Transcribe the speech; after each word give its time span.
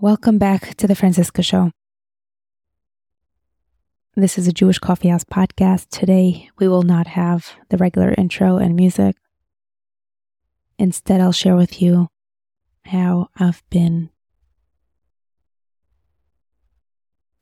Welcome 0.00 0.38
back 0.38 0.76
to 0.76 0.86
the 0.86 0.94
Franciska 0.94 1.42
Show. 1.42 1.72
This 4.14 4.38
is 4.38 4.46
a 4.46 4.52
Jewish 4.52 4.78
Coffee 4.78 5.08
House 5.08 5.24
podcast. 5.24 5.88
Today, 5.90 6.48
we 6.56 6.68
will 6.68 6.84
not 6.84 7.08
have 7.08 7.56
the 7.70 7.78
regular 7.78 8.14
intro 8.16 8.58
and 8.58 8.76
music. 8.76 9.16
Instead, 10.78 11.20
I'll 11.20 11.32
share 11.32 11.56
with 11.56 11.82
you 11.82 12.06
how 12.84 13.30
I've 13.36 13.64
been. 13.70 14.10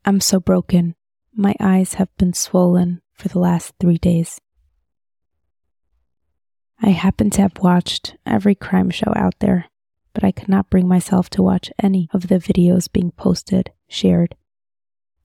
I'm 0.03 0.19
so 0.19 0.39
broken. 0.39 0.95
My 1.35 1.53
eyes 1.59 1.93
have 1.93 2.09
been 2.17 2.33
swollen 2.33 3.03
for 3.13 3.27
the 3.27 3.37
last 3.37 3.75
three 3.79 3.99
days. 3.99 4.41
I 6.81 6.89
happen 6.89 7.29
to 7.29 7.43
have 7.43 7.59
watched 7.59 8.15
every 8.25 8.55
crime 8.55 8.89
show 8.89 9.13
out 9.15 9.35
there, 9.41 9.65
but 10.17 10.23
I 10.23 10.31
could 10.31 10.49
not 10.49 10.71
bring 10.71 10.87
myself 10.87 11.29
to 11.29 11.43
watch 11.43 11.71
any 11.77 12.09
of 12.11 12.27
the 12.27 12.39
videos 12.39 12.91
being 12.91 13.11
posted, 13.11 13.71
shared. 13.87 14.33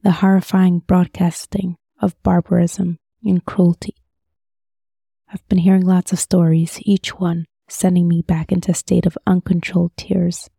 The 0.03 0.11
horrifying 0.11 0.81
broadcasting 0.81 1.77
of 1.99 2.23
barbarism 2.23 2.99
and 3.25 3.43
cruelty. 3.43 3.95
I've 5.33 5.49
been 5.49 5.61
hearing 5.61 5.87
lots 5.87 6.13
of 6.13 6.19
stories, 6.19 6.79
each 6.83 7.19
one 7.19 7.47
sending 7.71 8.07
me 8.07 8.21
back 8.21 8.53
into 8.53 8.73
a 8.73 8.75
state 8.75 9.07
of 9.07 9.17
uncontrolled 9.27 9.97
tears. 9.97 10.51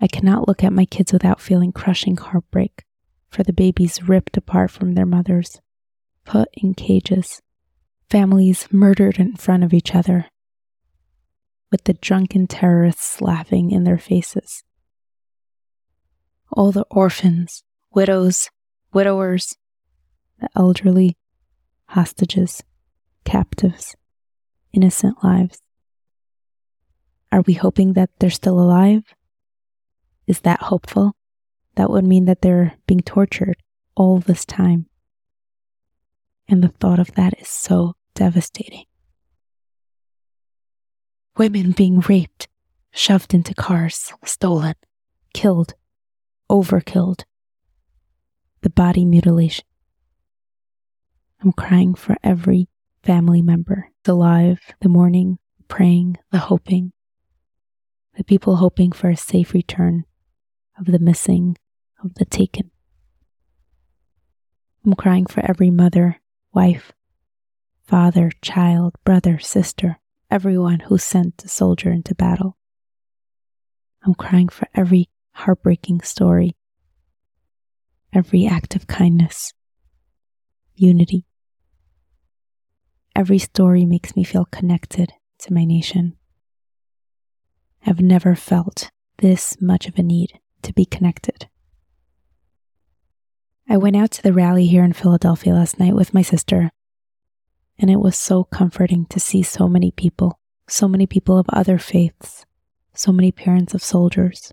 I 0.00 0.06
cannot 0.06 0.46
look 0.46 0.62
at 0.62 0.72
my 0.72 0.84
kids 0.84 1.12
without 1.12 1.40
feeling 1.40 1.72
crushing 1.72 2.16
heartbreak 2.16 2.84
for 3.28 3.42
the 3.42 3.52
babies 3.52 4.08
ripped 4.08 4.36
apart 4.36 4.70
from 4.70 4.94
their 4.94 5.04
mothers, 5.04 5.60
put 6.24 6.48
in 6.52 6.74
cages, 6.74 7.42
families 8.08 8.68
murdered 8.70 9.18
in 9.18 9.34
front 9.34 9.64
of 9.64 9.74
each 9.74 9.96
other, 9.96 10.26
with 11.74 11.82
the 11.82 11.94
drunken 11.94 12.46
terrorists 12.46 13.20
laughing 13.20 13.72
in 13.72 13.82
their 13.82 13.98
faces. 13.98 14.62
All 16.52 16.70
the 16.70 16.86
orphans, 16.88 17.64
widows, 17.92 18.48
widowers, 18.92 19.56
the 20.38 20.48
elderly, 20.54 21.16
hostages, 21.86 22.62
captives, 23.24 23.96
innocent 24.72 25.24
lives. 25.24 25.58
Are 27.32 27.40
we 27.40 27.54
hoping 27.54 27.94
that 27.94 28.10
they're 28.20 28.30
still 28.30 28.60
alive? 28.60 29.12
Is 30.28 30.42
that 30.42 30.62
hopeful? 30.62 31.16
That 31.74 31.90
would 31.90 32.04
mean 32.04 32.26
that 32.26 32.40
they're 32.40 32.74
being 32.86 33.00
tortured 33.00 33.56
all 33.96 34.20
this 34.20 34.44
time. 34.44 34.86
And 36.46 36.62
the 36.62 36.68
thought 36.68 37.00
of 37.00 37.16
that 37.16 37.34
is 37.40 37.48
so 37.48 37.94
devastating. 38.14 38.84
Women 41.36 41.72
being 41.72 41.98
raped, 41.98 42.46
shoved 42.92 43.34
into 43.34 43.54
cars, 43.54 44.12
stolen, 44.24 44.76
killed, 45.32 45.74
overkilled. 46.48 47.24
The 48.60 48.70
body 48.70 49.04
mutilation. 49.04 49.64
I'm 51.42 51.50
crying 51.50 51.94
for 51.94 52.16
every 52.22 52.68
family 53.02 53.42
member, 53.42 53.88
the 54.04 54.12
alive, 54.12 54.60
the 54.80 54.88
mourning, 54.88 55.38
praying, 55.66 56.18
the 56.30 56.38
hoping, 56.38 56.92
the 58.16 58.22
people 58.22 58.56
hoping 58.56 58.92
for 58.92 59.10
a 59.10 59.16
safe 59.16 59.52
return 59.52 60.04
of 60.78 60.86
the 60.86 61.00
missing, 61.00 61.58
of 62.02 62.14
the 62.14 62.24
taken. 62.24 62.70
I'm 64.86 64.94
crying 64.94 65.26
for 65.26 65.44
every 65.44 65.70
mother, 65.70 66.20
wife, 66.52 66.92
father, 67.82 68.30
child, 68.40 68.94
brother, 69.04 69.40
sister, 69.40 69.98
everyone 70.30 70.80
who 70.80 70.98
sent 70.98 71.44
a 71.44 71.48
soldier 71.48 71.90
into 71.90 72.14
battle. 72.14 72.56
I'm 74.04 74.14
crying 74.14 74.48
for 74.48 74.68
every 74.74 75.08
heartbreaking 75.32 76.02
story, 76.02 76.56
every 78.12 78.46
act 78.46 78.76
of 78.76 78.86
kindness, 78.86 79.52
unity. 80.74 81.26
Every 83.16 83.38
story 83.38 83.84
makes 83.84 84.16
me 84.16 84.24
feel 84.24 84.44
connected 84.46 85.12
to 85.38 85.52
my 85.52 85.64
nation. 85.64 86.16
I've 87.86 88.00
never 88.00 88.34
felt 88.34 88.90
this 89.18 89.56
much 89.60 89.86
of 89.86 89.98
a 89.98 90.02
need 90.02 90.40
to 90.62 90.72
be 90.72 90.84
connected. 90.84 91.48
I 93.68 93.76
went 93.76 93.96
out 93.96 94.10
to 94.12 94.22
the 94.22 94.32
rally 94.32 94.66
here 94.66 94.84
in 94.84 94.92
Philadelphia 94.92 95.54
last 95.54 95.78
night 95.78 95.94
with 95.94 96.12
my 96.12 96.22
sister 96.22 96.70
and 97.78 97.90
it 97.90 98.00
was 98.00 98.16
so 98.16 98.44
comforting 98.44 99.06
to 99.06 99.20
see 99.20 99.42
so 99.42 99.68
many 99.68 99.90
people, 99.90 100.38
so 100.68 100.88
many 100.88 101.06
people 101.06 101.38
of 101.38 101.46
other 101.48 101.78
faiths, 101.78 102.46
so 102.94 103.12
many 103.12 103.32
parents 103.32 103.74
of 103.74 103.82
soldiers, 103.82 104.52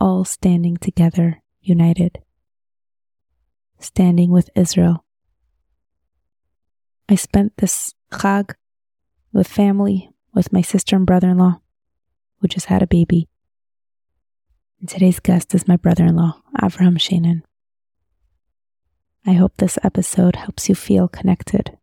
all 0.00 0.24
standing 0.24 0.76
together, 0.76 1.42
united, 1.60 2.18
standing 3.78 4.30
with 4.30 4.50
Israel. 4.56 5.04
I 7.08 7.14
spent 7.14 7.56
this 7.58 7.94
Chag 8.10 8.54
with 9.32 9.46
family, 9.46 10.10
with 10.34 10.52
my 10.52 10.62
sister 10.62 10.96
and 10.96 11.06
brother 11.06 11.30
in 11.30 11.38
law, 11.38 11.60
who 12.38 12.48
just 12.48 12.66
had 12.66 12.82
a 12.82 12.86
baby. 12.86 13.28
And 14.80 14.88
today's 14.88 15.20
guest 15.20 15.54
is 15.54 15.68
my 15.68 15.76
brother 15.76 16.04
in 16.04 16.16
law, 16.16 16.42
Avraham 16.60 16.98
Sheinin. 16.98 17.42
I 19.24 19.34
hope 19.34 19.56
this 19.56 19.78
episode 19.84 20.34
helps 20.34 20.68
you 20.68 20.74
feel 20.74 21.06
connected 21.06 21.78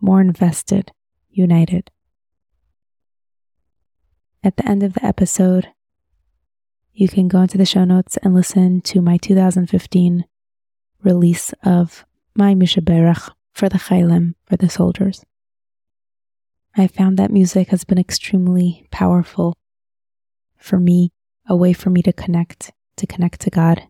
more 0.00 0.20
invested, 0.20 0.92
united. 1.30 1.90
At 4.42 4.56
the 4.56 4.68
end 4.68 4.82
of 4.82 4.94
the 4.94 5.04
episode, 5.04 5.68
you 6.92 7.08
can 7.08 7.28
go 7.28 7.40
into 7.40 7.58
the 7.58 7.66
show 7.66 7.84
notes 7.84 8.16
and 8.18 8.34
listen 8.34 8.80
to 8.82 9.00
my 9.00 9.16
2015 9.16 10.24
release 11.02 11.52
of 11.64 12.04
my 12.34 12.54
Mi 12.54 12.66
Shebeirach 12.66 13.30
for 13.52 13.68
the 13.68 13.78
Chaylim, 13.78 14.34
for 14.44 14.56
the 14.56 14.68
soldiers. 14.68 15.24
I 16.76 16.86
found 16.86 17.18
that 17.18 17.30
music 17.30 17.68
has 17.68 17.84
been 17.84 17.98
extremely 17.98 18.86
powerful 18.90 19.56
for 20.58 20.78
me, 20.78 21.12
a 21.48 21.56
way 21.56 21.72
for 21.72 21.90
me 21.90 22.02
to 22.02 22.12
connect, 22.12 22.72
to 22.96 23.06
connect 23.06 23.40
to 23.42 23.50
God. 23.50 23.82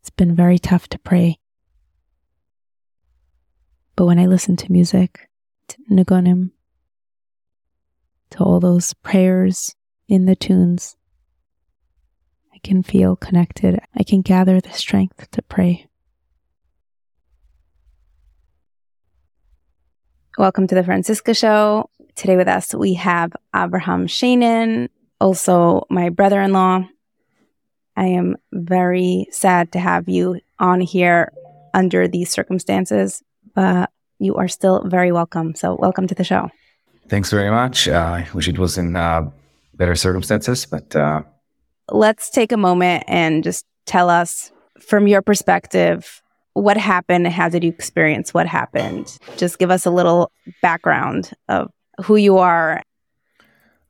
It's 0.00 0.10
been 0.10 0.34
very 0.34 0.58
tough 0.58 0.88
to 0.88 0.98
pray 0.98 1.38
but 4.00 4.06
when 4.06 4.18
I 4.18 4.24
listen 4.24 4.56
to 4.56 4.72
music, 4.72 5.28
to 5.68 5.76
Nagonim, 5.90 6.52
to 8.30 8.38
all 8.38 8.58
those 8.58 8.94
prayers 8.94 9.76
in 10.08 10.24
the 10.24 10.34
tunes, 10.34 10.96
I 12.54 12.56
can 12.62 12.82
feel 12.82 13.14
connected. 13.14 13.78
I 13.94 14.02
can 14.02 14.22
gather 14.22 14.58
the 14.58 14.72
strength 14.72 15.30
to 15.32 15.42
pray. 15.42 15.86
Welcome 20.38 20.66
to 20.68 20.74
the 20.74 20.82
Franciska 20.82 21.34
Show. 21.34 21.90
Today 22.14 22.38
with 22.38 22.48
us, 22.48 22.74
we 22.74 22.94
have 22.94 23.34
Avraham 23.54 24.08
Sheinin, 24.08 24.88
also 25.20 25.82
my 25.90 26.08
brother 26.08 26.40
in 26.40 26.54
law. 26.54 26.88
I 27.98 28.06
am 28.06 28.38
very 28.50 29.26
sad 29.30 29.72
to 29.72 29.78
have 29.78 30.08
you 30.08 30.40
on 30.58 30.80
here 30.80 31.34
under 31.74 32.08
these 32.08 32.30
circumstances 32.30 33.22
but 33.54 33.90
you 34.18 34.36
are 34.36 34.48
still 34.48 34.84
very 34.84 35.12
welcome. 35.12 35.54
So, 35.54 35.74
welcome 35.74 36.06
to 36.06 36.14
the 36.14 36.24
show. 36.24 36.50
Thanks 37.08 37.30
very 37.30 37.50
much. 37.50 37.88
Uh, 37.88 38.22
I 38.22 38.28
wish 38.34 38.48
it 38.48 38.58
was 38.58 38.78
in 38.78 38.96
uh, 38.96 39.30
better 39.74 39.94
circumstances, 39.94 40.66
but. 40.66 40.94
Uh... 40.94 41.22
Let's 41.90 42.30
take 42.30 42.52
a 42.52 42.56
moment 42.56 43.04
and 43.08 43.42
just 43.42 43.66
tell 43.86 44.08
us 44.08 44.52
from 44.78 45.08
your 45.08 45.22
perspective 45.22 46.22
what 46.54 46.76
happened. 46.76 47.26
How 47.28 47.48
did 47.48 47.64
you 47.64 47.70
experience 47.70 48.32
what 48.32 48.46
happened? 48.46 49.18
Just 49.36 49.58
give 49.58 49.70
us 49.70 49.86
a 49.86 49.90
little 49.90 50.30
background 50.62 51.32
of 51.48 51.70
who 52.04 52.16
you 52.16 52.38
are 52.38 52.82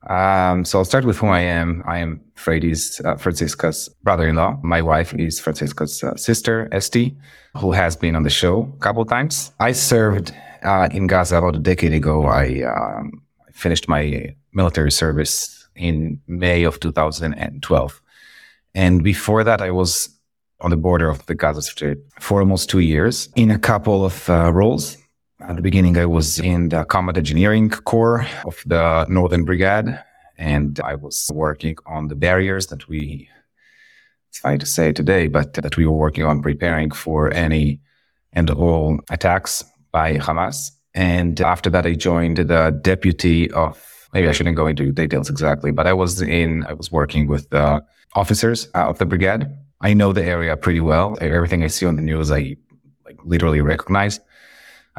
um, 0.07 0.65
so 0.65 0.79
I'll 0.79 0.85
start 0.85 1.05
with 1.05 1.17
who 1.17 1.27
I 1.27 1.41
am. 1.41 1.83
I 1.85 1.99
am 1.99 2.21
Freddy's 2.35 2.99
uh, 3.05 3.15
Franciska's 3.15 3.87
brother-in-law. 4.03 4.59
My 4.63 4.81
wife 4.81 5.13
is 5.13 5.39
Franciska's 5.39 6.03
uh, 6.03 6.15
sister, 6.15 6.67
Esti, 6.71 7.15
who 7.57 7.71
has 7.71 7.95
been 7.95 8.15
on 8.15 8.23
the 8.23 8.29
show 8.29 8.71
a 8.75 8.79
couple 8.79 9.05
times. 9.05 9.51
I 9.59 9.73
served 9.73 10.33
uh, 10.63 10.89
in 10.91 11.07
Gaza 11.07 11.37
about 11.37 11.55
a 11.55 11.59
decade 11.59 11.93
ago. 11.93 12.25
I 12.25 12.63
um, 12.63 13.21
finished 13.53 13.87
my 13.87 14.35
military 14.53 14.91
service 14.91 15.67
in 15.75 16.19
May 16.27 16.63
of 16.63 16.79
2012. 16.79 18.01
And 18.73 19.03
before 19.03 19.43
that, 19.43 19.61
I 19.61 19.69
was 19.71 20.09
on 20.61 20.71
the 20.71 20.77
border 20.77 21.09
of 21.09 21.25
the 21.25 21.35
Gaza 21.35 21.61
Strip 21.61 22.03
for 22.19 22.39
almost 22.39 22.69
two 22.69 22.79
years 22.79 23.29
in 23.35 23.51
a 23.51 23.59
couple 23.59 24.05
of 24.05 24.29
uh, 24.29 24.51
roles. 24.51 24.97
At 25.47 25.55
the 25.55 25.61
beginning, 25.61 25.97
I 25.97 26.05
was 26.05 26.39
in 26.39 26.69
the 26.69 26.83
Combat 26.85 27.17
Engineering 27.17 27.69
Corps 27.69 28.27
of 28.45 28.61
the 28.65 29.05
Northern 29.09 29.43
Brigade, 29.43 29.99
and 30.37 30.79
I 30.83 30.95
was 30.95 31.31
working 31.33 31.77
on 31.87 32.07
the 32.09 32.15
barriers 32.15 32.67
that 32.67 32.87
we, 32.87 33.27
it's 34.29 34.39
fine 34.39 34.59
to 34.59 34.65
say 34.65 34.91
today, 34.91 35.27
but 35.27 35.53
that 35.55 35.77
we 35.77 35.85
were 35.85 35.97
working 35.97 36.25
on 36.25 36.41
preparing 36.41 36.91
for 36.91 37.33
any 37.33 37.79
and 38.33 38.49
all 38.51 38.99
attacks 39.09 39.63
by 39.91 40.17
Hamas. 40.17 40.71
And 40.93 41.41
after 41.41 41.69
that, 41.71 41.85
I 41.85 41.95
joined 41.95 42.37
the 42.37 42.79
deputy 42.81 43.49
of 43.51 44.09
maybe 44.13 44.27
I 44.27 44.33
shouldn't 44.33 44.57
go 44.57 44.67
into 44.67 44.91
details 44.91 45.29
exactly, 45.29 45.71
but 45.71 45.87
I 45.87 45.93
was 45.93 46.21
in, 46.21 46.65
I 46.65 46.73
was 46.73 46.91
working 46.91 47.27
with 47.27 47.49
the 47.49 47.83
officers 48.13 48.67
of 48.75 48.99
the 48.99 49.05
brigade. 49.05 49.47
I 49.81 49.93
know 49.93 50.13
the 50.13 50.23
area 50.23 50.55
pretty 50.55 50.81
well. 50.81 51.17
Everything 51.19 51.63
I 51.63 51.67
see 51.67 51.87
on 51.87 51.95
the 51.95 52.03
news, 52.03 52.31
I 52.31 52.55
like 53.05 53.17
literally 53.25 53.61
recognize. 53.61 54.19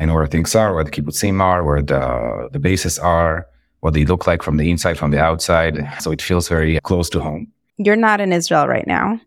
I 0.03 0.05
know 0.05 0.15
where 0.15 0.27
things 0.27 0.57
are, 0.57 0.75
where 0.75 0.83
the 0.83 0.91
kibbutzim 0.91 1.41
are, 1.41 1.63
where 1.63 1.81
the, 1.81 2.49
the 2.51 2.59
bases 2.59 2.99
are, 2.99 3.47
what 3.81 3.95
they 3.95 4.05
look 4.05 4.27
like 4.27 4.43
from 4.43 4.57
the 4.57 4.69
inside, 4.69 4.99
from 4.99 5.13
the 5.13 5.21
outside. 5.21 5.79
So 6.01 6.11
it 6.11 6.21
feels 6.21 6.49
very 6.49 6.81
close 6.81 7.09
to 7.11 7.21
home. 7.21 7.53
You're 7.77 7.95
not 7.95 8.21
in 8.21 8.33
Israel 8.33 8.67
right 8.67 8.87
now. 8.87 9.21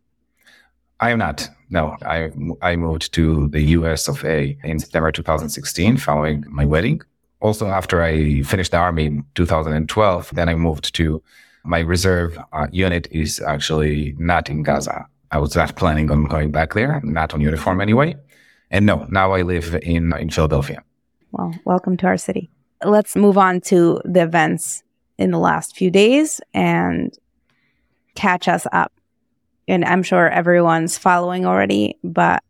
I 1.00 1.12
am 1.12 1.20
not. 1.20 1.50
No, 1.70 1.96
I 2.06 2.30
I 2.62 2.76
moved 2.76 3.14
to 3.14 3.48
the 3.50 3.62
U.S. 3.78 4.08
of 4.08 4.24
A. 4.26 4.58
in 4.64 4.80
September 4.80 5.12
2016, 5.12 5.98
following 5.98 6.44
my 6.48 6.66
wedding. 6.66 7.02
Also, 7.40 7.68
after 7.68 8.02
I 8.04 8.42
finished 8.44 8.72
the 8.72 8.78
army 8.78 9.06
in 9.06 9.26
2012, 9.36 10.32
then 10.34 10.50
I 10.50 10.56
moved 10.56 10.94
to 10.96 11.24
my 11.64 11.80
reserve 11.80 12.38
uh, 12.54 12.68
unit 12.72 13.08
is 13.12 13.42
actually 13.42 14.14
not 14.18 14.50
in 14.50 14.64
Gaza. 14.64 15.06
I 15.32 15.40
was 15.40 15.56
not 15.56 15.76
planning 15.76 16.12
on 16.12 16.26
going 16.26 16.52
back 16.52 16.74
there, 16.74 17.02
not 17.04 17.34
on 17.34 17.42
uniform 17.42 17.82
anyway. 17.82 18.16
And 18.76 18.86
no, 18.86 19.08
now 19.10 19.32
I 19.32 19.42
live 19.42 19.74
in 19.84 20.12
in 20.18 20.30
Philadelphia. 20.30 20.84
Well, 21.32 21.54
welcome 21.64 21.96
to 21.98 22.08
our 22.08 22.18
city. 22.18 22.50
Let's 22.84 23.16
move 23.16 23.38
on 23.38 23.62
to 23.72 24.02
the 24.04 24.24
events 24.24 24.84
in 25.18 25.32
the 25.32 25.40
last 25.40 25.78
few 25.78 25.90
days 25.90 26.42
and 26.54 27.18
catch 28.16 28.50
us 28.50 28.68
up 28.74 28.92
and 29.68 29.86
I'm 29.86 30.04
sure 30.04 30.30
everyone's 30.30 30.98
following 30.98 31.46
already, 31.46 31.98
but 32.04 32.44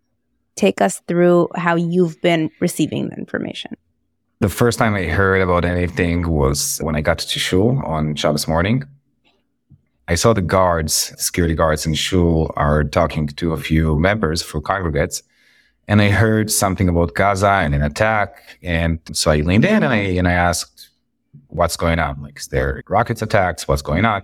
take 0.56 0.82
us 0.82 1.02
through 1.08 1.50
how 1.56 1.76
you've 1.76 2.20
been 2.22 2.50
receiving 2.60 3.10
the 3.10 3.16
information. 3.18 3.78
The 4.40 4.50
first 4.50 4.80
time 4.80 4.96
I 4.96 5.04
heard 5.04 5.42
about 5.42 5.64
anything 5.64 6.28
was 6.28 6.80
when 6.80 6.96
I 6.96 7.02
got 7.02 7.20
to 7.20 7.40
Shul 7.40 7.82
on 7.86 8.16
Shabbos 8.16 8.48
morning. 8.48 8.84
I 10.08 10.16
saw 10.16 10.34
the 10.34 10.42
guards, 10.42 11.14
security 11.18 11.56
guards 11.56 11.86
in 11.86 11.94
Shul 11.94 12.52
are 12.56 12.84
talking 12.84 13.28
to 13.28 13.54
a 13.54 13.58
few 13.58 13.98
members 13.98 14.42
for 14.42 14.62
congregates. 14.62 15.24
And 15.88 16.02
I 16.02 16.10
heard 16.10 16.52
something 16.52 16.90
about 16.90 17.14
Gaza 17.14 17.48
and 17.48 17.76
an 17.76 17.84
attack. 17.84 18.58
And 18.64 19.00
so 19.14 19.32
I 19.32 19.38
leaned 19.38 19.66
in 19.66 19.84
and 19.84 19.94
I, 19.94 19.98
and 19.98 20.28
I 20.28 20.34
asked, 20.34 20.90
what's 21.48 21.78
going 21.78 22.00
on? 22.00 22.22
Like, 22.22 22.40
is 22.40 22.48
there 22.48 22.82
rockets 22.88 23.22
attacks? 23.22 23.68
What's 23.68 23.82
going 23.82 24.06
on? 24.06 24.24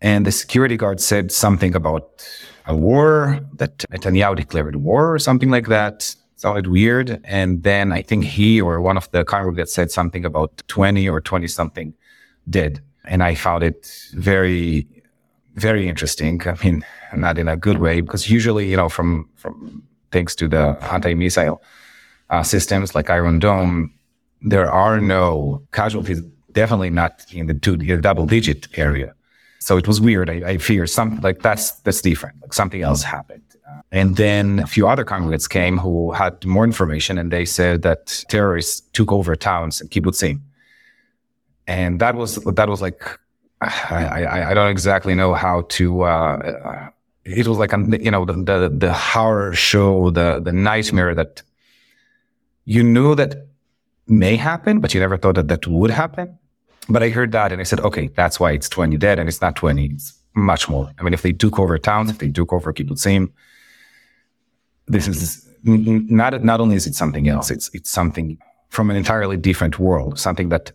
And 0.00 0.26
the 0.26 0.32
security 0.32 0.76
guard 0.76 1.00
said 1.00 1.32
something 1.32 1.74
about 1.74 2.26
a 2.66 2.76
war, 2.76 3.40
that 3.54 3.78
Netanyahu 3.90 4.36
declared 4.36 4.76
war 4.76 5.12
or 5.12 5.18
something 5.18 5.50
like 5.50 5.68
that. 5.68 6.14
Sounded 6.36 6.68
weird. 6.68 7.20
And 7.24 7.62
then 7.62 7.90
I 7.92 8.02
think 8.02 8.24
he 8.24 8.60
or 8.60 8.80
one 8.80 8.96
of 8.96 9.10
the 9.10 9.24
congregates 9.24 9.74
said 9.74 9.90
something 9.90 10.24
about 10.24 10.62
20 10.68 11.08
or 11.08 11.20
20 11.20 11.48
something 11.48 11.94
dead. 12.48 12.80
And 13.04 13.22
I 13.22 13.34
found 13.34 13.64
it 13.64 13.90
very, 14.12 14.86
very 15.54 15.88
interesting. 15.88 16.40
I 16.46 16.54
mean, 16.62 16.84
not 17.16 17.38
in 17.38 17.48
a 17.48 17.56
good 17.56 17.78
way, 17.78 18.00
because 18.00 18.30
usually, 18.30 18.70
you 18.70 18.76
know, 18.76 18.88
from, 18.88 19.28
from 19.34 19.82
thanks 20.10 20.34
to 20.36 20.48
the 20.48 20.76
anti-missile 20.92 21.62
uh, 22.30 22.42
systems 22.42 22.94
like 22.94 23.10
Iron 23.10 23.38
Dome, 23.38 23.92
there 24.42 24.70
are 24.70 25.00
no 25.00 25.62
casualties, 25.72 26.20
definitely 26.52 26.90
not 26.90 27.24
in 27.32 27.46
the 27.46 27.54
two, 27.54 27.76
the 27.76 27.96
double 27.96 28.26
digit 28.26 28.68
area. 28.78 29.14
So 29.60 29.76
it 29.76 29.88
was 29.88 30.00
weird. 30.00 30.30
I, 30.30 30.34
I 30.50 30.58
fear 30.58 30.86
something 30.86 31.20
like 31.20 31.42
that's 31.42 31.72
that's 31.80 32.00
different. 32.00 32.40
Like 32.40 32.52
something 32.52 32.82
else 32.82 33.02
happened. 33.02 33.42
Uh, 33.68 33.80
and 33.90 34.16
then 34.16 34.60
a 34.60 34.66
few 34.66 34.88
other 34.88 35.04
congregates 35.04 35.48
came 35.48 35.78
who 35.78 36.12
had 36.12 36.44
more 36.44 36.64
information, 36.64 37.18
and 37.18 37.30
they 37.30 37.44
said 37.44 37.82
that 37.82 38.24
terrorists 38.28 38.80
took 38.92 39.12
over 39.12 39.34
towns 39.36 39.80
in 39.80 39.88
kibbutzim. 39.88 40.40
And 41.66 42.00
that 42.00 42.14
was 42.14 42.36
that 42.36 42.68
was 42.68 42.80
like 42.80 43.18
I, 43.60 44.24
I, 44.24 44.50
I 44.50 44.54
don't 44.54 44.70
exactly 44.70 45.14
know 45.14 45.34
how 45.34 45.62
to. 45.70 46.02
Uh, 46.02 46.36
uh, 46.64 46.88
it 47.28 47.46
was 47.46 47.58
like 47.58 47.72
you 47.72 48.10
know 48.10 48.24
the, 48.24 48.32
the 48.32 48.72
the 48.74 48.92
horror 48.92 49.52
show, 49.54 50.10
the 50.10 50.40
the 50.40 50.52
nightmare 50.52 51.14
that 51.14 51.42
you 52.64 52.82
knew 52.82 53.14
that 53.14 53.46
may 54.06 54.36
happen, 54.36 54.80
but 54.80 54.94
you 54.94 55.00
never 55.00 55.16
thought 55.16 55.34
that 55.36 55.48
that 55.48 55.66
would 55.66 55.90
happen. 55.90 56.38
But 56.88 57.02
I 57.02 57.10
heard 57.10 57.32
that 57.32 57.52
and 57.52 57.60
I 57.60 57.64
said, 57.64 57.80
okay, 57.80 58.08
that's 58.08 58.40
why 58.40 58.52
it's 58.52 58.68
20 58.68 58.96
dead 58.96 59.18
and 59.18 59.28
it's 59.28 59.40
not 59.40 59.56
20. 59.56 59.86
It's 59.86 60.14
much 60.34 60.68
more. 60.68 60.90
I 60.98 61.02
mean, 61.02 61.12
if 61.12 61.22
they 61.22 61.32
took 61.32 61.58
over 61.58 61.76
towns, 61.78 62.10
if 62.10 62.18
they 62.18 62.30
took 62.30 62.52
over 62.52 62.72
kibbutzim, 62.72 63.30
this 64.86 65.06
is 65.06 65.46
not, 65.64 66.42
not 66.42 66.60
only 66.60 66.76
is 66.76 66.86
it 66.86 66.94
something 66.94 67.28
else, 67.28 67.50
it's, 67.50 67.70
it's 67.74 67.90
something 67.90 68.38
from 68.70 68.90
an 68.90 68.96
entirely 68.96 69.36
different 69.36 69.78
world, 69.78 70.18
something 70.18 70.48
that 70.48 70.72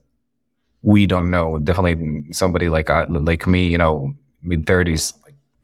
we 0.84 1.08
don't 1.08 1.32
know. 1.32 1.58
Definitely 1.58 2.32
somebody 2.32 2.70
like, 2.70 2.90
uh, 2.90 3.08
like 3.10 3.48
me, 3.48 3.68
you 3.68 3.78
know, 3.78 4.14
mid 4.44 4.68
thirties, 4.68 5.14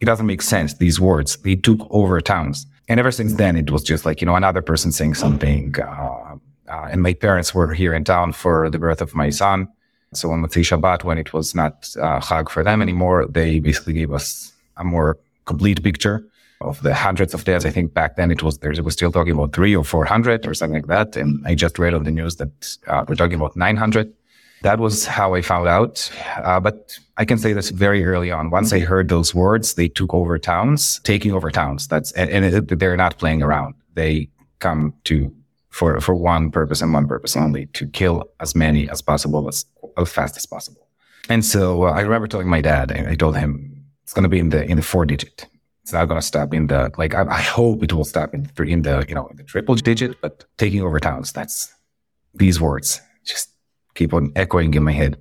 it 0.01 0.05
doesn't 0.05 0.25
make 0.25 0.41
sense. 0.41 0.75
These 0.75 0.99
words, 0.99 1.37
they 1.37 1.55
took 1.55 1.79
over 1.89 2.21
towns. 2.21 2.65
And 2.87 2.99
ever 2.99 3.11
since 3.11 3.33
then, 3.33 3.55
it 3.55 3.69
was 3.71 3.83
just 3.83 4.05
like, 4.05 4.21
you 4.21 4.25
know, 4.25 4.35
another 4.35 4.61
person 4.61 4.91
saying 4.91 5.15
something. 5.15 5.75
Uh, 5.79 6.37
uh, 6.67 6.87
and 6.91 7.01
my 7.01 7.13
parents 7.13 7.53
were 7.53 7.73
here 7.73 7.93
in 7.93 8.03
town 8.03 8.33
for 8.33 8.69
the 8.69 8.79
birth 8.79 9.01
of 9.01 9.13
my 9.15 9.29
son. 9.29 9.67
So 10.13 10.31
on 10.31 10.41
Motzei 10.41 10.63
Shabbat, 10.63 11.03
when 11.03 11.17
it 11.17 11.33
was 11.33 11.53
not 11.53 11.73
uh, 11.97 12.19
Chag 12.19 12.49
for 12.49 12.63
them 12.63 12.81
anymore, 12.81 13.27
they 13.27 13.59
basically 13.59 13.93
gave 13.93 14.11
us 14.11 14.53
a 14.77 14.83
more 14.83 15.17
complete 15.45 15.83
picture 15.83 16.23
of 16.61 16.81
the 16.81 16.93
hundreds 16.93 17.33
of 17.33 17.43
deaths. 17.43 17.65
I 17.65 17.69
think 17.69 17.93
back 17.93 18.15
then 18.15 18.31
it 18.31 18.41
was 18.41 18.57
there 18.59 18.73
was 18.83 18.93
still 18.93 19.11
talking 19.11 19.33
about 19.33 19.53
three 19.53 19.75
or 19.75 19.83
four 19.83 20.05
hundred 20.05 20.47
or 20.47 20.53
something 20.53 20.81
like 20.81 20.87
that. 20.87 21.15
And 21.15 21.45
I 21.45 21.55
just 21.55 21.79
read 21.79 21.93
on 21.93 22.03
the 22.03 22.11
news 22.11 22.37
that 22.37 22.77
uh, 22.87 23.05
we're 23.07 23.15
talking 23.15 23.35
about 23.35 23.55
nine 23.55 23.77
hundred. 23.77 24.13
That 24.61 24.79
was 24.79 25.05
how 25.05 25.35
I 25.35 25.41
found 25.41 25.67
out. 25.67 26.11
Uh, 26.37 26.59
but 26.59 26.97
I 27.17 27.25
can 27.25 27.37
say 27.37 27.53
this 27.53 27.69
very 27.69 28.05
early 28.05 28.31
on. 28.31 28.49
Once 28.49 28.73
I 28.73 28.79
heard 28.79 29.09
those 29.09 29.33
words, 29.33 29.75
they 29.75 29.87
took 29.87 30.13
over 30.13 30.37
towns, 30.37 30.99
taking 31.03 31.31
over 31.31 31.49
towns. 31.51 31.87
That's 31.87 32.11
and, 32.13 32.29
and 32.29 32.45
it, 32.45 32.79
they're 32.79 32.97
not 32.97 33.17
playing 33.17 33.41
around. 33.41 33.75
They 33.93 34.29
come 34.59 34.93
to 35.05 35.33
for 35.69 35.99
for 36.01 36.15
one 36.15 36.51
purpose 36.51 36.81
and 36.81 36.93
one 36.93 37.07
purpose 37.07 37.37
only 37.37 37.67
to 37.67 37.87
kill 37.87 38.29
as 38.39 38.55
many 38.55 38.89
as 38.89 39.01
possible 39.01 39.47
as 39.47 39.65
as 39.97 40.11
fast 40.11 40.35
as 40.35 40.45
possible. 40.45 40.87
And 41.29 41.45
so 41.45 41.83
uh, 41.83 41.91
I 41.91 42.01
remember 42.01 42.27
telling 42.27 42.49
my 42.49 42.61
dad, 42.61 42.91
I 42.91 43.15
told 43.15 43.37
him 43.37 43.85
it's 44.03 44.13
going 44.13 44.23
to 44.23 44.29
be 44.29 44.39
in 44.39 44.49
the 44.49 44.63
in 44.65 44.77
the 44.77 44.83
four 44.83 45.05
digit. 45.05 45.47
It's 45.83 45.93
not 45.93 46.05
going 46.05 46.19
to 46.19 46.25
stop 46.25 46.53
in 46.53 46.67
the 46.67 46.91
like. 46.97 47.13
I, 47.15 47.25
I, 47.27 47.41
hope 47.41 47.83
it 47.83 47.93
will 47.93 48.03
stop 48.03 48.33
in 48.33 48.43
the 48.43 48.49
three 48.49 48.71
in 48.71 48.81
the 48.81 49.05
you 49.07 49.15
know 49.15 49.27
in 49.27 49.37
the 49.37 49.43
triple 49.43 49.75
digit. 49.75 50.19
But 50.21 50.45
taking 50.57 50.81
over 50.81 50.99
towns, 50.99 51.31
that's 51.31 51.73
these 52.33 52.59
words 52.59 53.01
just 53.23 53.49
keep 53.99 54.13
on 54.13 54.31
echoing 54.35 54.73
in 54.73 54.83
my 54.83 54.95
head. 55.01 55.17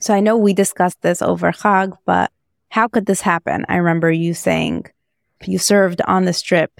So 0.00 0.14
I 0.14 0.20
know 0.20 0.36
we 0.36 0.54
discussed 0.54 1.00
this 1.02 1.20
over 1.22 1.52
Chag, 1.52 1.96
but 2.06 2.32
how 2.70 2.88
could 2.88 3.06
this 3.06 3.20
happen? 3.20 3.64
I 3.68 3.76
remember 3.76 4.10
you 4.10 4.34
saying 4.34 4.86
you 5.44 5.58
served 5.58 6.00
on 6.14 6.24
the 6.24 6.32
strip. 6.32 6.72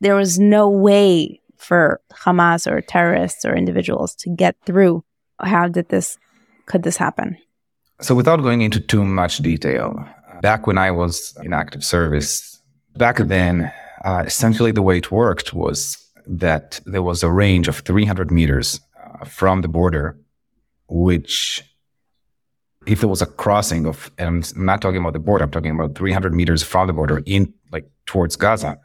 There 0.00 0.16
was 0.16 0.38
no 0.38 0.68
way 0.68 1.40
for 1.56 2.00
Hamas 2.12 2.70
or 2.70 2.80
terrorists 2.80 3.44
or 3.44 3.54
individuals 3.54 4.14
to 4.16 4.28
get 4.30 4.56
through. 4.66 5.04
How 5.40 5.68
did 5.68 5.88
this 5.88 6.18
could 6.66 6.82
this 6.82 6.98
happen? 6.98 7.36
So, 8.00 8.14
without 8.14 8.42
going 8.42 8.60
into 8.60 8.80
too 8.80 9.04
much 9.04 9.38
detail, 9.38 10.04
back 10.42 10.66
when 10.66 10.78
I 10.78 10.90
was 10.90 11.36
in 11.42 11.52
active 11.52 11.82
service, 11.82 12.60
back 12.96 13.16
then, 13.16 13.72
uh, 14.04 14.24
essentially 14.26 14.72
the 14.72 14.82
way 14.82 14.98
it 14.98 15.10
worked 15.10 15.52
was 15.54 15.78
that 16.26 16.80
there 16.84 17.02
was 17.02 17.22
a 17.22 17.30
range 17.30 17.68
of 17.68 17.76
300 17.78 18.30
meters 18.30 18.80
uh, 18.80 19.24
from 19.24 19.62
the 19.62 19.68
border, 19.68 20.16
which, 20.88 21.62
if 22.86 23.00
there 23.00 23.08
was 23.08 23.22
a 23.22 23.26
crossing 23.26 23.86
of, 23.86 24.10
and 24.18 24.44
I'm 24.56 24.64
not 24.64 24.80
talking 24.80 25.00
about 25.00 25.12
the 25.12 25.18
border, 25.18 25.44
I'm 25.44 25.50
talking 25.50 25.70
about 25.70 25.94
300 25.94 26.34
meters 26.34 26.62
from 26.62 26.86
the 26.86 26.92
border 26.92 27.22
in 27.26 27.52
like 27.70 27.88
towards 28.06 28.36
Gaza. 28.36 28.78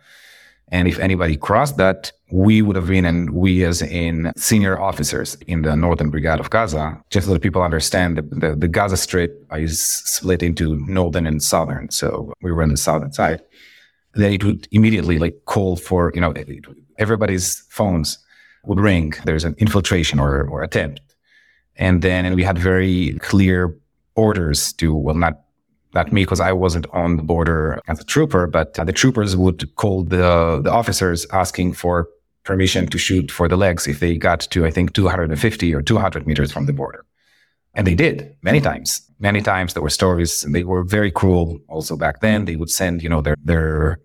And 0.70 0.88
if 0.88 0.98
anybody 0.98 1.38
crossed 1.38 1.78
that, 1.78 2.12
we 2.32 2.64
would 2.64 2.76
have 2.76 2.88
been, 2.88 3.06
and 3.06 3.30
we 3.30 3.64
as 3.64 3.84
in 3.84 4.32
senior 4.36 4.80
officers 4.80 5.36
in 5.46 5.62
the 5.62 5.76
Northern 5.76 6.10
Brigade 6.10 6.40
of 6.40 6.50
Gaza, 6.50 7.00
just 7.12 7.28
so 7.28 7.34
that 7.34 7.42
people 7.42 7.62
understand, 7.62 8.18
the, 8.18 8.56
the, 8.56 8.68
Gaza 8.68 8.98
Strip 8.98 9.46
is 9.52 9.80
split 9.80 10.42
into 10.42 10.76
Northern 10.88 11.28
and 11.28 11.44
Southern. 11.44 11.92
So 11.92 12.34
we 12.42 12.52
were 12.52 12.64
on 12.64 12.70
the 12.70 12.78
Southern 12.78 13.14
side. 13.14 13.44
Then 14.16 14.34
it 14.34 14.44
would 14.44 14.68
immediately 14.72 15.20
like 15.20 15.46
call 15.46 15.76
for, 15.76 16.12
you 16.16 16.22
know, 16.22 16.34
everybody's 16.98 17.60
phones 17.70 18.18
would 18.66 18.80
ring. 18.80 19.14
There's 19.26 19.44
an 19.44 19.56
infiltration 19.60 20.20
or, 20.20 20.48
or 20.48 20.64
attempt. 20.64 21.02
And 21.76 22.02
then 22.02 22.36
we 22.36 22.44
had 22.44 22.58
very 22.58 23.18
clear 23.20 23.76
orders 24.16 24.74
to, 24.74 24.96
well, 24.96 25.16
not 25.16 25.40
not 25.94 26.12
me 26.12 26.24
because 26.24 26.40
I 26.40 26.52
wasn't 26.52 26.88
on 26.92 27.18
the 27.18 27.24
border 27.24 27.80
as 27.88 28.00
a 28.00 28.04
trooper, 28.04 28.48
but 28.48 28.78
uh, 28.80 28.84
the 28.84 28.94
troopers 28.94 29.36
would 29.38 29.76
call 29.76 30.04
the, 30.04 30.60
the 30.64 30.72
officers 30.72 31.28
asking 31.32 31.74
for 31.74 32.10
permission 32.44 32.88
to 32.88 32.98
shoot 32.98 33.32
for 33.32 33.48
the 33.48 33.56
legs 33.56 33.88
if 33.88 34.00
they 34.00 34.18
got 34.18 34.42
to, 34.42 34.66
I 34.66 34.72
think, 34.72 34.94
250 34.94 35.74
or 35.74 35.82
200 35.82 36.28
meters 36.28 36.52
from 36.52 36.66
the 36.66 36.74
border. 36.74 37.06
And 37.76 37.88
they 37.88 37.96
did 37.96 38.36
many 38.42 38.60
times. 38.60 39.02
Many 39.20 39.42
times 39.42 39.74
there 39.74 39.84
were 39.84 39.90
stories 39.90 40.44
and 40.44 40.54
they 40.54 40.64
were 40.64 40.84
very 40.84 41.12
cruel 41.12 41.60
also 41.68 41.96
back 41.96 42.22
then. 42.22 42.46
They 42.46 42.56
would 42.56 42.70
send, 42.70 43.02
you 43.02 43.10
know, 43.10 43.22
their, 43.22 43.36
their, 43.44 44.00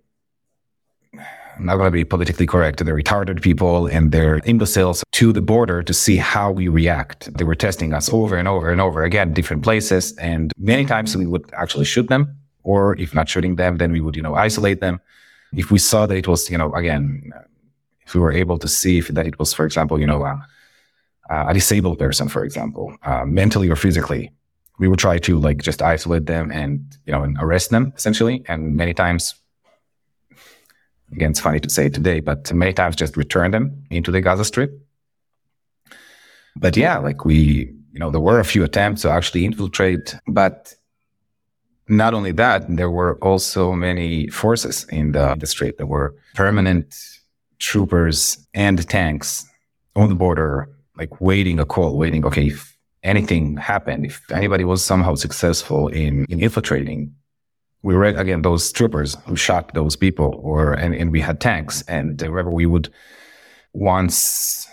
I'm 1.58 1.66
not 1.66 1.76
going 1.76 1.88
to 1.88 1.90
be 1.90 2.04
politically 2.04 2.46
correct, 2.46 2.84
their 2.84 2.94
retarded 2.94 3.42
people 3.42 3.88
and 3.88 4.12
their 4.12 4.40
imbeciles 4.44 5.02
to 5.12 5.32
the 5.32 5.40
border 5.40 5.82
to 5.82 5.92
see 5.92 6.16
how 6.16 6.52
we 6.52 6.68
react. 6.68 7.34
They 7.36 7.42
were 7.42 7.56
testing 7.56 7.92
us 7.92 8.08
over 8.12 8.36
and 8.36 8.46
over 8.46 8.70
and 8.70 8.80
over 8.80 9.02
again, 9.02 9.32
different 9.32 9.64
places. 9.64 10.16
And 10.18 10.52
many 10.56 10.84
times 10.84 11.16
we 11.16 11.26
would 11.26 11.50
actually 11.54 11.84
shoot 11.84 12.08
them, 12.08 12.36
or 12.62 12.96
if 12.96 13.12
not 13.12 13.28
shooting 13.28 13.56
them, 13.56 13.78
then 13.78 13.90
we 13.90 14.00
would, 14.00 14.14
you 14.14 14.22
know, 14.22 14.36
isolate 14.36 14.80
them. 14.80 15.00
If 15.52 15.72
we 15.72 15.78
saw 15.78 16.06
that 16.06 16.16
it 16.16 16.28
was, 16.28 16.48
you 16.48 16.58
know, 16.58 16.72
again, 16.74 17.32
if 18.06 18.14
we 18.14 18.20
were 18.20 18.32
able 18.32 18.58
to 18.58 18.68
see 18.68 18.98
if 18.98 19.08
that 19.08 19.26
it 19.26 19.38
was, 19.38 19.52
for 19.52 19.66
example, 19.66 19.98
you 19.98 20.06
know, 20.06 20.24
a 21.28 21.54
disabled 21.54 21.98
person, 21.98 22.28
for 22.28 22.44
example, 22.44 22.96
uh, 23.02 23.24
mentally 23.24 23.68
or 23.68 23.76
physically, 23.76 24.30
we 24.78 24.86
would 24.86 25.00
try 25.00 25.18
to 25.18 25.38
like 25.40 25.58
just 25.58 25.82
isolate 25.82 26.26
them 26.26 26.52
and, 26.52 26.96
you 27.04 27.12
know, 27.12 27.24
and 27.24 27.36
arrest 27.40 27.70
them 27.70 27.92
essentially. 27.96 28.44
And 28.46 28.76
many 28.76 28.94
times 28.94 29.34
again, 31.12 31.30
it's 31.30 31.40
funny 31.40 31.60
to 31.60 31.70
say 31.70 31.88
today, 31.88 32.20
but 32.20 32.52
many 32.52 32.72
times 32.72 32.96
just 32.96 33.16
return 33.16 33.50
them 33.50 33.84
into 33.90 34.10
the 34.10 34.20
Gaza 34.20 34.44
Strip. 34.44 34.70
But 36.56 36.76
yeah, 36.76 36.98
like 36.98 37.24
we, 37.24 37.72
you 37.92 38.00
know, 38.00 38.10
there 38.10 38.20
were 38.20 38.40
a 38.40 38.44
few 38.44 38.64
attempts 38.64 39.02
to 39.02 39.10
actually 39.10 39.44
infiltrate, 39.44 40.16
but 40.26 40.74
not 41.88 42.14
only 42.14 42.32
that, 42.32 42.64
there 42.68 42.90
were 42.90 43.16
also 43.22 43.72
many 43.72 44.28
forces 44.28 44.84
in 44.90 45.12
the, 45.12 45.32
in 45.32 45.38
the 45.38 45.46
Strip. 45.46 45.78
There 45.78 45.86
were 45.86 46.14
permanent 46.34 46.94
troopers 47.58 48.46
and 48.54 48.86
tanks 48.88 49.46
on 49.96 50.08
the 50.08 50.14
border, 50.14 50.68
like 50.96 51.20
waiting 51.20 51.58
a 51.58 51.64
call, 51.64 51.96
waiting, 51.96 52.24
okay, 52.26 52.48
if 52.48 52.76
anything 53.02 53.56
happened, 53.56 54.06
if 54.06 54.20
anybody 54.30 54.64
was 54.64 54.84
somehow 54.84 55.14
successful 55.14 55.88
in, 55.88 56.24
in 56.28 56.40
infiltrating 56.40 57.14
we 57.82 57.94
read 57.94 58.18
again 58.18 58.42
those 58.42 58.72
troopers 58.72 59.16
who 59.26 59.36
shot 59.36 59.72
those 59.74 59.96
people 59.96 60.40
or 60.42 60.72
and, 60.72 60.94
and 60.94 61.12
we 61.12 61.20
had 61.20 61.40
tanks. 61.40 61.82
And 61.82 62.20
wherever 62.20 62.50
we 62.50 62.66
would 62.66 62.88
once 63.72 64.66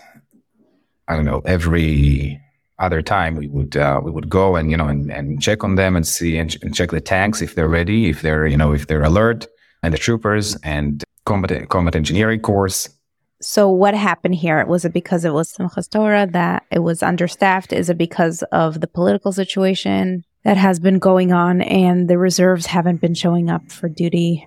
i 1.08 1.14
don't 1.14 1.24
know 1.24 1.42
every 1.44 2.40
other 2.78 3.02
time 3.02 3.36
we 3.36 3.46
would 3.46 3.76
uh, 3.76 4.00
we 4.02 4.10
would 4.10 4.28
go 4.28 4.56
and 4.56 4.70
you 4.70 4.76
know 4.76 4.86
and, 4.86 5.10
and 5.10 5.40
check 5.40 5.64
on 5.64 5.76
them 5.76 5.96
and 5.96 6.06
see 6.06 6.36
and, 6.38 6.56
and, 6.62 6.74
check 6.74 6.90
the 6.90 7.00
tanks 7.00 7.40
if 7.40 7.54
they're 7.54 7.68
ready 7.68 8.08
if 8.08 8.22
they're 8.22 8.46
you 8.46 8.56
know 8.56 8.72
if 8.72 8.86
they're 8.86 9.04
alert 9.04 9.46
and 9.82 9.94
the 9.94 9.98
troopers 9.98 10.56
and 10.62 11.04
combat 11.24 11.68
combat 11.68 11.94
engineering 11.94 12.40
course 12.40 12.88
so 13.42 13.68
what 13.68 13.92
happened 13.92 14.34
here? 14.34 14.64
Was 14.64 14.86
it 14.86 14.94
because 14.94 15.26
it 15.26 15.34
was 15.34 15.52
Simchas 15.52 15.90
Torah 15.90 16.26
that 16.32 16.64
it 16.70 16.78
was 16.78 17.02
understaffed? 17.02 17.70
Is 17.70 17.90
it 17.90 17.98
because 17.98 18.42
of 18.50 18.80
the 18.80 18.86
political 18.86 19.30
situation 19.30 20.24
that 20.46 20.56
has 20.56 20.78
been 20.78 21.00
going 21.00 21.32
on 21.32 21.60
and 21.60 22.08
the 22.08 22.16
reserves 22.16 22.66
haven't 22.66 23.00
been 23.00 23.14
showing 23.14 23.50
up 23.50 23.68
for 23.68 23.88
duty? 23.88 24.46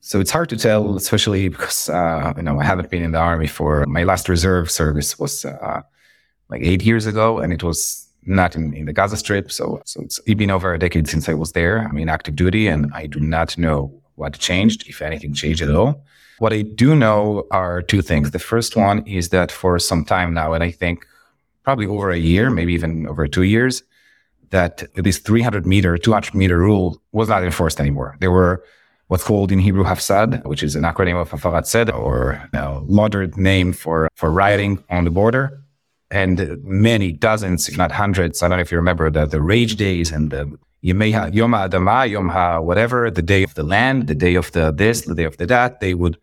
So 0.00 0.18
it's 0.18 0.32
hard 0.32 0.48
to 0.48 0.56
tell, 0.56 0.96
especially 0.96 1.48
because 1.48 1.88
uh, 1.88 2.32
you 2.36 2.42
know 2.42 2.58
I 2.58 2.64
haven't 2.64 2.90
been 2.90 3.04
in 3.04 3.12
the 3.12 3.20
army 3.20 3.46
for 3.46 3.86
my 3.86 4.02
last 4.02 4.28
reserve 4.28 4.68
service 4.68 5.16
was 5.16 5.44
uh, 5.44 5.82
like 6.48 6.62
eight 6.62 6.82
years 6.82 7.06
ago, 7.06 7.38
and 7.38 7.52
it 7.52 7.62
was 7.62 8.08
not 8.24 8.56
in, 8.56 8.74
in 8.74 8.86
the 8.86 8.92
Gaza 8.92 9.16
Strip. 9.16 9.52
So 9.52 9.80
so 9.84 10.00
it's 10.00 10.18
been 10.18 10.50
over 10.50 10.74
a 10.74 10.78
decade 10.78 11.06
since 11.06 11.28
I 11.28 11.34
was 11.34 11.52
there. 11.52 11.86
I'm 11.86 11.98
in 11.98 12.08
active 12.08 12.34
duty, 12.34 12.66
and 12.66 12.90
I 12.92 13.06
do 13.06 13.20
not 13.20 13.56
know 13.56 13.92
what 14.16 14.32
changed, 14.38 14.88
if 14.88 15.00
anything 15.00 15.34
changed 15.34 15.62
at 15.62 15.70
all. 15.72 16.04
What 16.40 16.52
I 16.52 16.62
do 16.62 16.96
know 16.96 17.46
are 17.52 17.80
two 17.82 18.02
things. 18.02 18.32
The 18.32 18.40
first 18.40 18.74
one 18.74 19.06
is 19.06 19.28
that 19.28 19.52
for 19.52 19.78
some 19.78 20.04
time 20.04 20.34
now, 20.34 20.52
and 20.52 20.64
I 20.64 20.72
think 20.72 21.06
probably 21.62 21.86
over 21.86 22.10
a 22.10 22.18
year, 22.18 22.50
maybe 22.50 22.74
even 22.74 23.06
over 23.06 23.28
two 23.28 23.44
years, 23.44 23.84
that 24.50 24.84
this 24.94 25.18
300 25.18 25.66
meter, 25.66 25.98
200 25.98 26.34
meter 26.34 26.58
rule 26.58 27.00
was 27.12 27.28
not 27.28 27.44
enforced 27.44 27.80
anymore. 27.80 28.16
There 28.20 28.30
were 28.30 28.64
what's 29.08 29.24
called 29.24 29.50
in 29.50 29.58
Hebrew 29.58 29.84
Hafsad, 29.84 30.44
which 30.44 30.62
is 30.62 30.76
an 30.76 30.82
acronym 30.82 31.20
of 31.20 31.30
Hafarat 31.30 31.66
Seder, 31.66 31.92
or 31.92 32.48
know, 32.52 32.84
modern 32.88 33.32
name 33.36 33.72
for, 33.72 34.08
for 34.14 34.30
rioting 34.30 34.82
on 34.90 35.04
the 35.04 35.10
border. 35.10 35.62
And 36.10 36.62
many 36.64 37.12
dozens, 37.12 37.68
if 37.68 37.76
not 37.76 37.92
hundreds, 37.92 38.42
I 38.42 38.48
don't 38.48 38.58
know 38.58 38.62
if 38.62 38.70
you 38.70 38.78
remember 38.78 39.10
the, 39.10 39.26
the 39.26 39.42
rage 39.42 39.76
days 39.76 40.10
and 40.10 40.30
the 40.30 40.58
Yom 40.80 41.00
HaAdama, 41.00 42.10
Yom 42.10 42.28
Ha, 42.28 42.60
whatever, 42.60 43.10
the 43.10 43.22
day 43.22 43.42
of 43.42 43.54
the 43.54 43.62
land, 43.62 44.06
the 44.06 44.14
day 44.14 44.36
of 44.36 44.52
the 44.52 44.70
this, 44.70 45.02
the 45.02 45.14
day 45.14 45.24
of 45.24 45.36
the 45.36 45.46
that, 45.46 45.80
they 45.80 45.94
would 45.94 46.18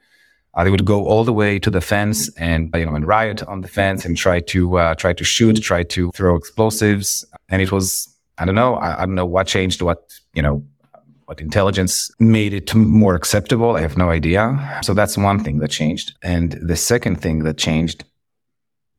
uh, 0.53 0.63
they 0.63 0.69
would 0.69 0.85
go 0.85 1.05
all 1.05 1.25
the 1.25 1.33
way 1.33 1.59
to 1.59 1.69
the 1.69 1.81
fence 1.81 2.33
and 2.37 2.73
you 2.73 2.85
know 2.85 2.95
and 2.95 3.05
riot 3.05 3.43
on 3.43 3.61
the 3.61 3.67
fence 3.67 4.05
and 4.05 4.15
try 4.15 4.39
to 4.39 4.77
uh, 4.77 4.95
try 4.95 5.11
to 5.11 5.23
shoot, 5.23 5.61
try 5.61 5.83
to 5.83 6.11
throw 6.11 6.35
explosives, 6.35 7.25
and 7.49 7.61
it 7.61 7.71
was 7.71 8.14
I 8.37 8.45
don't 8.45 8.55
know. 8.55 8.75
I, 8.75 9.01
I 9.01 9.05
don't 9.05 9.15
know 9.15 9.25
what 9.25 9.47
changed, 9.47 9.81
what, 9.81 10.13
you 10.33 10.41
know, 10.41 10.63
what 11.25 11.41
intelligence 11.41 12.11
made 12.19 12.53
it 12.53 12.73
more 12.75 13.15
acceptable. 13.15 13.75
I 13.75 13.81
have 13.81 13.97
no 13.97 14.09
idea. 14.09 14.79
So 14.83 14.93
that's 14.93 15.17
one 15.17 15.43
thing 15.43 15.59
that 15.59 15.71
changed. 15.71 16.13
And 16.21 16.51
the 16.61 16.75
second 16.75 17.21
thing 17.21 17.39
that 17.39 17.57
changed, 17.57 18.03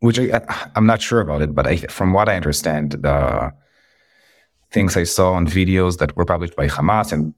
which 0.00 0.18
I, 0.18 0.42
am 0.74 0.86
not 0.86 1.00
sure 1.00 1.20
about 1.20 1.42
it, 1.42 1.54
but 1.54 1.66
I, 1.66 1.76
from 1.76 2.12
what 2.12 2.28
I 2.28 2.36
understand, 2.36 2.92
the 2.92 3.52
things 4.72 4.96
I 4.96 5.04
saw 5.04 5.32
on 5.34 5.46
videos 5.46 5.98
that 5.98 6.16
were 6.16 6.24
published 6.24 6.56
by 6.56 6.66
Hamas 6.66 7.12
and 7.12 7.32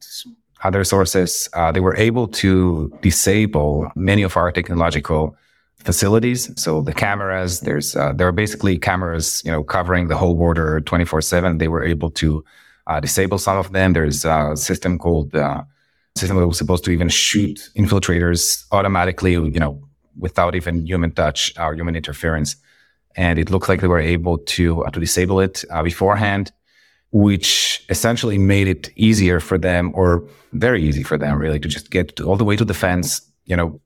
other 0.64 0.84
sources, 0.84 1.48
uh, 1.52 1.70
they 1.70 1.80
were 1.80 1.96
able 1.96 2.26
to 2.26 2.92
disable 3.02 3.90
many 3.94 4.22
of 4.22 4.36
our 4.36 4.50
technological 4.50 5.36
facilities. 5.80 6.50
So 6.60 6.82
the 6.82 6.92
cameras, 6.92 7.60
there's 7.60 7.96
uh, 7.96 8.12
there 8.12 8.28
are 8.28 8.32
basically 8.32 8.78
cameras, 8.78 9.42
you 9.44 9.52
know, 9.52 9.62
covering 9.62 10.08
the 10.08 10.16
whole 10.16 10.34
border 10.34 10.80
24 10.80 11.22
seven. 11.22 11.58
They 11.58 11.68
were 11.68 11.84
able 11.84 12.10
to 12.12 12.44
uh, 12.86 13.00
disable 13.00 13.38
some 13.38 13.56
of 13.56 13.72
them. 13.72 13.92
There's 13.92 14.24
a 14.24 14.56
system 14.56 14.98
called 14.98 15.34
uh, 15.34 15.62
system 16.16 16.36
that 16.38 16.46
was 16.46 16.58
supposed 16.58 16.84
to 16.84 16.90
even 16.90 17.08
shoot 17.08 17.70
infiltrators 17.76 18.64
automatically, 18.72 19.32
you 19.32 19.60
know, 19.60 19.82
without 20.18 20.54
even 20.54 20.86
human 20.86 21.12
touch 21.12 21.56
or 21.58 21.74
human 21.74 21.94
interference. 21.94 22.56
And 23.16 23.38
it 23.38 23.50
looked 23.50 23.68
like 23.68 23.80
they 23.80 23.88
were 23.88 24.00
able 24.00 24.38
to 24.38 24.84
uh, 24.84 24.90
to 24.90 25.00
disable 25.00 25.40
it 25.40 25.64
uh, 25.70 25.82
beforehand, 25.82 26.52
which 27.12 27.84
essentially 27.88 28.38
made 28.38 28.68
it 28.68 28.90
easier 28.96 29.40
for 29.40 29.58
them, 29.58 29.92
or 29.94 30.24
very 30.52 30.82
easy 30.82 31.02
for 31.02 31.18
them, 31.18 31.38
really, 31.38 31.60
to 31.60 31.68
just 31.68 31.90
get 31.90 32.20
all 32.20 32.36
the 32.36 32.44
way 32.44 32.56
to 32.56 32.64
the 32.64 32.74
fence, 32.74 33.20
you 33.46 33.56
know, 33.56 33.80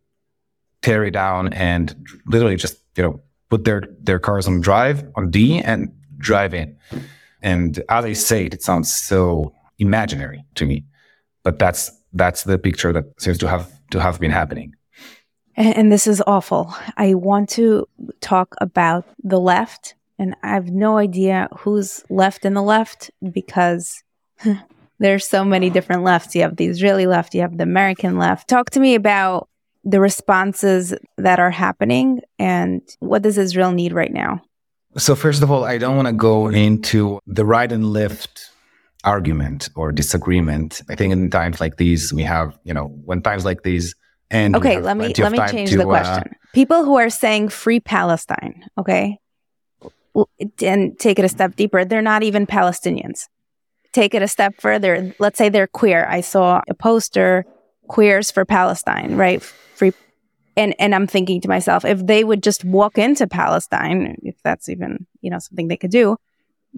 tear 0.83 1.05
it 1.05 1.13
down 1.13 1.53
and 1.53 1.97
literally 2.27 2.57
just 2.57 2.83
you 2.97 3.03
know 3.03 3.21
put 3.49 3.65
their 3.65 3.83
their 4.01 4.19
cars 4.19 4.47
on 4.47 4.61
drive 4.61 5.05
on 5.17 5.31
D 5.31 5.61
and 5.61 5.93
drive 6.19 6.55
in. 6.55 6.77
And 7.43 7.83
as 7.89 8.05
I 8.05 8.13
say 8.13 8.47
it, 8.47 8.55
it 8.55 8.63
sounds 8.63 8.93
so 8.93 9.53
imaginary 9.79 10.45
to 10.55 10.65
me, 10.65 10.85
but 11.43 11.59
that's 11.59 11.91
that's 12.13 12.45
the 12.45 12.59
picture 12.59 12.93
that 12.93 13.05
seems 13.19 13.39
to 13.39 13.49
have 13.49 13.71
to 13.91 14.01
have 14.01 14.21
been 14.21 14.31
happening. 14.31 14.75
And 15.55 15.93
this 15.93 16.07
is 16.07 16.23
awful. 16.27 16.75
I 16.97 17.13
want 17.15 17.51
to 17.51 17.87
talk 18.21 18.55
about 18.61 19.05
the 19.23 19.39
left, 19.39 19.95
and 20.19 20.35
I 20.43 20.49
have 20.55 20.71
no 20.71 20.97
idea 20.97 21.49
who's 21.59 22.05
left 22.09 22.47
in 22.47 22.55
the 22.55 22.63
left 22.63 23.11
because 23.33 24.03
there's 24.99 25.27
so 25.27 25.45
many 25.45 25.69
different 25.69 26.05
lefts. 26.05 26.35
You 26.35 26.43
have 26.43 26.57
the 26.57 26.67
Israeli 26.67 27.07
left, 27.07 27.35
you 27.35 27.43
have 27.43 27.59
the 27.59 27.65
American 27.65 28.17
left. 28.17 28.49
Talk 28.49 28.71
to 28.71 28.81
me 28.81 28.95
about 28.95 29.49
the 29.85 30.01
responses 30.01 30.95
that 31.19 31.41
are 31.41 31.51
happening 31.51 32.21
and 32.39 32.83
what 33.01 33.23
does 33.23 33.39
Israel 33.39 33.73
need 33.73 33.93
right 33.93 34.13
now? 34.13 34.41
So, 34.97 35.15
first 35.15 35.43
of 35.43 35.51
all, 35.51 35.65
I 35.65 35.79
don't 35.79 35.97
want 35.97 36.09
to 36.09 36.13
go 36.13 36.49
into 36.49 37.19
the 37.27 37.45
right 37.45 37.71
and 37.71 37.87
left 37.87 38.51
argument 39.05 39.71
or 39.75 39.91
disagreement. 39.91 40.83
I 40.89 40.95
think 40.95 41.13
in 41.13 41.31
times 41.31 41.61
like 41.61 41.77
these, 41.77 42.13
we 42.13 42.23
have, 42.23 42.59
you 42.65 42.75
know, 42.75 42.87
when 43.05 43.23
times 43.23 43.45
like 43.45 43.63
these 43.63 43.95
and 44.31 44.57
okay, 44.57 44.81
let 44.81 44.97
me 44.97 45.13
let 45.19 45.33
me 45.33 45.39
change 45.51 45.71
to, 45.71 45.77
the 45.77 45.83
uh, 45.83 45.87
question. 45.87 46.25
Uh, 46.31 46.37
People 46.55 46.85
who 46.85 46.97
are 46.97 47.11
saying 47.11 47.51
free 47.51 47.81
Palestine, 47.81 48.65
okay, 48.79 49.19
and 50.63 50.99
take 50.99 51.19
it 51.19 51.25
a 51.25 51.29
step 51.29 51.55
deeper, 51.55 51.85
they're 51.85 52.03
not 52.03 52.23
even 52.23 52.47
Palestinians. 52.47 53.29
Take 53.93 54.15
it 54.15 54.23
a 54.23 54.29
step 54.29 54.55
further. 54.59 55.15
Let's 55.19 55.37
say 55.37 55.51
they're 55.51 55.67
queer. 55.67 56.07
I 56.09 56.23
saw 56.23 56.63
a 56.67 56.73
poster, 56.75 57.45
queers 57.89 58.31
for 58.31 58.47
Palestine, 58.47 59.17
right? 59.17 59.43
And 60.57 60.75
and 60.79 60.95
I'm 60.95 61.07
thinking 61.07 61.41
to 61.43 61.49
myself, 61.49 61.85
if 61.85 62.07
they 62.07 62.25
would 62.25 62.43
just 62.43 62.65
walk 62.65 62.99
into 62.99 63.27
Palestine, 63.27 64.17
if 64.23 64.37
that's 64.43 64.69
even 64.69 65.07
you 65.21 65.31
know 65.31 65.39
something 65.39 65.69
they 65.69 65.77
could 65.77 65.91
do, 65.91 66.17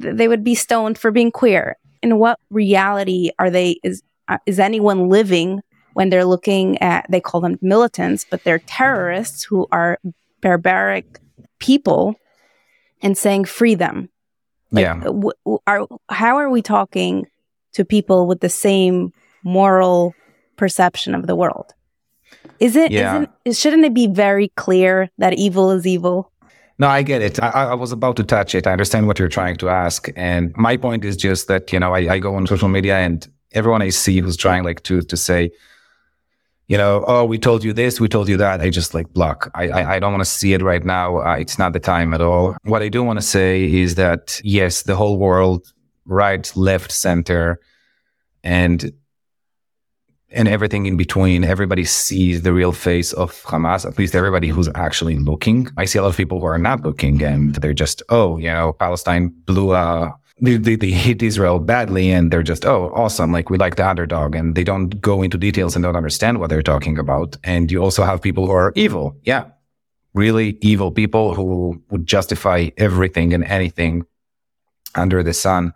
th- 0.00 0.16
they 0.16 0.28
would 0.28 0.44
be 0.44 0.54
stoned 0.54 0.98
for 0.98 1.10
being 1.10 1.30
queer. 1.30 1.76
In 2.02 2.18
what 2.18 2.38
reality 2.50 3.30
are 3.38 3.50
they? 3.50 3.80
Is 3.82 4.02
uh, 4.28 4.38
is 4.46 4.58
anyone 4.58 5.08
living 5.08 5.60
when 5.94 6.10
they're 6.10 6.24
looking 6.24 6.80
at? 6.80 7.06
They 7.08 7.20
call 7.20 7.40
them 7.40 7.58
militants, 7.60 8.24
but 8.28 8.44
they're 8.44 8.60
terrorists 8.60 9.44
who 9.44 9.66
are 9.72 9.98
barbaric 10.40 11.18
people, 11.58 12.14
and 13.02 13.16
saying 13.18 13.46
free 13.46 13.74
them. 13.74 14.08
Like, 14.70 14.82
yeah. 14.82 15.00
W- 15.00 15.32
are 15.66 15.86
how 16.10 16.36
are 16.36 16.50
we 16.50 16.62
talking 16.62 17.26
to 17.72 17.84
people 17.84 18.26
with 18.26 18.40
the 18.40 18.48
same 18.48 19.12
moral 19.42 20.14
perception 20.56 21.14
of 21.14 21.26
the 21.26 21.34
world? 21.34 21.74
Is 22.60 22.76
it? 22.76 22.90
Yeah. 22.92 23.26
Isn't, 23.44 23.56
shouldn't 23.56 23.84
it 23.84 23.94
be 23.94 24.06
very 24.06 24.48
clear 24.56 25.10
that 25.18 25.34
evil 25.34 25.70
is 25.70 25.86
evil? 25.86 26.30
No, 26.78 26.88
I 26.88 27.02
get 27.02 27.22
it. 27.22 27.40
I, 27.42 27.48
I, 27.48 27.74
was 27.74 27.92
about 27.92 28.16
to 28.16 28.24
touch 28.24 28.54
it. 28.54 28.66
I 28.66 28.72
understand 28.72 29.06
what 29.06 29.18
you're 29.18 29.28
trying 29.28 29.56
to 29.58 29.68
ask. 29.68 30.08
And 30.16 30.52
my 30.56 30.76
point 30.76 31.04
is 31.04 31.16
just 31.16 31.46
that, 31.46 31.72
you 31.72 31.78
know, 31.78 31.94
I, 31.94 32.14
I 32.14 32.18
go 32.18 32.34
on 32.34 32.46
social 32.48 32.68
media 32.68 32.98
and 32.98 33.26
everyone 33.52 33.80
I 33.80 33.90
see 33.90 34.18
who's 34.18 34.36
trying 34.36 34.64
like 34.64 34.82
to, 34.84 35.00
to 35.02 35.16
say, 35.16 35.52
you 36.66 36.76
know, 36.76 37.04
oh, 37.06 37.24
we 37.24 37.38
told 37.38 37.62
you 37.62 37.72
this, 37.72 38.00
we 38.00 38.08
told 38.08 38.28
you 38.28 38.36
that. 38.38 38.60
I 38.60 38.70
just 38.70 38.92
like 38.92 39.12
block. 39.12 39.50
I, 39.54 39.68
I, 39.68 39.94
I 39.94 39.98
don't 40.00 40.12
want 40.12 40.22
to 40.22 40.30
see 40.30 40.52
it 40.52 40.62
right 40.62 40.82
now. 40.82 41.18
Uh, 41.18 41.36
it's 41.36 41.58
not 41.58 41.74
the 41.74 41.80
time 41.80 42.12
at 42.12 42.20
all. 42.20 42.56
What 42.64 42.82
I 42.82 42.88
do 42.88 43.04
want 43.04 43.18
to 43.18 43.24
say 43.24 43.72
is 43.72 43.94
that 43.94 44.40
yes, 44.42 44.82
the 44.82 44.96
whole 44.96 45.18
world, 45.18 45.72
right, 46.06 46.50
left, 46.56 46.90
center, 46.90 47.60
and 48.42 48.92
and 50.34 50.48
everything 50.48 50.86
in 50.86 50.96
between, 50.96 51.44
everybody 51.44 51.84
sees 51.84 52.42
the 52.42 52.52
real 52.52 52.72
face 52.72 53.12
of 53.12 53.42
Hamas, 53.44 53.86
at 53.86 53.98
least 53.98 54.14
everybody 54.14 54.48
who's 54.48 54.68
actually 54.74 55.16
looking. 55.18 55.68
I 55.76 55.84
see 55.84 55.98
a 55.98 56.02
lot 56.02 56.08
of 56.08 56.16
people 56.16 56.40
who 56.40 56.46
are 56.46 56.58
not 56.58 56.82
looking 56.82 57.22
and 57.22 57.54
they're 57.56 57.72
just, 57.72 58.02
oh, 58.08 58.36
you 58.38 58.48
know, 58.48 58.72
Palestine 58.74 59.28
blew 59.46 59.72
a 59.72 60.14
they, 60.40 60.56
they, 60.56 60.74
they, 60.74 60.90
hit 60.90 61.22
Israel 61.22 61.60
badly 61.60 62.10
and 62.10 62.32
they're 62.32 62.42
just, 62.42 62.64
oh, 62.66 62.90
awesome. 62.92 63.30
Like 63.30 63.50
we 63.50 63.56
like 63.56 63.76
the 63.76 63.88
underdog 63.88 64.34
and 64.34 64.56
they 64.56 64.64
don't 64.64 65.00
go 65.00 65.22
into 65.22 65.38
details 65.38 65.76
and 65.76 65.82
don't 65.84 65.94
understand 65.94 66.40
what 66.40 66.50
they're 66.50 66.60
talking 66.60 66.98
about. 66.98 67.36
And 67.44 67.70
you 67.70 67.80
also 67.80 68.02
have 68.02 68.20
people 68.20 68.46
who 68.46 68.52
are 68.52 68.72
evil. 68.74 69.16
Yeah. 69.22 69.44
Really 70.12 70.58
evil 70.60 70.90
people 70.90 71.34
who 71.34 71.80
would 71.90 72.06
justify 72.06 72.70
everything 72.78 73.32
and 73.32 73.44
anything 73.44 74.06
under 74.96 75.22
the 75.22 75.32
sun 75.32 75.72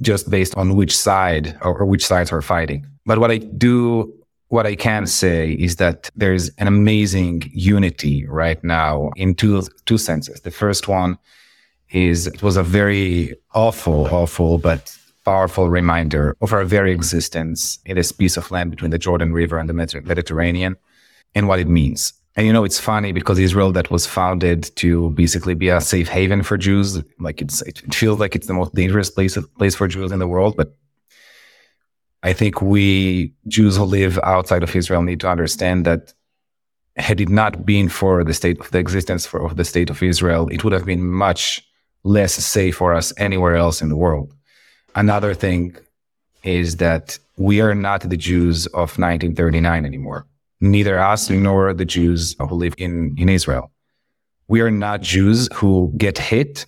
just 0.00 0.30
based 0.30 0.56
on 0.56 0.76
which 0.76 0.96
side 0.96 1.56
or, 1.62 1.78
or 1.78 1.86
which 1.86 2.06
sides 2.06 2.32
are 2.32 2.42
fighting. 2.42 2.86
But 3.04 3.18
what 3.18 3.30
I 3.30 3.38
do 3.38 4.14
what 4.48 4.66
I 4.66 4.74
can 4.74 5.06
say 5.06 5.52
is 5.52 5.76
that 5.76 6.10
there's 6.16 6.48
an 6.56 6.66
amazing 6.66 7.50
unity 7.52 8.26
right 8.26 8.62
now 8.64 9.10
in 9.16 9.34
two 9.34 9.62
two 9.84 9.98
senses. 9.98 10.40
The 10.40 10.50
first 10.50 10.88
one 10.88 11.18
is 11.90 12.26
it 12.26 12.42
was 12.42 12.56
a 12.56 12.62
very 12.62 13.34
awful, 13.54 14.06
awful, 14.06 14.58
but 14.58 14.96
powerful 15.24 15.68
reminder 15.68 16.34
of 16.40 16.52
our 16.54 16.64
very 16.64 16.92
existence 16.92 17.78
in 17.84 17.96
this 17.96 18.12
piece 18.12 18.38
of 18.38 18.50
land 18.50 18.70
between 18.70 18.90
the 18.90 18.98
Jordan 18.98 19.32
River 19.32 19.58
and 19.58 19.68
the 19.68 19.74
Mediterranean 19.74 20.76
and 21.34 21.48
what 21.48 21.58
it 21.58 21.68
means. 21.68 22.14
And 22.38 22.46
you 22.46 22.52
know, 22.52 22.62
it's 22.62 22.78
funny 22.78 23.10
because 23.10 23.36
Israel 23.40 23.72
that 23.72 23.90
was 23.90 24.06
founded 24.06 24.70
to 24.76 25.10
basically 25.10 25.54
be 25.54 25.70
a 25.70 25.80
safe 25.80 26.06
haven 26.06 26.44
for 26.44 26.56
Jews, 26.56 27.02
like 27.18 27.42
it's, 27.42 27.62
it 27.62 27.92
feels 27.92 28.20
like 28.20 28.36
it's 28.36 28.46
the 28.46 28.54
most 28.54 28.72
dangerous 28.76 29.10
place, 29.10 29.36
place 29.58 29.74
for 29.74 29.88
Jews 29.88 30.12
in 30.12 30.20
the 30.20 30.28
world. 30.28 30.56
But 30.56 30.76
I 32.22 32.32
think 32.32 32.62
we 32.62 33.34
Jews 33.48 33.76
who 33.76 33.82
live 33.82 34.20
outside 34.22 34.62
of 34.62 34.76
Israel 34.76 35.02
need 35.02 35.18
to 35.18 35.28
understand 35.28 35.84
that 35.86 36.12
had 36.94 37.20
it 37.20 37.28
not 37.28 37.66
been 37.66 37.88
for 37.88 38.22
the 38.22 38.34
state 38.34 38.60
of 38.60 38.70
the 38.70 38.78
existence 38.78 39.26
for, 39.26 39.44
of 39.44 39.56
the 39.56 39.64
state 39.64 39.90
of 39.90 40.00
Israel, 40.00 40.46
it 40.52 40.62
would 40.62 40.72
have 40.72 40.86
been 40.86 41.04
much 41.04 41.60
less 42.04 42.34
safe 42.34 42.76
for 42.76 42.94
us 42.94 43.12
anywhere 43.16 43.56
else 43.56 43.82
in 43.82 43.88
the 43.88 43.96
world. 43.96 44.32
Another 44.94 45.34
thing 45.34 45.76
is 46.44 46.76
that 46.76 47.18
we 47.36 47.60
are 47.60 47.74
not 47.74 48.02
the 48.02 48.16
Jews 48.16 48.66
of 48.66 48.96
1939 48.96 49.84
anymore. 49.84 50.24
Neither 50.60 50.98
us 50.98 51.30
nor 51.30 51.72
the 51.72 51.84
Jews 51.84 52.34
who 52.38 52.54
live 52.54 52.74
in, 52.78 53.14
in 53.16 53.28
Israel. 53.28 53.70
We 54.48 54.60
are 54.60 54.70
not 54.70 55.02
Jews 55.02 55.48
who 55.54 55.92
get 55.96 56.18
hit 56.18 56.66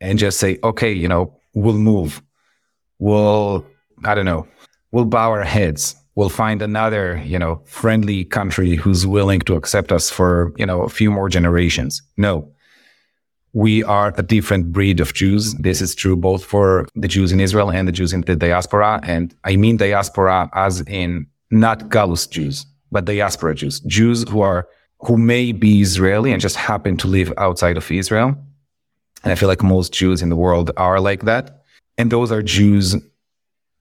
and 0.00 0.18
just 0.18 0.38
say, 0.38 0.58
okay, 0.62 0.92
you 0.92 1.08
know, 1.08 1.34
we'll 1.54 1.74
move. 1.74 2.22
We'll, 2.98 3.64
I 4.04 4.14
don't 4.14 4.24
know, 4.24 4.46
we'll 4.90 5.04
bow 5.04 5.30
our 5.30 5.44
heads. 5.44 5.96
We'll 6.16 6.28
find 6.28 6.60
another, 6.62 7.22
you 7.24 7.38
know, 7.38 7.62
friendly 7.64 8.24
country 8.24 8.74
who's 8.74 9.06
willing 9.06 9.40
to 9.40 9.54
accept 9.54 9.92
us 9.92 10.10
for, 10.10 10.52
you 10.56 10.66
know, 10.66 10.82
a 10.82 10.88
few 10.88 11.12
more 11.12 11.28
generations. 11.28 12.02
No, 12.16 12.50
we 13.52 13.82
are 13.84 14.12
a 14.16 14.22
different 14.22 14.72
breed 14.72 15.00
of 15.00 15.14
Jews. 15.14 15.54
This 15.54 15.80
is 15.80 15.94
true 15.94 16.16
both 16.16 16.44
for 16.44 16.86
the 16.94 17.08
Jews 17.08 17.32
in 17.32 17.40
Israel 17.40 17.70
and 17.70 17.88
the 17.88 17.92
Jews 17.92 18.12
in 18.12 18.22
the 18.22 18.36
diaspora. 18.36 19.00
And 19.04 19.34
I 19.44 19.56
mean 19.56 19.76
diaspora 19.76 20.50
as 20.54 20.80
in 20.82 21.26
not 21.50 21.88
Galus 21.88 22.28
Jews, 22.28 22.66
but 22.90 23.04
diaspora 23.04 23.54
Jews, 23.54 23.80
Jews 23.80 24.28
who 24.28 24.40
are, 24.40 24.68
who 25.00 25.16
may 25.16 25.52
be 25.52 25.80
Israeli 25.80 26.32
and 26.32 26.40
just 26.40 26.56
happen 26.56 26.96
to 26.98 27.08
live 27.08 27.32
outside 27.38 27.76
of 27.76 27.90
Israel. 27.90 28.36
And 29.22 29.32
I 29.32 29.34
feel 29.34 29.48
like 29.48 29.62
most 29.62 29.92
Jews 29.92 30.22
in 30.22 30.28
the 30.28 30.36
world 30.36 30.70
are 30.76 31.00
like 31.00 31.22
that. 31.22 31.62
And 31.96 32.10
those 32.10 32.30
are 32.30 32.42
Jews 32.42 32.96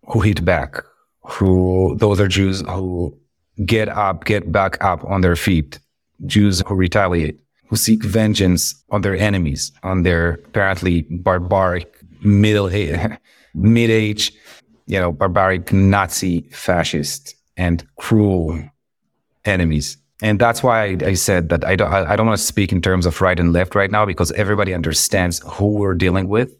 who 0.08 0.22
hit 0.22 0.44
back, 0.44 0.84
who, 1.22 1.96
those 2.00 2.20
are 2.20 2.28
Jews 2.28 2.62
who 2.62 3.18
get 3.66 3.90
up, 3.90 4.26
get 4.26 4.52
back 4.52 4.84
up 4.84 5.04
on 5.06 5.22
their 5.22 5.36
feet, 5.36 5.80
Jews 6.26 6.63
who 6.65 6.76
retaliate 6.76 7.39
who 7.67 7.76
seek 7.76 8.04
vengeance 8.04 8.84
on 8.89 9.02
their 9.02 9.15
enemies, 9.15 9.72
on 9.84 10.04
their 10.04 10.34
apparently 10.46 11.02
barbaric 11.10 11.93
middle 12.22 12.70
mid 13.54 13.89
age, 13.89 14.32
you 14.88 15.00
know, 15.00 15.12
barbaric 15.12 15.72
Nazi, 15.72 16.41
fascist, 16.52 17.36
and 17.58 17.86
cruel 17.98 18.62
enemies. 19.47 19.97
And 20.21 20.39
that's 20.39 20.63
why 20.63 20.83
I, 20.83 20.97
I 21.05 21.13
said 21.13 21.49
that 21.49 21.63
I 21.63 21.75
don't, 21.75 21.93
I 21.93 22.15
don't 22.15 22.25
want 22.25 22.39
to 22.39 22.43
speak 22.43 22.71
in 22.71 22.81
terms 22.81 23.05
of 23.05 23.21
right 23.21 23.39
and 23.39 23.53
left 23.53 23.75
right 23.75 23.91
now 23.91 24.05
because 24.05 24.31
everybody 24.31 24.73
understands 24.73 25.41
who 25.45 25.73
we're 25.73 25.93
dealing 25.93 26.27
with 26.27 26.55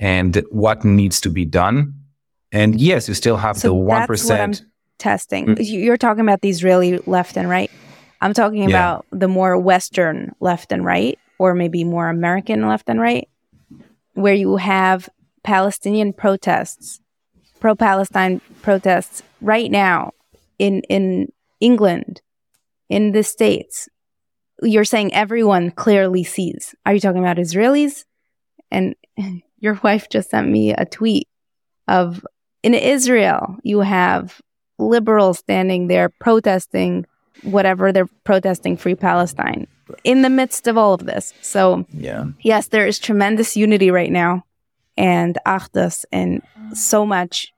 and 0.00 0.42
what 0.50 0.84
needs 0.84 1.20
to 1.22 1.30
be 1.30 1.44
done. 1.44 1.94
And 2.50 2.80
yes, 2.80 3.08
you 3.08 3.14
still 3.14 3.36
have 3.36 3.58
so 3.58 3.68
the 3.68 3.74
one 3.74 4.06
percent 4.06 4.62
testing. 4.98 5.46
Mm-hmm. 5.46 5.62
You're 5.62 5.98
talking 5.98 6.22
about 6.22 6.40
the 6.40 6.48
Israeli 6.48 6.98
left 7.06 7.36
and 7.36 7.48
right. 7.48 7.70
I'm 8.20 8.32
talking 8.32 8.62
yeah. 8.62 8.68
about 8.68 9.06
the 9.12 9.28
more 9.28 9.58
Western 9.58 10.34
left 10.40 10.72
and 10.72 10.84
right, 10.84 11.18
or 11.38 11.54
maybe 11.54 11.84
more 11.84 12.08
American 12.08 12.66
left 12.66 12.88
and 12.88 13.00
right, 13.00 13.28
where 14.14 14.34
you 14.34 14.56
have 14.56 15.08
Palestinian 15.44 16.12
protests, 16.12 17.00
pro 17.60 17.74
Palestine 17.74 18.40
protests 18.62 19.22
right 19.40 19.70
now 19.70 20.12
in, 20.58 20.80
in 20.88 21.30
England, 21.60 22.20
in 22.88 23.12
the 23.12 23.22
States. 23.22 23.88
You're 24.62 24.84
saying 24.84 25.14
everyone 25.14 25.70
clearly 25.70 26.24
sees. 26.24 26.74
Are 26.84 26.94
you 26.94 27.00
talking 27.00 27.20
about 27.20 27.36
Israelis? 27.36 28.04
And 28.70 28.94
your 29.58 29.78
wife 29.82 30.08
just 30.08 30.30
sent 30.30 30.48
me 30.48 30.72
a 30.72 30.84
tweet 30.84 31.28
of 31.86 32.24
in 32.62 32.74
Israel, 32.74 33.56
you 33.62 33.80
have 33.80 34.40
liberals 34.78 35.38
standing 35.38 35.86
there 35.86 36.08
protesting 36.08 37.06
whatever 37.42 37.92
they're 37.92 38.08
protesting 38.24 38.76
free 38.76 38.96
Palestine 38.96 39.66
in 40.04 40.22
the 40.22 40.30
midst 40.30 40.66
of 40.66 40.76
all 40.76 40.92
of 40.92 41.06
this. 41.06 41.32
So, 41.40 41.86
yeah. 41.92 42.26
yes, 42.40 42.68
there 42.68 42.86
is 42.86 42.98
tremendous 42.98 43.56
unity 43.56 43.90
right 43.90 44.10
now 44.10 44.44
and 44.96 45.38
achdus 45.46 46.04
and 46.10 46.42
so 46.74 47.06
much 47.06 47.52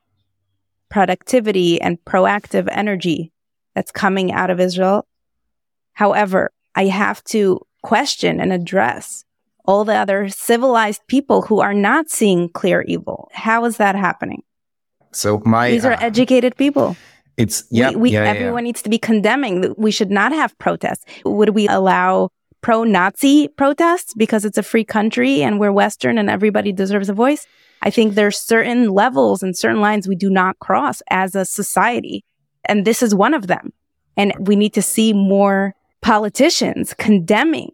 productivity 0.90 1.80
and 1.80 1.98
proactive 2.04 2.68
energy 2.70 3.32
that's 3.74 3.92
coming 3.92 4.32
out 4.32 4.50
of 4.50 4.60
Israel. 4.60 5.06
However, 5.92 6.50
I 6.74 6.86
have 6.86 7.22
to 7.24 7.60
question 7.82 8.40
and 8.40 8.52
address 8.52 9.24
all 9.64 9.84
the 9.84 9.94
other 9.94 10.28
civilized 10.28 11.02
people 11.06 11.42
who 11.42 11.60
are 11.60 11.74
not 11.74 12.10
seeing 12.10 12.48
clear 12.48 12.82
evil. 12.82 13.28
How 13.32 13.64
is 13.64 13.76
that 13.76 13.94
happening? 13.94 14.42
So 15.12 15.42
my 15.44 15.70
these 15.70 15.84
are 15.84 15.92
uh, 15.92 16.00
educated 16.00 16.56
people. 16.56 16.96
It's 17.36 17.64
yeah, 17.70 17.90
we, 17.90 17.96
we 17.96 18.10
yeah, 18.12 18.24
everyone 18.24 18.64
yeah. 18.64 18.68
needs 18.68 18.82
to 18.82 18.90
be 18.90 18.98
condemning. 18.98 19.74
We 19.76 19.90
should 19.90 20.10
not 20.10 20.32
have 20.32 20.56
protests. 20.58 21.04
Would 21.24 21.50
we 21.50 21.68
allow 21.68 22.30
pro-Nazi 22.60 23.48
protests 23.48 24.12
because 24.14 24.44
it's 24.44 24.58
a 24.58 24.62
free 24.62 24.84
country 24.84 25.42
and 25.42 25.58
we're 25.58 25.72
Western 25.72 26.18
and 26.18 26.28
everybody 26.28 26.72
deserves 26.72 27.08
a 27.08 27.14
voice? 27.14 27.46
I 27.82 27.90
think 27.90 28.14
there's 28.14 28.38
certain 28.38 28.90
levels 28.90 29.42
and 29.42 29.56
certain 29.56 29.80
lines 29.80 30.06
we 30.06 30.16
do 30.16 30.28
not 30.28 30.58
cross 30.58 31.02
as 31.08 31.34
a 31.34 31.44
society. 31.44 32.24
And 32.70 32.86
this 32.86 33.02
is 33.02 33.14
one 33.14 33.34
of 33.34 33.48
them. 33.48 33.72
And 34.16 34.32
we 34.38 34.54
need 34.54 34.72
to 34.74 34.82
see 34.82 35.12
more 35.12 35.74
politicians 36.02 36.94
condemning. 36.94 37.72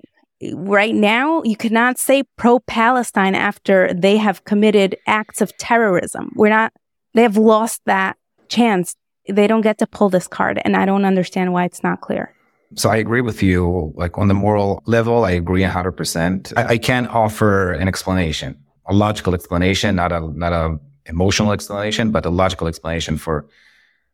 Right 0.54 0.94
now, 0.94 1.42
you 1.44 1.56
cannot 1.56 1.98
say 1.98 2.22
pro 2.36 2.60
Palestine 2.60 3.34
after 3.34 3.92
they 3.94 4.16
have 4.16 4.44
committed 4.44 4.96
acts 5.06 5.40
of 5.40 5.56
terrorism. 5.58 6.32
We're 6.34 6.48
not, 6.48 6.72
they 7.12 7.22
have 7.22 7.36
lost 7.36 7.82
that 7.84 8.16
chance 8.48 8.96
they 9.28 9.46
don't 9.46 9.60
get 9.60 9.78
to 9.78 9.86
pull 9.86 10.08
this 10.08 10.28
card. 10.28 10.60
And 10.64 10.76
I 10.76 10.86
don't 10.86 11.04
understand 11.04 11.52
why 11.52 11.64
it's 11.64 11.82
not 11.82 12.00
clear. 12.00 12.32
So 12.74 12.88
I 12.88 12.96
agree 12.96 13.20
with 13.20 13.42
you. 13.42 13.92
Like 13.96 14.16
on 14.18 14.28
the 14.28 14.34
moral 14.34 14.82
level, 14.86 15.24
I 15.24 15.32
agree 15.32 15.62
100%. 15.62 16.52
I, 16.56 16.64
I 16.74 16.78
can't 16.78 17.08
offer 17.08 17.72
an 17.72 17.88
explanation, 17.88 18.56
a 18.86 18.94
logical 18.94 19.34
explanation, 19.34 19.96
not 19.96 20.12
a, 20.12 20.20
not 20.20 20.52
a 20.52 20.78
emotional 21.06 21.52
explanation, 21.52 22.10
but 22.10 22.24
a 22.24 22.30
logical 22.30 22.66
explanation 22.66 23.16
for, 23.16 23.46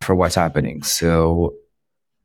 for 0.03 0.15
what's 0.15 0.35
happening. 0.35 0.83
So 0.83 1.55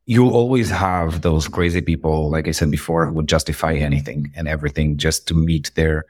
you'll 0.06 0.34
always 0.34 0.70
have 0.70 1.22
those 1.22 1.48
crazy 1.48 1.82
people, 1.82 2.30
like 2.30 2.48
I 2.48 2.52
said 2.52 2.72
before, 2.72 3.06
who 3.06 3.14
would 3.14 3.28
justify 3.28 3.74
anything 3.74 4.32
and 4.36 4.48
everything 4.48 4.98
just 4.98 5.28
to 5.28 5.34
meet 5.34 5.72
their 5.76 6.06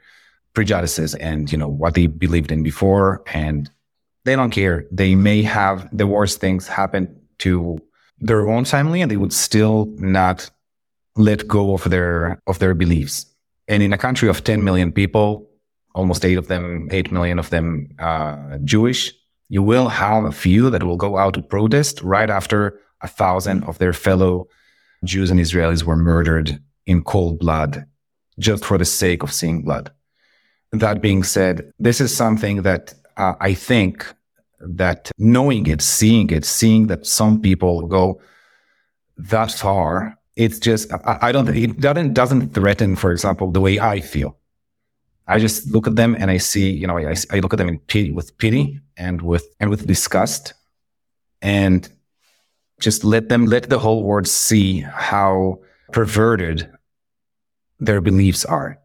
prejudices 0.54 1.14
and, 1.16 1.50
you 1.50 1.58
know, 1.58 1.68
what 1.68 1.94
they 1.94 2.06
believed 2.06 2.52
in 2.52 2.62
before 2.62 3.22
and 3.26 3.70
they 4.24 4.36
don't 4.36 4.50
care. 4.50 4.86
They 4.90 5.14
may 5.14 5.42
have 5.42 5.88
the 5.96 6.06
worst 6.06 6.40
things 6.40 6.68
happen 6.68 7.14
to 7.38 7.78
their 8.20 8.48
own 8.48 8.64
family 8.64 9.00
and 9.02 9.10
they 9.10 9.16
would 9.16 9.32
still 9.32 9.86
not 9.98 10.50
let 11.16 11.48
go 11.48 11.74
of 11.74 11.84
their 11.90 12.40
of 12.46 12.58
their 12.58 12.74
beliefs. 12.74 13.26
And 13.66 13.82
in 13.82 13.92
a 13.92 13.98
country 13.98 14.28
of 14.28 14.44
10 14.44 14.64
million 14.64 14.92
people, 14.92 15.48
almost 15.94 16.24
eight 16.24 16.38
of 16.38 16.48
them, 16.48 16.88
eight 16.92 17.10
million 17.12 17.38
of 17.38 17.50
them 17.50 17.90
uh, 17.98 18.58
Jewish, 18.64 19.12
You 19.48 19.62
will 19.62 19.88
have 19.88 20.24
a 20.24 20.32
few 20.32 20.70
that 20.70 20.82
will 20.82 20.96
go 20.96 21.16
out 21.16 21.34
to 21.34 21.42
protest 21.42 22.02
right 22.02 22.28
after 22.28 22.80
a 23.00 23.08
thousand 23.08 23.64
of 23.64 23.78
their 23.78 23.92
fellow 23.92 24.48
Jews 25.04 25.30
and 25.30 25.40
Israelis 25.40 25.84
were 25.84 25.96
murdered 25.96 26.60
in 26.86 27.02
cold 27.02 27.38
blood 27.38 27.86
just 28.38 28.64
for 28.64 28.78
the 28.78 28.84
sake 28.84 29.22
of 29.22 29.32
seeing 29.32 29.62
blood. 29.62 29.90
That 30.72 31.00
being 31.00 31.22
said, 31.22 31.72
this 31.78 32.00
is 32.00 32.14
something 32.14 32.62
that 32.62 32.94
uh, 33.16 33.34
I 33.40 33.54
think 33.54 34.06
that 34.60 35.10
knowing 35.18 35.66
it, 35.66 35.82
seeing 35.82 36.30
it, 36.30 36.44
seeing 36.44 36.88
that 36.88 37.06
some 37.06 37.40
people 37.40 37.86
go 37.86 38.20
that 39.16 39.52
far, 39.52 40.16
it's 40.36 40.58
just, 40.58 40.92
I, 40.92 41.18
I 41.22 41.32
don't, 41.32 41.48
it 41.48 41.80
doesn't, 41.80 42.14
doesn't 42.14 42.54
threaten, 42.54 42.96
for 42.96 43.12
example, 43.12 43.50
the 43.50 43.60
way 43.60 43.80
I 43.80 44.00
feel. 44.00 44.37
I 45.28 45.38
just 45.38 45.70
look 45.70 45.86
at 45.86 45.94
them 45.94 46.16
and 46.18 46.30
I 46.30 46.38
see, 46.38 46.70
you 46.70 46.86
know, 46.86 46.96
I, 46.96 47.14
I 47.30 47.40
look 47.40 47.52
at 47.52 47.58
them 47.58 47.68
in 47.68 47.78
pity, 47.80 48.10
with 48.10 48.36
pity 48.38 48.80
and 48.96 49.20
with, 49.20 49.46
and 49.60 49.68
with 49.68 49.86
disgust 49.86 50.54
and 51.42 51.86
just 52.80 53.04
let 53.04 53.28
them, 53.28 53.44
let 53.44 53.68
the 53.68 53.78
whole 53.78 54.02
world 54.04 54.26
see 54.26 54.80
how 54.80 55.60
perverted 55.92 56.70
their 57.78 58.00
beliefs 58.00 58.46
are. 58.46 58.78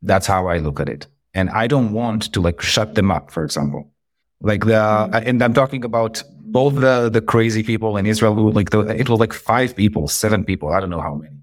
That's 0.00 0.26
how 0.26 0.46
I 0.46 0.56
look 0.58 0.80
at 0.80 0.88
it. 0.88 1.06
And 1.34 1.50
I 1.50 1.66
don't 1.66 1.92
want 1.92 2.32
to 2.32 2.40
like 2.40 2.62
shut 2.62 2.94
them 2.94 3.10
up, 3.10 3.30
for 3.30 3.44
example. 3.44 3.92
Like 4.40 4.64
the, 4.64 4.72
mm-hmm. 4.72 5.28
and 5.28 5.42
I'm 5.42 5.52
talking 5.52 5.84
about 5.84 6.22
both 6.30 6.76
the, 6.76 7.10
the 7.10 7.20
crazy 7.20 7.62
people 7.62 7.98
in 7.98 8.06
Israel 8.06 8.34
who 8.34 8.50
like 8.52 8.70
the, 8.70 8.80
it 8.80 9.10
was 9.10 9.20
like 9.20 9.34
five 9.34 9.76
people, 9.76 10.08
seven 10.08 10.44
people, 10.44 10.70
I 10.70 10.80
don't 10.80 10.90
know 10.90 11.02
how 11.02 11.14
many 11.14 11.39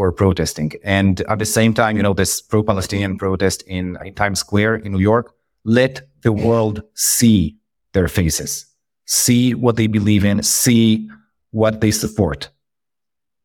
were 0.00 0.12
protesting. 0.12 0.72
And 0.82 1.20
at 1.32 1.38
the 1.38 1.50
same 1.58 1.72
time, 1.74 1.96
you 1.96 2.02
know, 2.02 2.14
this 2.14 2.40
pro-Palestinian 2.40 3.18
protest 3.18 3.62
in, 3.66 3.96
in 4.04 4.14
Times 4.14 4.40
Square 4.40 4.76
in 4.76 4.92
New 4.92 5.04
York, 5.12 5.34
let 5.64 6.08
the 6.22 6.32
world 6.32 6.82
see 6.94 7.56
their 7.92 8.08
faces, 8.08 8.66
see 9.04 9.54
what 9.54 9.76
they 9.76 9.86
believe 9.86 10.24
in, 10.24 10.42
see 10.42 11.08
what 11.50 11.80
they 11.80 11.90
support. 11.90 12.48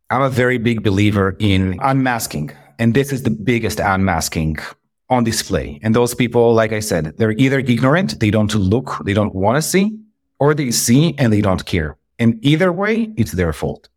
I'm 0.09 0.21
a 0.21 0.29
very 0.29 0.57
big 0.57 0.83
believer 0.83 1.35
in 1.39 1.79
unmasking. 1.81 2.51
And 2.79 2.93
this 2.93 3.11
is 3.11 3.23
the 3.23 3.35
biggest 3.51 3.79
unmasking 3.79 4.57
on 5.09 5.23
display. 5.23 5.79
And 5.83 5.93
those 5.93 6.15
people, 6.15 6.53
like 6.53 6.71
I 6.71 6.79
said, 6.79 7.13
they're 7.17 7.39
either 7.45 7.59
ignorant, 7.59 8.19
they 8.19 8.31
don't 8.31 8.53
look, 8.55 8.97
they 9.05 9.13
don't 9.13 9.35
want 9.35 9.57
to 9.57 9.61
see, 9.61 9.97
or 10.39 10.53
they 10.53 10.71
see 10.71 11.15
and 11.17 11.31
they 11.33 11.41
don't 11.41 11.65
care. 11.65 11.97
And 12.17 12.39
either 12.41 12.71
way, 12.71 13.13
it's 13.17 13.33
their 13.33 13.53
fault. 13.53 13.89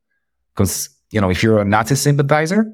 Because 0.55 0.91
you 1.11 1.21
know, 1.21 1.31
if 1.31 1.43
you're 1.43 1.61
a 1.61 1.65
Nazi 1.65 1.95
sympathizer, 1.95 2.73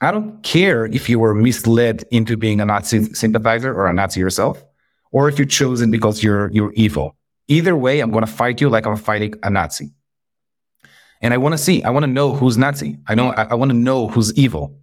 I 0.00 0.10
don't 0.10 0.42
care 0.42 0.86
if 0.86 1.08
you 1.08 1.18
were 1.18 1.34
misled 1.34 2.04
into 2.10 2.36
being 2.36 2.60
a 2.60 2.64
Nazi 2.64 3.04
sympathizer 3.14 3.72
or 3.72 3.86
a 3.86 3.92
Nazi 3.92 4.20
yourself, 4.20 4.64
or 5.12 5.28
if 5.28 5.38
you're 5.38 5.46
chosen 5.46 5.90
because 5.90 6.22
you're 6.22 6.50
you're 6.50 6.72
evil. 6.72 7.16
Either 7.48 7.76
way, 7.76 8.00
I'm 8.00 8.10
going 8.10 8.24
to 8.24 8.30
fight 8.30 8.60
you 8.60 8.68
like 8.68 8.86
I'm 8.86 8.96
fighting 8.96 9.34
a 9.42 9.50
Nazi. 9.50 9.92
And 11.20 11.32
I 11.32 11.38
want 11.38 11.52
to 11.54 11.58
see, 11.58 11.82
I 11.82 11.90
want 11.90 12.04
to 12.04 12.10
know 12.10 12.34
who's 12.34 12.58
Nazi. 12.58 12.98
I 13.06 13.14
know, 13.14 13.30
I, 13.30 13.44
I 13.44 13.54
want 13.54 13.70
to 13.70 13.76
know 13.76 14.08
who's 14.08 14.32
evil. 14.34 14.78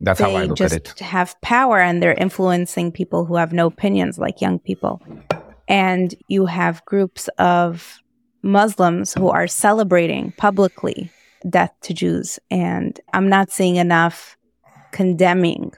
That's 0.00 0.18
they 0.18 0.30
how 0.30 0.36
I 0.36 0.44
look 0.44 0.60
at 0.60 0.72
it. 0.72 0.98
have 1.00 1.38
power 1.40 1.78
and 1.78 2.02
they're 2.02 2.14
influencing 2.14 2.92
people 2.92 3.24
who 3.24 3.36
have 3.36 3.52
no 3.52 3.66
opinions, 3.66 4.18
like 4.18 4.40
young 4.40 4.58
people. 4.58 5.02
And 5.68 6.14
you 6.28 6.46
have 6.46 6.84
groups 6.84 7.28
of 7.38 7.98
Muslims 8.42 9.14
who 9.14 9.28
are 9.28 9.46
celebrating 9.46 10.32
publicly 10.32 11.10
death 11.48 11.72
to 11.82 11.94
Jews. 11.94 12.38
And 12.50 12.98
I'm 13.12 13.28
not 13.28 13.50
seeing 13.50 13.76
enough 13.76 14.36
condemning. 14.92 15.72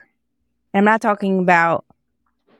I'm 0.73 0.85
not 0.85 1.01
talking 1.01 1.39
about 1.39 1.85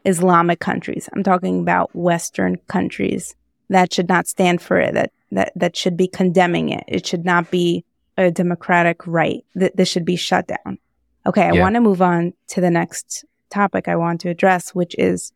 Islamic 0.05 0.59
countries. 0.59 1.09
I'm 1.13 1.23
talking 1.23 1.59
about 1.59 1.95
Western 1.95 2.57
countries 2.67 3.35
that 3.69 3.93
should 3.93 4.09
not 4.09 4.27
stand 4.27 4.61
for 4.61 4.79
it, 4.79 4.93
that, 4.93 5.11
that, 5.31 5.51
that 5.55 5.75
should 5.75 5.95
be 5.95 6.07
condemning 6.07 6.69
it. 6.69 6.83
It 6.87 7.05
should 7.05 7.25
not 7.25 7.51
be 7.51 7.85
a 8.17 8.31
democratic 8.31 9.05
right. 9.05 9.45
That 9.55 9.77
this 9.77 9.89
should 9.89 10.05
be 10.05 10.15
shut 10.15 10.47
down. 10.47 10.79
Okay, 11.25 11.43
I 11.43 11.53
yeah. 11.53 11.61
want 11.61 11.75
to 11.75 11.81
move 11.81 12.01
on 12.01 12.33
to 12.47 12.61
the 12.61 12.71
next 12.71 13.25
topic 13.49 13.87
I 13.87 13.95
want 13.95 14.21
to 14.21 14.29
address, 14.29 14.73
which 14.73 14.95
is, 14.97 15.31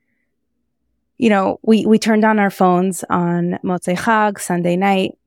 you 1.18 1.30
know, 1.30 1.60
we, 1.62 1.86
we 1.86 2.00
turned 2.00 2.26
on 2.26 2.40
our 2.40 2.50
phones 2.50 3.04
on 3.10 3.60
Motzei 3.64 3.98
Chag, 3.98 4.40
Sunday 4.40 4.76
night, 4.76 5.18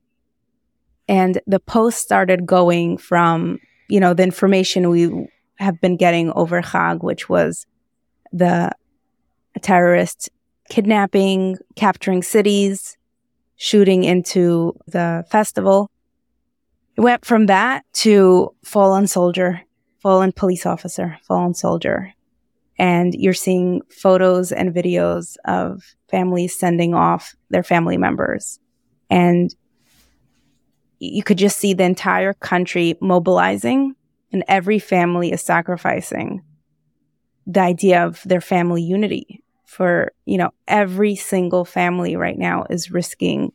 and 1.07 1.39
the 1.47 1.59
post 1.59 1.99
started 1.99 2.45
going 2.45 2.97
from, 2.97 3.59
you 3.89 3.99
know, 3.99 4.13
the 4.13 4.23
information 4.23 4.89
we 4.89 5.27
have 5.55 5.79
been 5.81 5.97
getting 5.97 6.31
over 6.33 6.61
Chag, 6.61 7.03
which 7.03 7.29
was 7.29 7.65
the 8.31 8.71
terrorists 9.61 10.29
kidnapping, 10.69 11.57
capturing 11.75 12.21
cities, 12.21 12.97
shooting 13.55 14.03
into 14.03 14.77
the 14.87 15.25
festival. 15.29 15.89
It 16.95 17.01
went 17.01 17.25
from 17.25 17.45
that 17.45 17.85
to 17.93 18.53
fallen 18.63 19.07
soldier, 19.07 19.61
fallen 20.01 20.31
police 20.31 20.65
officer, 20.65 21.17
fallen 21.27 21.53
soldier. 21.53 22.13
And 22.79 23.13
you're 23.15 23.33
seeing 23.33 23.81
photos 23.89 24.51
and 24.51 24.73
videos 24.73 25.35
of 25.45 25.95
families 26.09 26.57
sending 26.57 26.93
off 26.93 27.35
their 27.49 27.63
family 27.63 27.97
members. 27.97 28.59
And 29.09 29.55
you 30.99 31.23
could 31.23 31.37
just 31.37 31.57
see 31.57 31.73
the 31.73 31.83
entire 31.83 32.33
country 32.33 32.95
mobilizing 33.01 33.95
and 34.31 34.43
every 34.47 34.79
family 34.79 35.31
is 35.31 35.41
sacrificing 35.41 36.43
the 37.47 37.61
idea 37.61 38.05
of 38.05 38.21
their 38.25 38.41
family 38.41 38.83
unity 38.83 39.41
for, 39.65 40.11
you 40.25 40.37
know, 40.37 40.51
every 40.67 41.15
single 41.15 41.63
family 41.63 42.15
right 42.15 42.37
now 42.37 42.65
is 42.69 42.91
risking. 42.91 43.53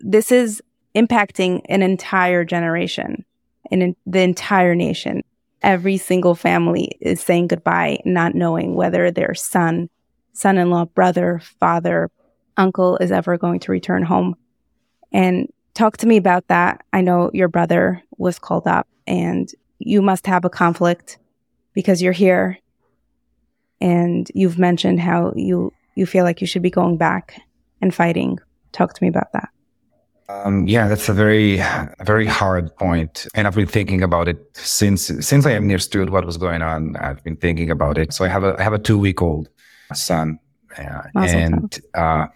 This 0.00 0.30
is 0.30 0.62
impacting 0.94 1.62
an 1.68 1.82
entire 1.82 2.44
generation 2.44 3.24
and 3.70 3.96
the 4.06 4.20
entire 4.20 4.74
nation. 4.74 5.22
Every 5.62 5.96
single 5.96 6.34
family 6.34 6.98
is 7.00 7.20
saying 7.20 7.48
goodbye, 7.48 7.98
not 8.04 8.34
knowing 8.34 8.74
whether 8.74 9.10
their 9.10 9.34
son, 9.34 9.88
son-in-law, 10.34 10.86
brother, 10.86 11.40
father, 11.58 12.10
uncle 12.56 12.98
is 12.98 13.10
ever 13.10 13.38
going 13.38 13.60
to 13.60 13.72
return 13.72 14.02
home. 14.02 14.36
And 15.12 15.48
Talk 15.74 15.96
to 15.98 16.06
me 16.06 16.16
about 16.16 16.46
that. 16.48 16.82
I 16.92 17.00
know 17.00 17.30
your 17.32 17.48
brother 17.48 18.02
was 18.16 18.38
called 18.38 18.66
up 18.66 18.88
and 19.06 19.50
you 19.78 20.02
must 20.02 20.26
have 20.26 20.44
a 20.44 20.50
conflict 20.50 21.18
because 21.72 22.02
you're 22.02 22.12
here 22.12 22.58
and 23.80 24.30
you've 24.34 24.58
mentioned 24.58 25.00
how 25.00 25.32
you 25.36 25.72
you 25.94 26.06
feel 26.06 26.24
like 26.24 26.40
you 26.40 26.46
should 26.46 26.62
be 26.62 26.70
going 26.70 26.96
back 26.96 27.40
and 27.80 27.94
fighting. 27.94 28.38
Talk 28.72 28.94
to 28.94 29.02
me 29.02 29.08
about 29.08 29.32
that. 29.32 29.48
Um, 30.28 30.68
yeah, 30.68 30.88
that's 30.88 31.08
a 31.08 31.14
very, 31.14 31.58
a 31.58 31.94
very 32.02 32.26
hard 32.26 32.74
point, 32.76 33.26
and 33.34 33.46
I've 33.46 33.54
been 33.54 33.66
thinking 33.66 34.02
about 34.02 34.28
it 34.28 34.38
since 34.54 35.06
since 35.20 35.46
I 35.46 35.54
understood 35.54 36.10
what 36.10 36.26
was 36.26 36.36
going 36.36 36.60
on. 36.60 36.96
I've 36.96 37.24
been 37.24 37.36
thinking 37.36 37.70
about 37.70 37.96
it. 37.96 38.12
So 38.12 38.24
I 38.24 38.28
have 38.28 38.44
a 38.44 38.54
I 38.58 38.62
have 38.62 38.74
a 38.74 38.78
two 38.78 38.98
week 38.98 39.22
old 39.22 39.48
son, 39.94 40.38
uh, 40.76 41.02
and 41.14 41.80
uh, 41.94 42.26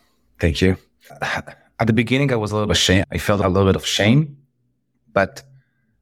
thank 0.40 0.62
you 0.62 0.77
at 1.83 1.88
the 1.88 1.92
beginning, 1.92 2.33
I 2.33 2.37
was 2.37 2.53
a 2.53 2.57
little 2.57 2.71
ashamed. 2.71 3.07
I 3.11 3.18
felt 3.18 3.40
a 3.40 3.49
little 3.49 3.68
bit 3.68 3.77
of 3.77 3.85
shame, 3.85 4.37
but 5.12 5.42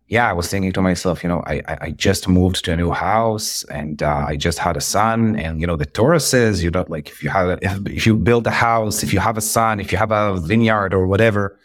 yeah, 0.09 0.29
I 0.29 0.35
was 0.35 0.47
thinking 0.51 0.73
to 0.73 0.83
myself, 0.83 1.23
you 1.23 1.29
know, 1.33 1.43
I, 1.47 1.63
I 1.87 1.91
just 1.93 2.29
moved 2.29 2.65
to 2.65 2.73
a 2.73 2.77
new 2.77 2.91
house 2.91 3.65
and 3.65 4.03
uh, 4.03 4.25
I 4.29 4.37
just 4.37 4.59
had 4.59 4.77
a 4.77 4.81
son. 4.81 5.37
And, 5.37 5.61
you 5.61 5.67
know, 5.67 5.77
the 5.77 5.87
Torah 5.87 6.21
says, 6.21 6.63
you 6.63 6.71
know, 6.71 6.85
like 6.89 7.09
if 7.09 7.23
you 7.23 7.31
have, 7.31 7.49
a, 7.49 7.59
if, 7.63 7.87
if 7.87 8.07
you 8.07 8.17
build 8.17 8.47
a 8.47 8.51
house, 8.51 9.03
if 9.03 9.13
you 9.15 9.21
have 9.21 9.39
a 9.39 9.41
son, 9.41 9.81
if 9.81 9.91
you 9.91 9.99
have 9.99 10.13
a 10.13 10.39
vineyard 10.41 10.93
or 10.93 11.07
whatever, 11.07 11.59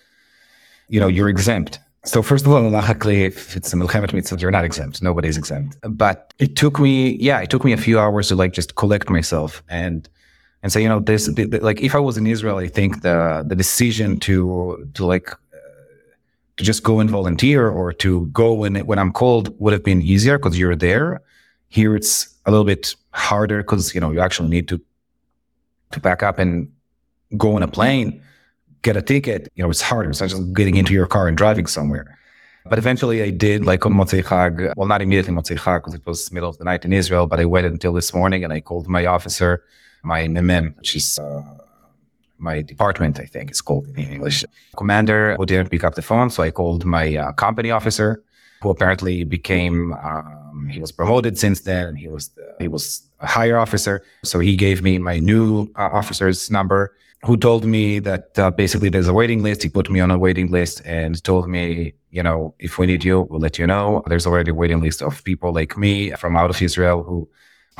you 0.88 1.00
know, 1.02 1.08
you're 1.08 1.28
exempt. 1.28 1.80
So 2.06 2.22
first 2.22 2.46
of 2.46 2.52
all, 2.54 2.70
luckily, 2.70 3.24
if 3.24 3.58
it's 3.58 3.74
a 3.74 3.76
milchemet 3.76 4.14
mitzvah, 4.14 4.40
you're 4.40 4.52
not 4.52 4.64
exempt. 4.64 5.02
Nobody's 5.02 5.38
exempt. 5.38 5.76
But 5.90 6.34
it 6.40 6.56
took 6.56 6.80
me, 6.80 7.18
yeah, 7.18 7.42
it 7.42 7.50
took 7.50 7.66
me 7.66 7.74
a 7.74 7.78
few 7.78 8.00
hours 8.00 8.30
to 8.30 8.36
like 8.36 8.54
just 8.54 8.76
collect 8.76 9.10
myself 9.10 9.62
and 9.68 10.08
and 10.66 10.72
say, 10.72 10.82
you 10.82 10.90
know, 10.90 11.00
this, 11.00 11.28
the, 11.28 11.46
the, 11.46 11.60
like, 11.60 11.80
if 11.80 11.94
I 11.94 12.00
was 12.00 12.18
in 12.18 12.26
Israel, 12.26 12.58
I 12.58 12.68
think 12.68 13.04
the 13.04 13.46
the 13.46 13.56
decision 13.56 14.20
to 14.22 14.90
to 14.96 15.06
like 15.06 15.30
uh, 15.32 15.58
to 16.58 16.64
just 16.64 16.82
go 16.82 17.00
and 17.00 17.08
volunteer 17.08 17.70
or 17.70 17.94
to 18.04 18.26
go 18.42 18.52
when 18.62 18.74
when 18.90 18.98
I'm 18.98 19.12
called 19.12 19.46
would 19.60 19.74
have 19.74 19.84
been 19.84 20.02
easier 20.02 20.40
because 20.40 20.58
you're 20.58 20.76
there. 20.76 21.22
Here, 21.70 21.96
it's 21.96 22.16
a 22.48 22.50
little 22.50 22.66
bit 22.66 22.96
harder 23.12 23.60
because 23.62 23.94
you 23.94 24.02
know 24.02 24.10
you 24.12 24.20
actually 24.20 24.50
need 24.50 24.68
to 24.70 24.82
to 25.92 26.00
pack 26.00 26.24
up 26.24 26.40
and 26.40 26.68
go 27.38 27.56
on 27.58 27.62
a 27.62 27.68
plane, 27.68 28.20
get 28.82 28.98
a 28.98 29.04
ticket. 29.04 29.42
You 29.54 29.64
know, 29.64 29.70
it's 29.70 29.82
harder. 29.82 30.10
It's 30.10 30.22
not 30.22 30.32
just 30.32 30.52
getting 30.54 30.78
into 30.78 30.94
your 30.94 31.06
car 31.06 31.28
and 31.28 31.38
driving 31.38 31.68
somewhere. 31.68 32.18
But 32.72 32.80
eventually 32.80 33.22
I 33.22 33.30
did 33.30 33.68
like 33.68 33.86
on 33.86 33.94
Motzei 33.94 34.24
Chag. 34.24 34.74
Well, 34.76 34.88
not 34.88 35.04
immediately 35.04 35.36
Motzei 35.36 35.60
Chag 35.60 35.82
because 35.82 35.94
it 35.94 36.04
was 36.08 36.32
middle 36.32 36.50
of 36.50 36.58
the 36.58 36.64
night 36.64 36.86
in 36.86 36.92
Israel, 36.92 37.28
but 37.28 37.40
I 37.40 37.46
waited 37.46 37.72
until 37.72 37.94
this 37.94 38.16
morning 38.16 38.44
and 38.44 38.52
I 38.52 38.62
called 38.62 38.88
my 38.88 39.06
officer 39.06 39.64
my 40.06 40.28
MM, 40.28 40.78
which 40.78 40.96
is 40.96 41.20
uh, 41.20 41.42
my 42.38 42.62
department, 42.62 43.20
I 43.20 43.26
think 43.26 43.50
it's 43.50 43.62
called 43.62 43.88
in 43.88 43.96
English. 43.98 44.46
Commander 44.78 45.36
who 45.36 45.46
didn't 45.46 45.70
pick 45.70 45.84
up 45.84 45.96
the 45.96 46.02
phone, 46.02 46.30
so 46.30 46.44
I 46.44 46.52
called 46.52 46.86
my 46.86 47.16
uh, 47.16 47.32
company 47.34 47.72
officer, 47.72 48.24
who 48.62 48.70
apparently 48.70 49.24
became 49.24 49.94
um, 49.94 50.70
he 50.72 50.80
was 50.80 50.92
promoted 50.92 51.38
since 51.38 51.62
then. 51.62 51.96
He 51.96 52.08
was 52.08 52.30
the, 52.30 52.56
he 52.60 52.68
was 52.68 53.08
a 53.20 53.28
higher 53.28 53.58
officer, 53.58 54.04
so 54.24 54.40
he 54.40 54.56
gave 54.56 54.82
me 54.82 54.98
my 54.98 55.20
new 55.20 55.70
uh, 55.76 55.90
officer's 55.92 56.52
number. 56.52 56.96
who 57.28 57.38
told 57.38 57.64
me 57.66 58.00
that 58.10 58.38
uh, 58.38 58.52
basically 58.52 58.90
there's 58.94 59.08
a 59.08 59.18
waiting 59.22 59.42
list. 59.42 59.64
He 59.64 59.70
put 59.70 59.90
me 59.90 60.00
on 60.06 60.12
a 60.12 60.20
waiting 60.26 60.52
list 60.58 60.76
and 60.86 61.12
told 61.24 61.48
me, 61.56 61.94
you 62.12 62.24
know, 62.28 62.54
if 62.60 62.78
we 62.78 62.86
need 62.86 63.04
you, 63.04 63.22
we'll 63.30 63.40
let 63.48 63.58
you 63.58 63.66
know. 63.66 64.04
There's 64.10 64.28
already 64.28 64.52
a 64.52 64.54
waiting 64.54 64.82
list 64.88 65.02
of 65.02 65.24
people 65.24 65.52
like 65.60 65.76
me 65.86 66.12
from 66.22 66.38
out 66.38 66.52
of 66.54 66.62
Israel 66.62 66.98
who 67.08 67.28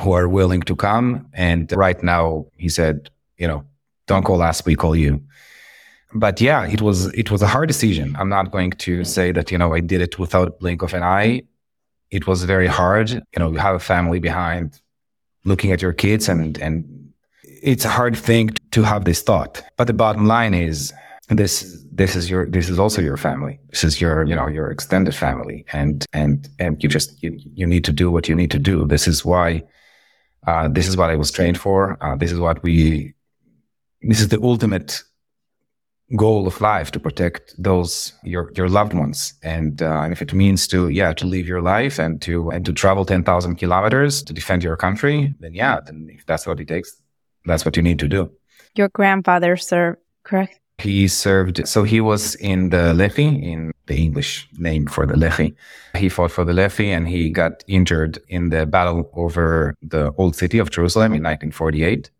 who 0.00 0.12
are 0.12 0.28
willing 0.28 0.62
to 0.62 0.76
come. 0.76 1.26
And 1.32 1.70
right 1.72 2.02
now, 2.02 2.46
he 2.56 2.68
said, 2.68 3.10
you 3.38 3.48
know, 3.48 3.64
don't 4.06 4.24
call 4.24 4.42
us, 4.42 4.64
we 4.64 4.76
call 4.76 4.94
you. 4.94 5.22
But 6.14 6.40
yeah, 6.40 6.66
it 6.66 6.80
was 6.80 7.06
it 7.14 7.30
was 7.30 7.42
a 7.42 7.46
hard 7.46 7.68
decision. 7.68 8.16
I'm 8.18 8.28
not 8.28 8.50
going 8.50 8.70
to 8.72 9.04
say 9.04 9.32
that 9.32 9.50
you 9.50 9.58
know 9.58 9.74
I 9.74 9.80
did 9.80 10.00
it 10.00 10.18
without 10.18 10.48
a 10.48 10.50
blink 10.52 10.82
of 10.82 10.94
an 10.94 11.02
eye. 11.02 11.42
It 12.10 12.26
was 12.26 12.44
very 12.44 12.68
hard. 12.68 13.10
You 13.10 13.38
know, 13.38 13.50
you 13.50 13.58
have 13.58 13.74
a 13.74 13.80
family 13.80 14.20
behind, 14.20 14.80
looking 15.44 15.72
at 15.72 15.82
your 15.82 15.92
kids, 15.92 16.28
and 16.28 16.56
and 16.58 17.12
it's 17.42 17.84
a 17.84 17.88
hard 17.88 18.16
thing 18.16 18.50
to 18.70 18.82
have 18.82 19.04
this 19.04 19.20
thought. 19.20 19.62
But 19.76 19.88
the 19.88 19.92
bottom 19.92 20.26
line 20.26 20.54
is 20.54 20.92
this 21.28 21.84
this 21.90 22.14
is 22.14 22.30
your 22.30 22.46
this 22.46 22.68
is 22.68 22.78
also 22.78 23.02
your 23.02 23.16
family. 23.16 23.58
This 23.70 23.82
is 23.82 24.00
your 24.00 24.24
you 24.24 24.34
know 24.34 24.46
your 24.46 24.70
extended 24.70 25.14
family, 25.14 25.64
and 25.72 26.06
and 26.12 26.48
and 26.58 26.82
you 26.82 26.88
just 26.88 27.20
you, 27.22 27.36
you 27.54 27.66
need 27.66 27.84
to 27.84 27.92
do 27.92 28.10
what 28.10 28.28
you 28.28 28.34
need 28.34 28.52
to 28.52 28.58
do. 28.58 28.86
This 28.86 29.08
is 29.08 29.24
why. 29.24 29.64
Uh, 30.46 30.68
this 30.68 30.86
is 30.86 30.96
what 30.96 31.10
I 31.10 31.16
was 31.16 31.30
trained 31.30 31.58
for. 31.58 31.98
Uh, 32.00 32.16
this 32.16 32.32
is 32.32 32.38
what 32.38 32.62
we. 32.62 33.14
This 34.02 34.20
is 34.20 34.28
the 34.28 34.40
ultimate 34.42 35.02
goal 36.14 36.46
of 36.46 36.60
life 36.60 36.92
to 36.92 37.00
protect 37.00 37.52
those 37.58 38.12
your 38.22 38.52
your 38.54 38.68
loved 38.68 38.94
ones 38.94 39.34
and 39.42 39.82
uh, 39.82 40.02
and 40.02 40.12
if 40.12 40.22
it 40.22 40.32
means 40.32 40.68
to 40.68 40.88
yeah 40.88 41.12
to 41.12 41.26
live 41.26 41.48
your 41.48 41.60
life 41.60 41.98
and 41.98 42.22
to 42.22 42.48
and 42.50 42.64
to 42.64 42.72
travel 42.72 43.04
10,000 43.04 43.56
kilometers 43.56 44.22
to 44.22 44.32
defend 44.32 44.62
your 44.62 44.76
country 44.76 45.34
then 45.40 45.52
yeah 45.52 45.80
then 45.84 46.06
if 46.08 46.24
that's 46.24 46.46
what 46.46 46.60
it 46.60 46.68
takes 46.68 47.02
that's 47.44 47.64
what 47.64 47.76
you 47.76 47.82
need 47.82 47.98
to 47.98 48.06
do 48.06 48.30
your 48.76 48.88
grandfather 48.88 49.56
served 49.56 49.98
correct 50.22 50.60
he 50.78 51.08
served 51.08 51.66
so 51.66 51.84
he 51.84 52.00
was 52.00 52.34
in 52.36 52.68
the 52.68 52.92
Lehi 52.94 53.42
in 53.42 53.72
the 53.86 53.96
English 53.96 54.48
name 54.58 54.86
for 54.86 55.06
the 55.06 55.14
Lehi 55.14 55.54
he 55.96 56.08
fought 56.08 56.30
for 56.30 56.44
the 56.44 56.52
Lehi 56.52 56.88
and 56.88 57.08
he 57.08 57.30
got 57.30 57.64
injured 57.66 58.18
in 58.28 58.50
the 58.50 58.66
battle 58.66 59.10
over 59.14 59.74
the 59.82 60.12
old 60.18 60.36
city 60.36 60.58
of 60.58 60.70
Jerusalem 60.70 61.12
in 61.12 61.22
1948 61.22 62.10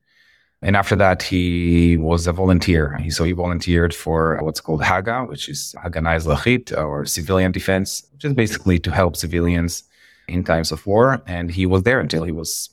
and 0.63 0.75
after 0.75 0.97
that, 0.97 1.23
he 1.23 1.97
was 1.97 2.27
a 2.27 2.33
volunteer. 2.33 2.99
So 3.11 3.25
he 3.25 3.33
volunteered 3.33 3.95
for 3.95 4.39
what's 4.43 4.61
called 4.61 4.83
Haga, 4.83 5.27
which 5.27 5.49
is 5.49 5.75
Hagana 5.79 6.17
Ezrachit, 6.17 6.77
or 6.77 7.05
civilian 7.05 7.53
defense, 7.53 8.07
which 8.13 8.25
is 8.25 8.33
basically 8.33 8.79
to 8.81 8.91
help 8.91 9.17
civilians 9.17 9.85
in 10.29 10.45
times 10.45 10.73
of 10.73 10.87
war. 10.87 11.23
And 11.27 11.51
he 11.51 11.67
was 11.67 11.83
there 11.83 12.01
until 12.01 12.25
he 12.25 12.33
was, 12.33 12.71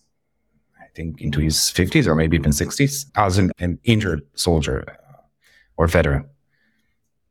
I 0.82 0.86
think, 0.96 1.22
into 1.22 1.42
his 1.42 1.56
50s 1.56 2.08
or 2.08 2.16
maybe 2.16 2.38
even 2.38 2.52
60s 2.52 3.06
as 3.16 3.38
an, 3.38 3.52
an 3.60 3.80
injured 3.84 4.22
soldier 4.34 4.86
or 5.78 5.88
veteran. 5.88 6.30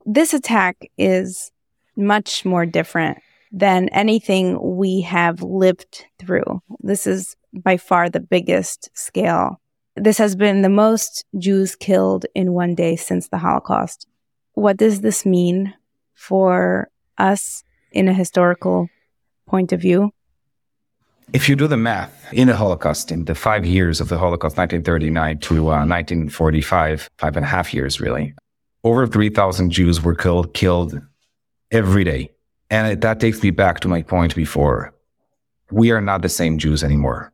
This 0.04 0.34
attack 0.34 0.90
is 0.98 1.52
much 1.96 2.44
more 2.44 2.66
different 2.66 3.18
than 3.52 3.88
anything 3.90 4.76
we 4.76 5.02
have 5.02 5.42
lived 5.42 6.06
through. 6.18 6.62
This 6.80 7.06
is 7.06 7.36
by 7.52 7.76
far 7.76 8.08
the 8.08 8.20
biggest 8.20 8.88
scale 8.94 9.60
this 9.96 10.18
has 10.18 10.34
been 10.34 10.62
the 10.62 10.70
most 10.70 11.24
Jews 11.38 11.76
killed 11.76 12.24
in 12.34 12.52
one 12.52 12.74
day 12.74 12.96
since 12.96 13.28
the 13.28 13.38
Holocaust. 13.38 14.06
What 14.54 14.78
does 14.78 15.02
this 15.02 15.26
mean 15.26 15.74
for 16.14 16.88
us 17.18 17.62
in 17.92 18.08
a 18.08 18.14
historical 18.14 18.88
point 19.46 19.72
of 19.72 19.80
view? 19.80 20.12
If 21.32 21.48
you 21.48 21.56
do 21.56 21.66
the 21.66 21.76
math 21.76 22.12
in 22.32 22.48
the 22.48 22.56
Holocaust, 22.56 23.10
in 23.10 23.24
the 23.24 23.34
five 23.34 23.64
years 23.64 24.00
of 24.00 24.08
the 24.08 24.18
Holocaust, 24.18 24.56
1939 24.56 25.38
to 25.38 25.54
uh, 25.68 25.86
1945, 25.86 27.08
five 27.18 27.36
and 27.36 27.44
a 27.44 27.48
half 27.48 27.72
years 27.72 28.00
really, 28.00 28.34
over 28.84 29.06
3,000 29.06 29.70
Jews 29.70 30.02
were 30.02 30.14
killed, 30.14 30.52
killed 30.54 31.00
every 31.70 32.04
day. 32.04 32.30
And 32.70 33.00
that 33.00 33.20
takes 33.20 33.42
me 33.42 33.50
back 33.50 33.80
to 33.80 33.88
my 33.88 34.02
point 34.02 34.34
before. 34.34 34.94
We 35.70 35.90
are 35.90 36.00
not 36.00 36.22
the 36.22 36.28
same 36.28 36.58
Jews 36.58 36.84
anymore 36.84 37.32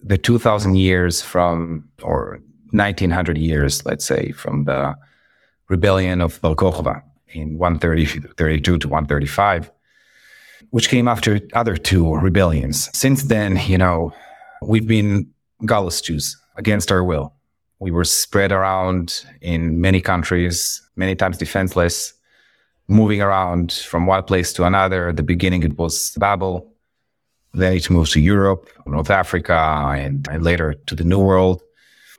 the 0.00 0.18
2000 0.18 0.76
years 0.76 1.22
from, 1.22 1.88
or 2.02 2.40
1900 2.70 3.38
years, 3.38 3.84
let's 3.84 4.04
say, 4.04 4.32
from 4.32 4.64
the 4.64 4.94
rebellion 5.68 6.20
of 6.20 6.40
Bar 6.40 7.04
in 7.28 7.58
132 7.58 8.78
to 8.78 8.88
135, 8.88 9.70
which 10.70 10.88
came 10.88 11.08
after 11.08 11.40
other 11.54 11.76
two 11.76 12.14
rebellions. 12.14 12.90
Since 12.96 13.24
then, 13.24 13.60
you 13.66 13.78
know, 13.78 14.12
we've 14.62 14.86
been 14.86 15.30
Galus 15.62 16.02
Jews 16.02 16.36
against 16.56 16.90
our 16.92 17.04
will. 17.04 17.32
We 17.78 17.90
were 17.90 18.04
spread 18.04 18.52
around 18.52 19.24
in 19.40 19.80
many 19.80 20.00
countries, 20.00 20.82
many 20.96 21.14
times 21.14 21.38
defenseless, 21.38 22.14
moving 22.88 23.20
around 23.20 23.72
from 23.72 24.06
one 24.06 24.22
place 24.22 24.52
to 24.54 24.64
another. 24.64 25.08
At 25.08 25.16
the 25.16 25.22
beginning, 25.22 25.62
it 25.62 25.76
was 25.78 26.12
Babel. 26.18 26.72
Then 27.52 27.74
it 27.74 27.90
moved 27.90 28.12
to 28.12 28.20
Europe, 28.20 28.68
North 28.86 29.10
Africa, 29.10 29.54
and, 29.96 30.26
and 30.30 30.42
later 30.42 30.74
to 30.86 30.94
the 30.94 31.04
New 31.04 31.20
World. 31.20 31.62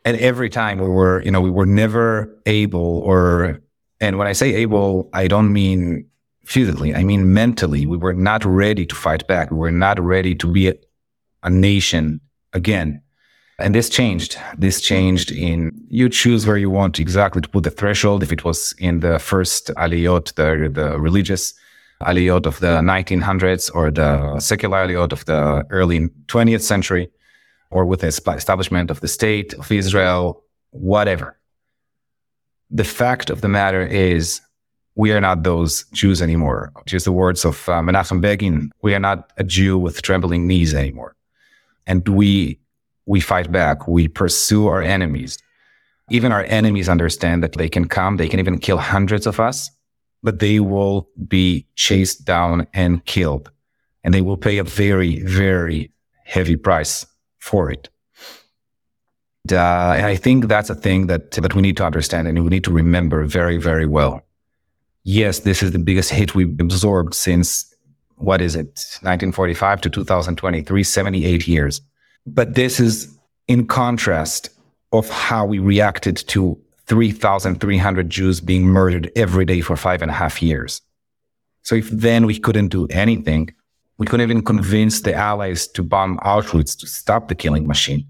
And 0.06 0.18
every 0.18 0.50
time 0.50 0.80
we 0.80 0.88
were, 0.88 1.22
you 1.24 1.32
know, 1.32 1.42
we 1.42 1.52
were 1.52 1.66
never 1.66 2.36
able 2.46 3.00
or, 3.00 3.60
and 4.00 4.18
when 4.18 4.28
I 4.28 4.34
say 4.34 4.54
able, 4.56 5.10
I 5.14 5.28
don't 5.28 5.52
mean 5.52 6.08
physically, 6.48 6.96
I 6.96 7.04
mean 7.04 7.34
mentally. 7.34 7.86
We 7.86 7.98
were 7.98 8.14
not 8.14 8.46
ready 8.46 8.86
to 8.86 8.96
fight 8.96 9.28
back. 9.28 9.52
We 9.52 9.58
were 9.58 9.72
not 9.72 10.00
ready 10.00 10.34
to 10.36 10.48
be 10.48 10.70
a, 10.70 10.76
a 11.44 11.50
nation 11.50 12.22
again. 12.54 13.02
And 13.60 13.76
this 13.76 13.90
changed. 13.90 14.38
This 14.58 14.80
changed 14.80 15.32
in 15.32 15.72
you 15.90 16.10
choose 16.10 16.48
where 16.48 16.58
you 16.58 16.70
want 16.70 17.00
exactly 17.00 17.42
to 17.42 17.50
put 17.50 17.64
the 17.64 17.72
threshold. 17.72 18.24
If 18.24 18.32
it 18.32 18.46
was 18.46 18.74
in 18.80 19.02
the 19.02 19.20
first 19.20 19.72
aliyot, 19.76 20.36
the, 20.36 20.70
the 20.70 20.98
religious 20.98 21.54
aliyot 22.02 22.46
of 22.46 22.60
the 22.60 22.80
1900s 22.82 23.70
or 23.74 23.92
the 23.92 24.40
secular 24.40 24.86
aliyot 24.86 25.12
of 25.12 25.26
the 25.26 25.66
early 25.70 26.00
20th 26.28 26.62
century 26.62 27.10
or 27.72 27.84
with 27.84 28.02
the 28.02 28.08
establishment 28.08 28.90
of 28.90 29.02
the 29.02 29.08
state 29.08 29.54
of 29.56 29.70
Israel, 29.72 30.44
whatever. 30.70 31.38
The 32.70 32.86
fact 32.86 33.30
of 33.30 33.42
the 33.42 33.50
matter 33.50 33.86
is 33.86 34.40
we 34.98 35.12
are 35.14 35.22
not 35.22 35.44
those 35.44 35.86
Jews 35.94 36.22
anymore. 36.22 36.74
Just 36.86 37.06
the 37.06 37.12
words 37.12 37.46
of 37.46 37.70
uh, 37.70 37.82
Menachem 37.82 38.20
Begin, 38.20 38.72
we 38.82 38.94
are 38.94 39.00
not 39.00 39.32
a 39.38 39.44
Jew 39.44 39.78
with 39.78 40.02
trembling 40.02 40.48
knees 40.48 40.74
anymore. 40.74 41.16
And 41.86 42.06
we, 42.08 42.60
we 43.06 43.22
fight 43.22 43.52
back. 43.52 43.88
We 43.88 44.10
pursue 44.10 44.68
our 44.68 44.82
enemies. 44.82 45.38
Even 46.10 46.32
our 46.32 46.44
enemies 46.44 46.90
understand 46.90 47.44
that 47.44 47.54
they 47.54 47.70
can 47.70 47.88
come. 47.88 48.18
They 48.18 48.28
can 48.28 48.40
even 48.40 48.60
kill 48.60 48.78
hundreds 48.78 49.26
of 49.26 49.40
us 49.40 49.72
but 50.24 50.40
they 50.40 50.60
will 50.60 51.10
be 51.28 51.66
chased 51.76 52.26
down 52.26 52.68
and 52.74 53.04
killed. 53.06 53.52
And 54.04 54.14
they 54.14 54.22
will 54.22 54.38
pay 54.38 54.58
a 54.58 54.64
very, 54.64 55.22
very 55.22 55.92
heavy 56.26 56.56
price 56.56 57.06
for 57.40 57.72
it. 57.72 57.90
Uh, 59.50 59.96
and 59.96 60.06
I 60.06 60.16
think 60.16 60.48
that's 60.48 60.70
a 60.70 60.76
thing 60.76 61.08
that, 61.08 61.32
that 61.32 61.56
we 61.56 61.62
need 61.62 61.78
to 61.78 61.86
understand 61.86 62.28
and 62.28 62.44
we 62.44 62.50
need 62.50 62.66
to 62.66 62.72
remember 62.72 63.24
very, 63.26 63.58
very 63.58 63.86
well. 63.86 64.22
Yes, 65.10 65.40
this 65.40 65.64
is 65.64 65.72
the 65.72 65.80
biggest 65.80 66.10
hit 66.10 66.36
we've 66.36 66.60
absorbed 66.60 67.14
since, 67.14 67.74
what 68.18 68.42
is 68.42 68.58
it, 68.58 68.66
1945 69.04 69.80
to 69.80 69.90
2023, 69.90 70.84
78 70.84 71.48
years. 71.48 71.80
But 72.26 72.56
this 72.56 72.78
is 72.82 73.18
in 73.48 73.68
contrast 73.68 74.50
of 74.92 75.10
how 75.10 75.46
we 75.46 75.60
reacted 75.60 76.18
to 76.28 76.60
3,300 76.88 78.10
Jews 78.10 78.42
being 78.42 78.64
murdered 78.64 79.10
every 79.16 79.46
day 79.46 79.62
for 79.62 79.78
five 79.78 80.02
and 80.02 80.12
a 80.12 80.14
half 80.14 80.42
years. 80.42 80.82
So 81.62 81.76
if 81.76 81.90
then 81.90 82.26
we 82.26 82.38
couldn't 82.38 82.68
do 82.68 82.86
anything, 82.88 83.56
we 83.98 84.08
couldn't 84.08 84.30
even 84.30 84.44
convince 84.44 85.00
the 85.00 85.14
Allies 85.14 85.70
to 85.70 85.84
bomb 85.84 86.18
Auschwitz 86.18 86.78
to 86.80 86.86
stop 86.86 87.30
the 87.30 87.36
killing 87.36 87.66
machine. 87.66 88.06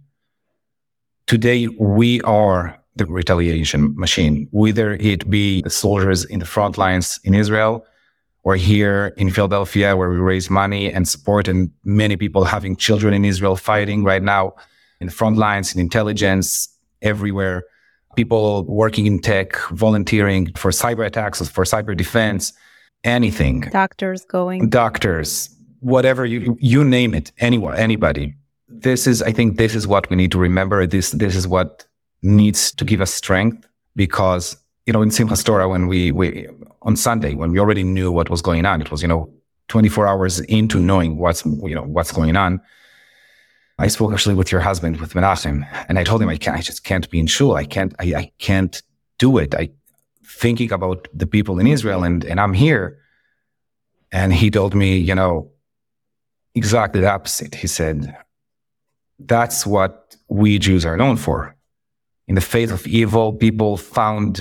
Today, 1.27 1.67
we 1.67 2.21
are 2.21 2.79
the 2.97 3.05
retaliation 3.05 3.95
machine, 3.95 4.47
whether 4.51 4.93
it 4.93 5.29
be 5.29 5.61
the 5.61 5.69
soldiers 5.69 6.25
in 6.25 6.39
the 6.39 6.45
front 6.45 6.77
lines 6.77 7.19
in 7.23 7.33
Israel 7.33 7.85
or 8.43 8.55
here 8.55 9.13
in 9.17 9.29
Philadelphia, 9.29 9.95
where 9.95 10.09
we 10.09 10.17
raise 10.17 10.49
money 10.49 10.91
and 10.91 11.07
support, 11.07 11.47
and 11.47 11.69
many 11.83 12.15
people 12.15 12.45
having 12.45 12.75
children 12.75 13.13
in 13.13 13.25
Israel 13.25 13.55
fighting 13.55 14.03
right 14.03 14.23
now 14.23 14.55
in 15.01 15.07
the 15.07 15.13
front 15.13 15.37
lines, 15.37 15.75
in 15.75 15.81
intelligence, 15.81 16.69
everywhere 17.01 17.63
people 18.17 18.65
working 18.65 19.05
in 19.05 19.19
tech, 19.19 19.55
volunteering 19.69 20.51
for 20.53 20.71
cyber 20.71 21.05
attacks, 21.05 21.47
for 21.47 21.63
cyber 21.63 21.95
defense, 21.95 22.51
anything. 23.05 23.61
Doctors 23.71 24.25
going. 24.25 24.69
Doctors, 24.69 25.49
whatever 25.79 26.25
you 26.25 26.57
you 26.59 26.83
name 26.83 27.13
it, 27.13 27.31
anyone, 27.37 27.75
anybody. 27.77 28.35
This 28.67 29.07
is, 29.07 29.21
I 29.21 29.31
think, 29.31 29.57
this 29.57 29.73
is 29.73 29.87
what 29.87 30.09
we 30.09 30.17
need 30.17 30.31
to 30.33 30.39
remember. 30.39 30.85
This 30.85 31.11
this 31.11 31.35
is 31.35 31.47
what 31.47 31.85
needs 32.21 32.71
to 32.73 32.85
give 32.85 33.01
us 33.01 33.13
strength 33.13 33.67
because 33.95 34.57
you 34.85 34.93
know 34.93 35.01
in 35.01 35.09
Simchas 35.09 35.43
Torah 35.43 35.69
when 35.69 35.87
we 35.87 36.11
we 36.11 36.47
on 36.81 36.95
Sunday 36.95 37.33
when 37.33 37.51
we 37.51 37.59
already 37.59 37.83
knew 37.83 38.11
what 38.11 38.29
was 38.29 38.41
going 38.41 38.65
on, 38.65 38.81
it 38.81 38.91
was 38.91 39.01
you 39.01 39.07
know 39.07 39.29
24 39.67 40.07
hours 40.07 40.39
into 40.41 40.79
knowing 40.79 41.17
what's 41.17 41.45
you 41.45 41.75
know 41.75 41.83
what's 41.83 42.11
going 42.11 42.35
on. 42.35 42.61
I 43.79 43.87
spoke 43.87 44.11
actually 44.11 44.33
with 44.33 44.51
your 44.51 44.61
husband, 44.61 44.99
with 44.99 45.13
Menachem, 45.13 45.67
and 45.87 45.99
I 45.99 46.03
told 46.03 46.21
him 46.21 46.29
I 46.29 46.37
can't, 46.37 46.57
I 46.57 46.61
just 46.61 46.83
can't 46.83 47.07
be 47.11 47.19
in 47.19 47.27
shul. 47.27 47.55
I 47.55 47.63
can't, 47.63 47.93
I, 47.99 48.05
I 48.15 48.31
can't 48.39 48.81
do 49.19 49.37
it. 49.37 49.53
I 49.53 49.69
thinking 50.27 50.71
about 50.71 51.07
the 51.13 51.25
people 51.25 51.59
in 51.59 51.67
Israel 51.67 52.03
and, 52.03 52.23
and 52.25 52.39
I'm 52.39 52.53
here. 52.53 52.99
And 54.11 54.33
he 54.33 54.51
told 54.51 54.75
me, 54.75 54.97
you 54.97 55.15
know, 55.15 55.51
exactly 56.53 57.01
the 57.01 57.09
opposite. 57.09 57.55
He 57.55 57.67
said, 57.67 58.15
that's 59.19 59.65
what 59.65 60.15
we 60.27 60.59
Jews 60.59 60.85
are 60.85 60.97
known 60.97 61.17
for. 61.17 61.55
In 62.27 62.35
the 62.35 62.41
face 62.41 62.71
of 62.71 62.85
evil, 62.85 63.33
people 63.33 63.77
found 63.77 64.35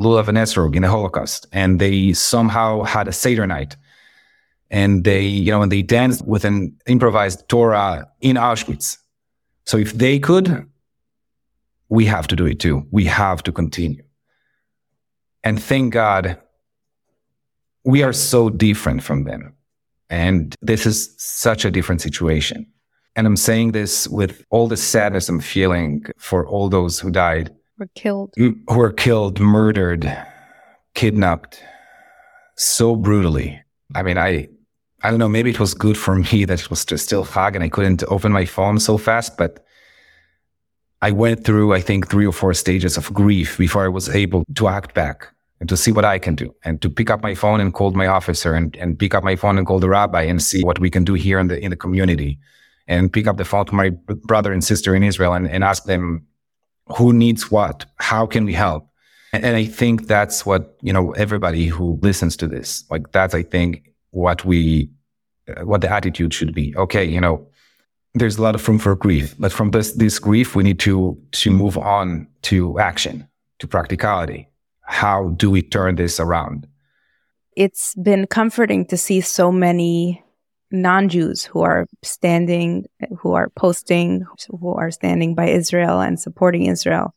Lulav 0.00 0.28
and 0.28 0.36
Esrog 0.36 0.76
in 0.76 0.82
the 0.82 0.88
Holocaust, 0.88 1.46
and 1.52 1.80
they 1.80 2.12
somehow 2.12 2.82
had 2.82 3.08
a 3.08 3.12
Seder 3.12 3.46
night. 3.46 3.76
And 4.70 5.04
they, 5.04 5.22
you 5.22 5.50
know, 5.50 5.62
and 5.62 5.72
they 5.72 5.82
danced 5.82 6.24
with 6.26 6.44
an 6.44 6.76
improvised 6.86 7.48
Torah 7.48 8.06
in 8.20 8.36
Auschwitz. 8.36 8.98
So 9.64 9.78
if 9.78 9.94
they 9.94 10.18
could, 10.18 10.66
we 11.88 12.04
have 12.06 12.26
to 12.28 12.36
do 12.36 12.46
it 12.46 12.60
too. 12.60 12.86
We 12.90 13.04
have 13.06 13.42
to 13.44 13.52
continue. 13.52 14.02
And 15.42 15.60
thank 15.60 15.92
God, 15.92 16.38
we 17.84 18.02
are 18.02 18.12
so 18.12 18.50
different 18.50 19.02
from 19.02 19.24
them. 19.24 19.54
And 20.08 20.54
this 20.60 20.86
is 20.86 21.14
such 21.16 21.64
a 21.64 21.70
different 21.70 22.00
situation. 22.00 22.66
And 23.16 23.26
I'm 23.26 23.36
saying 23.36 23.72
this 23.72 24.08
with 24.08 24.44
all 24.50 24.68
the 24.68 24.76
sadness 24.76 25.28
I'm 25.28 25.40
feeling 25.40 26.04
for 26.16 26.46
all 26.46 26.68
those 26.68 27.00
who 27.00 27.10
died, 27.10 27.54
were 27.78 27.88
killed, 27.94 28.32
who 28.36 28.56
were 28.68 28.92
killed, 28.92 29.40
murdered, 29.40 30.10
kidnapped 30.94 31.62
so 32.56 32.94
brutally. 32.94 33.60
I 33.94 34.02
mean, 34.02 34.18
I, 34.18 34.48
I 35.02 35.10
don't 35.10 35.18
know, 35.18 35.28
maybe 35.28 35.50
it 35.50 35.58
was 35.58 35.72
good 35.72 35.96
for 35.96 36.14
me 36.14 36.44
that 36.46 36.60
it 36.60 36.70
was 36.70 36.80
still 36.80 37.24
fog 37.24 37.56
and 37.56 37.64
I 37.64 37.68
couldn't 37.68 38.04
open 38.08 38.32
my 38.32 38.44
phone 38.44 38.78
so 38.78 38.98
fast, 38.98 39.36
but 39.36 39.64
I 41.02 41.10
went 41.10 41.44
through, 41.44 41.72
I 41.72 41.80
think, 41.80 42.08
three 42.08 42.26
or 42.26 42.32
four 42.32 42.52
stages 42.52 42.98
of 42.98 43.12
grief 43.14 43.56
before 43.56 43.84
I 43.84 43.88
was 43.88 44.10
able 44.10 44.44
to 44.54 44.68
act 44.68 44.92
back 44.92 45.28
and 45.58 45.68
to 45.70 45.76
see 45.76 45.92
what 45.92 46.04
I 46.04 46.18
can 46.18 46.34
do 46.34 46.54
and 46.62 46.82
to 46.82 46.90
pick 46.90 47.08
up 47.08 47.22
my 47.22 47.34
phone 47.34 47.60
and 47.60 47.72
call 47.72 47.90
my 47.92 48.06
officer 48.06 48.52
and, 48.52 48.76
and 48.76 48.98
pick 48.98 49.14
up 49.14 49.24
my 49.24 49.36
phone 49.36 49.56
and 49.56 49.66
call 49.66 49.80
the 49.80 49.88
rabbi 49.88 50.22
and 50.22 50.42
see 50.42 50.62
what 50.62 50.78
we 50.78 50.90
can 50.90 51.04
do 51.04 51.14
here 51.14 51.38
in 51.38 51.48
the, 51.48 51.58
in 51.58 51.70
the 51.70 51.76
community 51.76 52.38
and 52.90 53.12
pick 53.12 53.28
up 53.28 53.36
the 53.36 53.44
phone 53.44 53.64
to 53.66 53.74
my 53.74 53.90
brother 54.26 54.52
and 54.52 54.64
sister 54.64 54.96
in 54.96 55.04
Israel 55.04 55.32
and, 55.32 55.48
and 55.48 55.62
ask 55.62 55.84
them 55.84 56.26
who 56.96 57.12
needs 57.12 57.48
what? 57.48 57.86
How 58.00 58.26
can 58.26 58.44
we 58.44 58.52
help? 58.52 58.84
And, 59.32 59.44
and 59.44 59.56
I 59.56 59.64
think 59.64 60.08
that's 60.08 60.44
what, 60.44 60.76
you 60.82 60.92
know, 60.92 61.12
everybody 61.12 61.68
who 61.68 62.00
listens 62.02 62.36
to 62.38 62.48
this, 62.48 62.84
like 62.90 63.12
that's, 63.12 63.32
I 63.32 63.44
think, 63.44 63.88
what 64.10 64.44
we, 64.44 64.90
uh, 65.48 65.64
what 65.64 65.82
the 65.82 65.88
attitude 65.88 66.34
should 66.34 66.52
be. 66.52 66.74
Okay, 66.76 67.04
you 67.04 67.20
know, 67.20 67.46
there's 68.14 68.38
a 68.38 68.42
lot 68.42 68.56
of 68.56 68.68
room 68.68 68.80
for 68.80 68.96
grief, 68.96 69.36
but 69.38 69.52
from 69.52 69.70
this, 69.70 69.92
this 69.92 70.18
grief, 70.18 70.56
we 70.56 70.64
need 70.64 70.80
to, 70.80 71.16
to 71.30 71.50
move 71.52 71.78
on 71.78 72.26
to 72.42 72.76
action, 72.80 73.28
to 73.60 73.68
practicality. 73.68 74.48
How 74.80 75.28
do 75.36 75.48
we 75.48 75.62
turn 75.62 75.94
this 75.94 76.18
around? 76.18 76.66
It's 77.56 77.94
been 77.94 78.26
comforting 78.26 78.84
to 78.86 78.96
see 78.96 79.20
so 79.20 79.52
many 79.52 80.24
non-Jews 80.70 81.44
who 81.44 81.62
are 81.62 81.86
standing, 82.02 82.86
who 83.18 83.32
are 83.32 83.50
posting, 83.50 84.24
who 84.48 84.74
are 84.74 84.90
standing 84.90 85.34
by 85.34 85.48
Israel 85.48 86.00
and 86.00 86.18
supporting 86.18 86.66
Israel 86.66 87.14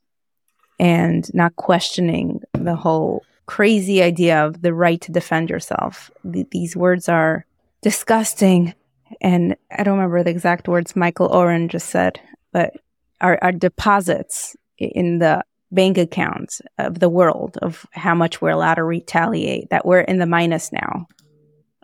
and 0.80 1.32
not 1.34 1.56
questioning 1.56 2.42
the 2.54 2.76
whole 2.76 3.24
crazy 3.46 4.02
idea 4.02 4.46
of 4.46 4.62
the 4.62 4.74
right 4.74 5.02
to 5.02 5.12
defend 5.12 5.50
yourself. 5.50 6.10
Th- 6.32 6.48
these 6.52 6.76
words 6.76 7.10
are 7.10 7.46
disgusting 7.82 8.74
and 9.22 9.56
I 9.72 9.84
don't 9.84 9.98
remember 9.98 10.24
the 10.24 10.32
exact 10.32 10.68
words 10.68 10.96
Michael 10.96 11.28
Oren 11.28 11.70
just 11.70 11.90
said, 11.90 12.20
but 12.52 12.74
our, 13.22 13.38
our 13.42 13.52
deposits 13.52 14.56
in 14.78 15.20
the 15.20 15.44
bank 15.72 15.98
accounts 15.98 16.62
of 16.78 17.00
the 17.00 17.10
world 17.10 17.58
of 17.62 17.86
how 17.92 18.14
much 18.14 18.42
we're 18.42 18.50
allowed 18.50 18.76
to 18.76 18.84
retaliate, 18.84 19.70
that 19.70 19.86
we're 19.86 20.02
in 20.02 20.20
the 20.20 20.26
minus 20.26 20.72
now. 20.72 21.08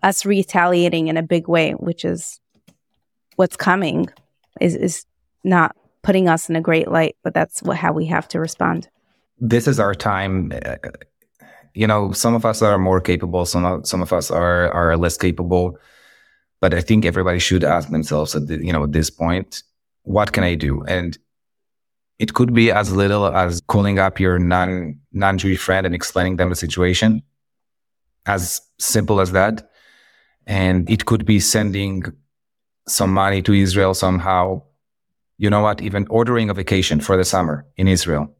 Us 0.04 0.26
retaliating 0.26 1.08
in 1.08 1.18
a 1.18 1.24
big 1.24 1.48
way, 1.48 1.72
which 1.74 2.06
is 2.06 2.40
what's 3.36 3.56
coming, 3.56 4.08
is, 4.62 4.76
is 4.76 5.06
not 5.44 5.76
putting 6.02 6.30
us 6.30 6.50
in 6.50 6.56
a 6.56 6.62
great 6.62 6.90
light, 6.90 7.16
but 7.24 7.34
that's 7.34 7.62
what, 7.64 7.78
how 7.78 7.92
we 7.92 8.06
have 8.06 8.28
to 8.30 8.40
respond. 8.40 8.90
This 9.40 9.68
is 9.68 9.80
our 9.80 9.96
time. 9.96 10.52
You 11.74 11.88
know, 11.88 12.12
some 12.12 12.34
of 12.34 12.46
us 12.46 12.62
are 12.62 12.78
more 12.78 13.02
capable, 13.02 13.46
some, 13.46 13.84
some 13.86 14.02
of 14.02 14.12
us 14.12 14.32
are, 14.32 14.72
are 14.72 14.98
less 14.98 15.18
capable 15.18 15.78
but 16.62 16.74
I 16.74 16.82
think 16.82 17.06
everybody 17.06 17.40
should 17.40 17.64
ask 17.64 17.90
themselves 17.90 18.36
at 18.36 18.48
the, 18.48 18.64
you 18.64 18.74
know 18.74 18.84
at 18.84 18.92
this 18.92 19.10
point, 19.10 19.64
what 20.04 20.34
can 20.34 20.44
I 20.44 20.56
do? 20.56 20.84
And 20.84 21.18
it 22.18 22.34
could 22.34 22.54
be 22.54 22.72
as 22.72 22.92
little 22.92 23.28
as 23.28 23.62
calling 23.68 24.00
up 24.00 24.20
your 24.20 24.40
non 24.40 25.00
non 25.14 25.38
Jewish 25.38 25.60
friend 25.60 25.86
and 25.86 25.96
explaining 25.96 26.36
them 26.36 26.50
the 26.50 26.56
situation, 26.56 27.22
as 28.26 28.62
simple 28.78 29.22
as 29.22 29.32
that. 29.32 29.70
And 30.50 30.90
it 30.90 31.06
could 31.06 31.26
be 31.26 31.40
sending 31.40 32.04
some 32.88 33.14
money 33.14 33.44
to 33.44 33.54
Israel 33.54 33.94
somehow. 33.94 34.64
You 35.38 35.50
know 35.52 35.62
what? 35.62 35.80
Even 35.80 36.08
ordering 36.10 36.50
a 36.50 36.56
vacation 36.56 37.00
for 37.00 37.16
the 37.16 37.24
summer 37.24 37.68
in 37.78 37.88
Israel. 37.88 38.36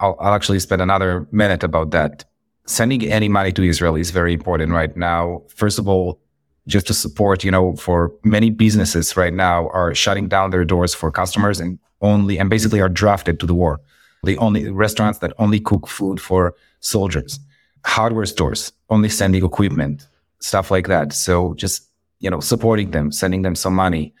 I'll, 0.00 0.16
I'll 0.20 0.34
actually 0.34 0.58
spend 0.58 0.82
another 0.82 1.28
minute 1.30 1.62
about 1.62 1.92
that. 1.92 2.24
Sending 2.66 3.04
any 3.04 3.28
money 3.28 3.52
to 3.52 3.62
Israel 3.62 3.94
is 3.94 4.10
very 4.10 4.32
important 4.34 4.72
right 4.72 4.94
now. 4.96 5.42
First 5.54 5.78
of 5.78 5.86
all, 5.86 6.20
just 6.66 6.88
to 6.88 6.94
support, 6.94 7.44
you 7.44 7.52
know, 7.52 7.76
for 7.76 8.12
many 8.24 8.50
businesses 8.50 9.16
right 9.16 9.32
now 9.32 9.68
are 9.68 9.94
shutting 9.94 10.28
down 10.28 10.50
their 10.50 10.64
doors 10.64 10.94
for 10.94 11.12
customers 11.12 11.60
and 11.60 11.78
only, 12.00 12.38
and 12.40 12.50
basically 12.50 12.80
are 12.80 12.88
drafted 12.88 13.38
to 13.38 13.46
the 13.46 13.54
war. 13.54 13.80
The 14.24 14.36
only 14.38 14.68
restaurants 14.68 15.20
that 15.20 15.32
only 15.38 15.60
cook 15.60 15.86
food 15.86 16.20
for 16.20 16.54
soldiers, 16.80 17.38
hardware 17.84 18.26
stores, 18.26 18.72
only 18.88 19.08
sending 19.08 19.44
equipment, 19.44 20.06
stuff 20.40 20.70
like 20.70 20.88
that. 20.88 21.12
So 21.12 21.54
just, 21.54 21.88
you 22.18 22.30
know, 22.30 22.40
supporting 22.40 22.90
them, 22.90 23.12
sending 23.12 23.42
them 23.42 23.54
some 23.54 23.74
money. 23.74 24.14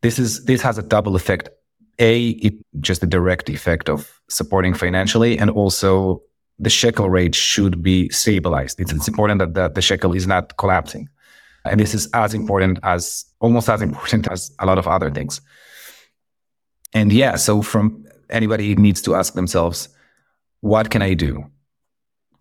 This 0.00 0.18
is, 0.18 0.44
this 0.44 0.62
has 0.62 0.78
a 0.78 0.82
double 0.82 1.16
effect. 1.16 1.48
A, 1.98 2.30
it 2.30 2.54
just 2.80 3.00
the 3.00 3.06
direct 3.06 3.48
effect 3.48 3.88
of 3.88 4.20
supporting 4.28 4.74
financially 4.74 5.38
and 5.38 5.50
also 5.50 6.22
the 6.58 6.70
shekel 6.70 7.10
rate 7.10 7.34
should 7.34 7.82
be 7.82 8.08
stabilized. 8.10 8.80
It's, 8.80 8.92
it's 8.92 9.08
important 9.08 9.38
that 9.40 9.54
the, 9.54 9.68
the 9.68 9.82
shekel 9.82 10.12
is 10.14 10.26
not 10.26 10.56
collapsing. 10.56 11.08
And 11.64 11.80
this 11.80 11.94
is 11.94 12.08
as 12.12 12.34
important 12.34 12.78
as 12.82 13.24
almost 13.40 13.68
as 13.68 13.82
important 13.82 14.28
as 14.30 14.54
a 14.58 14.66
lot 14.66 14.78
of 14.78 14.86
other 14.86 15.10
things. 15.10 15.40
And 16.92 17.12
yeah, 17.12 17.36
so 17.36 17.62
from 17.62 18.04
anybody 18.30 18.74
needs 18.76 19.02
to 19.02 19.14
ask 19.14 19.34
themselves, 19.34 19.88
what 20.60 20.90
can 20.90 21.02
I 21.02 21.14
do? 21.14 21.44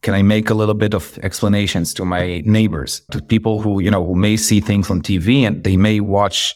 Can 0.04 0.13
I 0.13 0.22
make 0.22 0.50
a 0.50 0.54
little 0.54 0.76
bit 0.76 0.94
of 0.94 1.18
explanations 1.24 1.94
to 1.94 2.04
my 2.04 2.44
neighbors, 2.46 3.02
to 3.12 3.22
people 3.22 3.62
who, 3.62 3.82
you 3.82 3.89
know, 3.89 4.06
who 4.06 4.16
may 4.16 4.36
see 4.36 4.60
things 4.60 4.92
on 4.92 5.02
TV 5.02 5.44
and 5.48 5.63
they 5.63 5.78
may 5.78 6.02
watch 6.02 6.54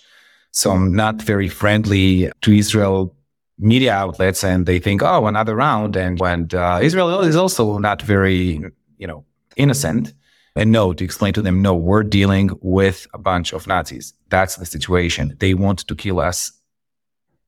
some 0.52 0.94
not 0.94 1.22
very 1.22 1.48
friendly 1.48 2.30
to 2.42 2.52
Israel 2.52 3.16
media 3.58 3.94
outlets 3.94 4.44
and 4.44 4.66
they 4.66 4.80
think, 4.80 5.02
oh, 5.02 5.28
another 5.28 5.56
round. 5.56 5.96
And 5.96 6.20
when 6.20 6.50
uh, 6.54 6.80
Israel 6.84 7.22
is 7.22 7.38
also 7.38 7.78
not 7.78 8.02
very, 8.02 8.62
you 8.98 9.08
know, 9.08 9.26
innocent. 9.56 10.14
And 10.58 10.72
no, 10.74 10.92
to 10.92 11.04
explain 11.06 11.34
to 11.34 11.42
them, 11.42 11.62
no, 11.62 11.74
we're 11.74 12.04
dealing 12.04 12.50
with 12.62 13.08
a 13.14 13.18
bunch 13.18 13.54
of 13.54 13.66
Nazis. 13.66 14.14
That's 14.30 14.58
the 14.58 14.66
situation. 14.66 15.38
They 15.40 15.54
want 15.54 15.88
to 15.88 15.96
kill 15.96 16.20
us. 16.20 16.52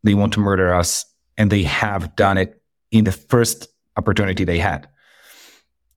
They 0.04 0.14
want 0.14 0.32
to 0.34 0.40
murder 0.40 0.74
us. 0.74 1.06
And 1.38 1.52
they 1.52 1.64
have 1.64 2.16
done 2.16 2.38
it 2.38 2.62
in 2.92 3.04
the 3.04 3.12
first 3.12 3.68
opportunity 3.98 4.46
they 4.46 4.60
had. 4.60 4.88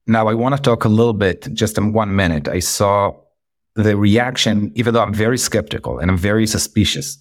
Now, 0.05 0.27
I 0.27 0.33
want 0.33 0.55
to 0.55 0.61
talk 0.61 0.85
a 0.85 0.89
little 0.89 1.13
bit, 1.13 1.47
just 1.53 1.77
in 1.77 1.93
one 1.93 2.15
minute. 2.15 2.47
I 2.47 2.59
saw 2.59 3.13
the 3.75 3.95
reaction, 3.95 4.71
even 4.75 4.93
though 4.93 5.01
I'm 5.01 5.13
very 5.13 5.37
skeptical 5.37 5.99
and 5.99 6.11
I'm 6.11 6.17
very 6.17 6.45
suspicious, 6.45 7.17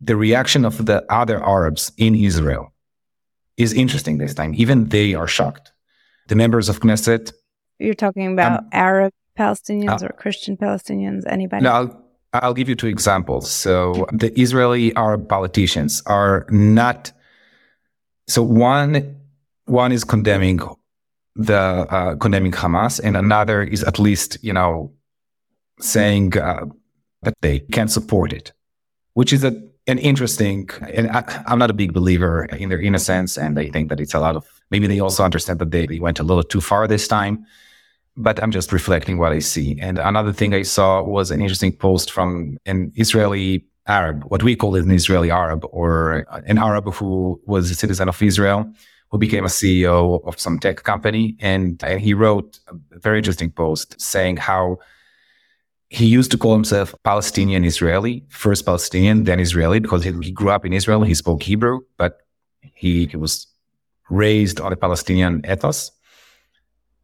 the 0.00 0.16
reaction 0.16 0.64
of 0.64 0.86
the 0.86 1.04
other 1.12 1.44
Arabs 1.44 1.92
in 1.96 2.14
Israel 2.14 2.72
is 3.56 3.72
interesting 3.72 4.18
this 4.18 4.34
time. 4.34 4.54
Even 4.56 4.88
they 4.88 5.14
are 5.14 5.26
shocked. 5.26 5.72
The 6.28 6.34
members 6.34 6.68
of 6.68 6.80
Knesset 6.80 7.32
you're 7.78 7.94
talking 7.94 8.32
about 8.32 8.60
um, 8.60 8.68
Arab 8.72 9.12
Palestinians 9.38 10.02
uh, 10.02 10.06
or 10.06 10.12
Christian 10.12 10.56
Palestinians? 10.56 11.24
Anybody? 11.26 11.64
No, 11.64 11.72
I'll, 11.72 12.04
I'll 12.32 12.54
give 12.54 12.68
you 12.68 12.74
two 12.74 12.86
examples. 12.86 13.50
So 13.50 14.06
the 14.12 14.38
Israeli 14.38 14.94
Arab 14.96 15.28
politicians 15.28 16.02
are 16.06 16.46
not. 16.50 17.12
So 18.28 18.42
one 18.42 19.16
one 19.66 19.92
is 19.92 20.04
condemning 20.04 20.60
the 21.36 21.86
uh, 21.90 22.16
condemning 22.16 22.52
Hamas, 22.52 23.00
and 23.02 23.16
another 23.16 23.62
is 23.62 23.84
at 23.84 23.98
least 23.98 24.38
you 24.42 24.52
know 24.52 24.92
saying 25.80 26.36
uh, 26.38 26.66
that 27.22 27.34
they 27.42 27.60
can't 27.60 27.90
support 27.90 28.32
it, 28.32 28.52
which 29.14 29.32
is 29.32 29.44
a 29.44 29.52
an 29.86 29.98
interesting. 29.98 30.68
And 30.92 31.10
I, 31.10 31.44
I'm 31.46 31.58
not 31.58 31.70
a 31.70 31.74
big 31.74 31.92
believer 31.92 32.46
in 32.46 32.68
their 32.68 32.80
innocence, 32.80 33.36
and 33.36 33.58
I 33.58 33.70
think 33.70 33.88
that 33.90 34.00
it's 34.00 34.14
a 34.14 34.20
lot 34.20 34.36
of 34.36 34.46
maybe 34.70 34.86
they 34.86 35.00
also 35.00 35.24
understand 35.24 35.58
that 35.60 35.70
they, 35.70 35.86
they 35.86 36.00
went 36.00 36.18
a 36.18 36.24
little 36.24 36.42
too 36.42 36.60
far 36.60 36.86
this 36.88 37.06
time 37.06 37.46
but 38.16 38.42
I'm 38.42 38.50
just 38.50 38.72
reflecting 38.72 39.18
what 39.18 39.32
I 39.32 39.40
see. 39.40 39.78
And 39.80 39.98
another 39.98 40.32
thing 40.32 40.54
I 40.54 40.62
saw 40.62 41.02
was 41.02 41.30
an 41.30 41.40
interesting 41.42 41.72
post 41.72 42.10
from 42.10 42.56
an 42.64 42.92
Israeli 42.96 43.66
Arab, 43.86 44.24
what 44.24 44.42
we 44.42 44.56
call 44.56 44.74
an 44.74 44.90
Israeli 44.90 45.30
Arab, 45.30 45.64
or 45.70 46.26
an 46.46 46.58
Arab 46.58 46.92
who 46.94 47.40
was 47.46 47.70
a 47.70 47.74
citizen 47.74 48.08
of 48.08 48.20
Israel, 48.22 48.70
who 49.16 49.20
became 49.20 49.46
a 49.46 49.56
CEO 49.60 50.22
of 50.28 50.38
some 50.38 50.58
tech 50.58 50.82
company. 50.82 51.36
And, 51.40 51.82
and 51.82 51.98
he 52.00 52.12
wrote 52.12 52.60
a 52.68 52.98
very 52.98 53.16
interesting 53.16 53.50
post 53.50 53.98
saying 53.98 54.36
how 54.36 54.78
he 55.88 56.04
used 56.04 56.30
to 56.32 56.38
call 56.38 56.52
himself 56.52 56.94
Palestinian 57.02 57.64
Israeli, 57.64 58.24
first 58.28 58.66
Palestinian, 58.66 59.24
then 59.24 59.40
Israeli, 59.40 59.80
because 59.80 60.04
he, 60.04 60.12
he 60.20 60.32
grew 60.32 60.50
up 60.50 60.66
in 60.66 60.74
Israel. 60.74 61.02
He 61.02 61.14
spoke 61.14 61.42
Hebrew, 61.42 61.80
but 61.96 62.12
he, 62.60 63.06
he 63.06 63.16
was 63.16 63.46
raised 64.10 64.60
on 64.60 64.70
a 64.70 64.76
Palestinian 64.76 65.42
ethos. 65.50 65.92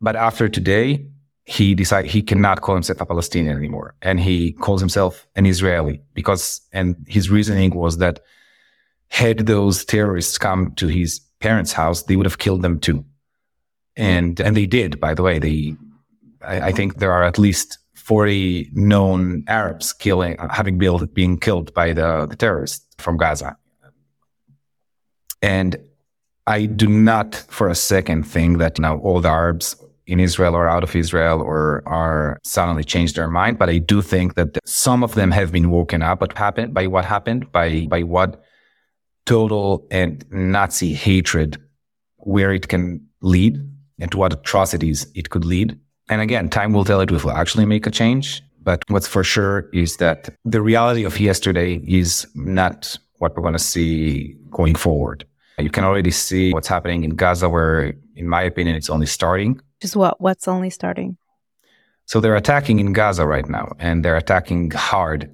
But 0.02 0.14
after 0.14 0.50
today, 0.50 1.06
he 1.44 1.74
decided 1.74 2.10
he 2.10 2.20
cannot 2.20 2.60
call 2.60 2.74
himself 2.74 3.00
a 3.00 3.06
Palestinian 3.06 3.56
anymore. 3.56 3.94
And 4.02 4.20
he 4.20 4.52
calls 4.52 4.80
himself 4.80 5.26
an 5.34 5.46
Israeli 5.46 6.02
because, 6.12 6.60
and 6.74 6.88
his 7.08 7.30
reasoning 7.30 7.70
was 7.74 7.96
that 7.98 8.20
had 9.08 9.38
those 9.46 9.84
terrorists 9.84 10.36
come 10.36 10.72
to 10.74 10.88
his 10.88 11.20
parents' 11.42 11.72
house, 11.72 12.02
they 12.04 12.16
would 12.16 12.26
have 12.26 12.38
killed 12.38 12.62
them 12.62 12.78
too. 12.78 12.98
Hmm. 13.96 14.02
And, 14.02 14.40
and 14.40 14.56
they 14.56 14.66
did, 14.66 15.00
by 15.00 15.14
the 15.14 15.22
way, 15.22 15.38
they, 15.38 15.76
I, 16.42 16.68
I 16.68 16.72
think 16.72 16.98
there 16.98 17.12
are 17.12 17.24
at 17.24 17.38
least 17.38 17.78
40 17.94 18.70
known 18.72 19.44
Arabs 19.48 19.92
killing, 19.92 20.38
uh, 20.38 20.48
having 20.52 20.78
been, 20.78 21.06
being 21.14 21.38
killed 21.38 21.72
by 21.74 21.92
the, 21.92 22.26
the 22.26 22.36
terrorists 22.36 22.86
from 22.98 23.16
Gaza. 23.16 23.56
And 25.40 25.76
I 26.46 26.66
do 26.66 26.88
not 26.88 27.34
for 27.34 27.68
a 27.68 27.74
second 27.74 28.24
think 28.24 28.58
that 28.58 28.78
now 28.78 28.98
all 28.98 29.20
the 29.20 29.28
Arabs 29.28 29.76
in 30.06 30.18
Israel 30.20 30.54
or 30.54 30.68
out 30.68 30.82
of 30.82 30.96
Israel 30.96 31.40
or 31.40 31.82
are 31.86 32.38
suddenly 32.42 32.84
changed 32.84 33.14
their 33.16 33.28
mind. 33.28 33.58
But 33.58 33.68
I 33.68 33.78
do 33.78 34.02
think 34.02 34.34
that 34.34 34.58
some 34.64 35.04
of 35.04 35.14
them 35.14 35.30
have 35.30 35.52
been 35.52 35.70
woken 35.70 36.02
up 36.02 36.20
what 36.20 36.36
happened 36.36 36.74
by 36.74 36.86
what 36.86 37.04
happened 37.04 37.50
by 37.52 37.86
by 37.88 38.02
what 38.02 38.42
total 39.26 39.86
and 39.90 40.24
Nazi 40.30 40.94
hatred 40.94 41.60
where 42.16 42.52
it 42.52 42.68
can 42.68 43.06
lead 43.20 43.58
and 43.98 44.10
to 44.10 44.18
what 44.18 44.32
atrocities 44.32 45.06
it 45.14 45.30
could 45.30 45.44
lead. 45.44 45.78
And 46.08 46.20
again, 46.20 46.48
time 46.48 46.72
will 46.72 46.84
tell 46.84 47.00
it 47.00 47.10
will 47.10 47.30
actually 47.30 47.66
make 47.66 47.86
a 47.86 47.90
change. 47.90 48.42
But 48.62 48.84
what's 48.88 49.08
for 49.08 49.24
sure 49.24 49.68
is 49.72 49.96
that 49.96 50.34
the 50.44 50.62
reality 50.62 51.04
of 51.04 51.18
yesterday 51.18 51.80
is 51.86 52.26
not 52.34 52.96
what 53.18 53.36
we're 53.36 53.42
going 53.42 53.54
to 53.54 53.58
see 53.58 54.36
going 54.50 54.74
forward. 54.74 55.24
You 55.58 55.70
can 55.70 55.84
already 55.84 56.10
see 56.10 56.52
what's 56.52 56.68
happening 56.68 57.04
in 57.04 57.10
Gaza, 57.10 57.48
where, 57.48 57.94
in 58.16 58.28
my 58.28 58.42
opinion, 58.42 58.74
it's 58.76 58.90
only 58.90 59.06
starting. 59.06 59.60
Just 59.80 59.96
what? 59.96 60.20
What's 60.20 60.48
only 60.48 60.70
starting? 60.70 61.16
So 62.06 62.20
they're 62.20 62.36
attacking 62.36 62.78
in 62.80 62.92
Gaza 62.92 63.26
right 63.26 63.48
now, 63.48 63.72
and 63.78 64.04
they're 64.04 64.16
attacking 64.16 64.70
hard. 64.70 65.30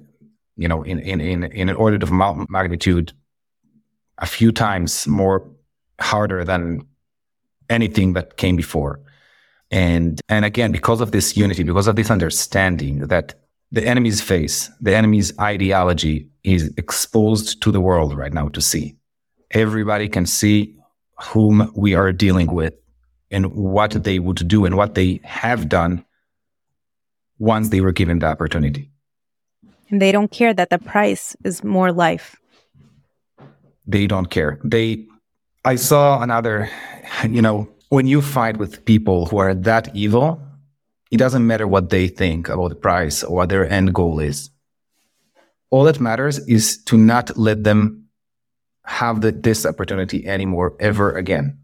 You 0.55 0.67
know, 0.67 0.83
in 0.83 0.99
in 0.99 1.21
in, 1.21 1.43
in 1.43 1.69
an 1.69 1.75
order 1.75 1.97
of 2.01 2.11
magnitude, 2.49 3.13
a 4.19 4.25
few 4.25 4.51
times 4.51 5.07
more 5.07 5.49
harder 5.99 6.43
than 6.43 6.85
anything 7.69 8.13
that 8.13 8.37
came 8.37 8.55
before. 8.55 8.99
And 9.71 10.19
and 10.29 10.45
again, 10.45 10.71
because 10.71 11.01
of 11.01 11.11
this 11.11 11.37
unity, 11.37 11.63
because 11.63 11.87
of 11.87 11.95
this 11.95 12.09
understanding 12.09 13.07
that 13.07 13.35
the 13.71 13.85
enemy's 13.85 14.21
face, 14.21 14.69
the 14.81 14.95
enemy's 14.95 15.37
ideology 15.39 16.27
is 16.43 16.73
exposed 16.77 17.61
to 17.61 17.71
the 17.71 17.81
world 17.81 18.17
right 18.17 18.33
now 18.33 18.49
to 18.49 18.61
see 18.61 18.95
everybody 19.51 20.07
can 20.07 20.25
see 20.25 20.75
whom 21.19 21.71
we 21.75 21.93
are 21.93 22.11
dealing 22.11 22.53
with 22.53 22.73
and 23.31 23.53
what 23.53 23.91
they 24.03 24.19
would 24.19 24.47
do 24.47 24.65
and 24.65 24.75
what 24.77 24.95
they 24.95 25.19
have 25.23 25.69
done 25.69 26.05
once 27.37 27.69
they 27.69 27.81
were 27.81 27.91
given 27.91 28.19
the 28.19 28.25
opportunity. 28.25 28.89
And 29.89 30.01
they 30.01 30.11
don't 30.11 30.31
care 30.31 30.53
that 30.53 30.69
the 30.69 30.79
price 30.79 31.35
is 31.43 31.63
more 31.63 31.91
life. 31.91 32.38
They 33.89 34.05
don't 34.05 34.29
care. 34.29 34.59
They, 34.63 35.07
I 35.65 35.75
saw 35.75 36.21
another, 36.21 36.69
you 37.27 37.41
know, 37.41 37.67
when 37.89 38.05
you 38.05 38.21
fight 38.21 38.57
with 38.57 38.85
people 38.85 39.25
who 39.25 39.39
are 39.39 39.55
that 39.55 39.95
evil, 39.95 40.39
it 41.09 41.17
doesn't 41.17 41.45
matter 41.45 41.67
what 41.67 41.89
they 41.89 42.07
think 42.07 42.49
about 42.49 42.69
the 42.69 42.75
price 42.75 43.23
or 43.23 43.37
what 43.37 43.49
their 43.49 43.67
end 43.67 43.95
goal 43.95 44.19
is. 44.19 44.51
All 45.71 45.83
that 45.85 45.99
matters 45.99 46.37
is 46.47 46.77
to 46.83 46.97
not 46.99 47.35
let 47.35 47.63
them 47.63 48.05
have 48.85 49.21
the, 49.21 49.31
this 49.31 49.65
opportunity 49.65 50.27
anymore 50.27 50.75
ever 50.79 51.17
again. 51.17 51.57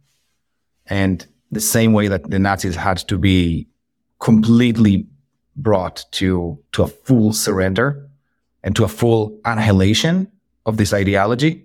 And 0.87 1.25
the 1.51 1.61
same 1.61 1.93
way 1.93 2.07
that 2.07 2.29
the 2.31 2.39
Nazis 2.39 2.75
had 2.75 2.97
to 3.07 3.19
be 3.19 3.67
completely 4.19 5.07
brought 5.55 6.05
to, 6.13 6.57
to 6.71 6.83
a 6.83 6.87
full 6.87 7.33
surrender 7.33 8.09
and 8.63 8.75
to 8.75 8.83
a 8.83 8.87
full 8.87 9.39
annihilation 9.45 10.31
of 10.65 10.77
this 10.77 10.91
ideology, 10.91 11.64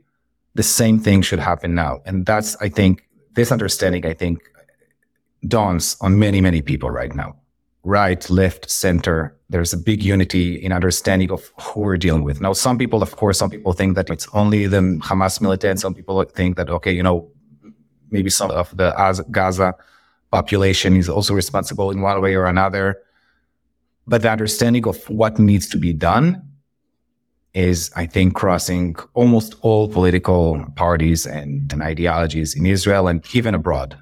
the 0.54 0.62
same 0.62 0.98
thing 0.98 1.22
should 1.22 1.38
happen 1.38 1.74
now. 1.74 2.00
And 2.04 2.26
that's, 2.26 2.56
I 2.56 2.68
think, 2.68 3.06
this 3.34 3.52
understanding, 3.52 4.04
I 4.04 4.14
think, 4.14 4.40
dawns 5.46 5.96
on 6.00 6.18
many, 6.18 6.40
many 6.40 6.62
people 6.62 6.90
right 6.90 7.14
now. 7.14 7.36
Right, 7.82 8.28
left, 8.28 8.68
center, 8.68 9.34
there's 9.48 9.72
a 9.72 9.78
big 9.78 10.02
unity 10.02 10.56
in 10.56 10.70
understanding 10.70 11.30
of 11.30 11.50
who 11.58 11.80
we're 11.80 11.96
dealing 11.96 12.24
with. 12.24 12.40
Now, 12.40 12.52
some 12.52 12.76
people, 12.76 13.02
of 13.02 13.16
course, 13.16 13.38
some 13.38 13.48
people 13.48 13.72
think 13.72 13.96
that 13.96 14.10
it's 14.10 14.28
only 14.34 14.66
the 14.66 14.80
Hamas 15.02 15.40
militants. 15.40 15.80
Some 15.80 15.94
people 15.94 16.22
think 16.24 16.56
that, 16.56 16.68
okay, 16.68 16.92
you 16.92 17.02
know, 17.02 17.30
maybe 18.10 18.28
some 18.28 18.50
of 18.50 18.76
the 18.76 18.92
Gaza 19.30 19.74
population 20.30 20.94
is 20.96 21.08
also 21.08 21.32
responsible 21.32 21.90
in 21.90 22.02
one 22.02 22.20
way 22.20 22.34
or 22.34 22.44
another. 22.44 22.98
But 24.06 24.22
the 24.22 24.30
understanding 24.30 24.86
of 24.86 25.02
what 25.08 25.38
needs 25.38 25.66
to 25.70 25.78
be 25.78 25.94
done 25.94 26.49
is, 27.54 27.90
I 27.96 28.06
think, 28.06 28.34
crossing 28.34 28.96
almost 29.14 29.56
all 29.62 29.88
political 29.88 30.64
parties 30.76 31.26
and, 31.26 31.72
and 31.72 31.82
ideologies 31.82 32.54
in 32.54 32.66
Israel 32.66 33.08
and 33.08 33.24
even 33.34 33.54
abroad. 33.54 33.98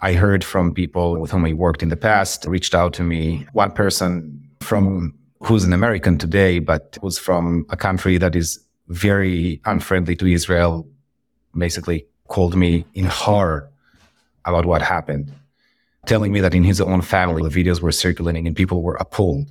I 0.00 0.12
heard 0.12 0.44
from 0.44 0.74
people 0.74 1.18
with 1.18 1.30
whom 1.30 1.44
I 1.44 1.52
worked 1.52 1.82
in 1.82 1.88
the 1.88 1.96
past, 1.96 2.44
reached 2.46 2.74
out 2.74 2.92
to 2.94 3.02
me. 3.02 3.46
One 3.52 3.72
person 3.72 4.48
from 4.60 5.14
who's 5.40 5.64
an 5.64 5.72
American 5.72 6.18
today, 6.18 6.58
but 6.58 6.98
was 7.02 7.18
from 7.18 7.66
a 7.70 7.76
country 7.76 8.18
that 8.18 8.36
is 8.36 8.60
very 8.88 9.60
unfriendly 9.64 10.16
to 10.16 10.26
Israel, 10.26 10.86
basically 11.56 12.06
called 12.28 12.56
me 12.56 12.84
in 12.94 13.04
horror 13.06 13.70
about 14.44 14.64
what 14.64 14.82
happened, 14.82 15.32
telling 16.06 16.32
me 16.32 16.40
that 16.40 16.54
in 16.54 16.62
his 16.62 16.80
own 16.80 17.00
family, 17.02 17.42
the 17.42 17.48
videos 17.48 17.80
were 17.80 17.92
circulating 17.92 18.46
and 18.46 18.54
people 18.54 18.82
were 18.82 18.96
appalled. 18.96 19.50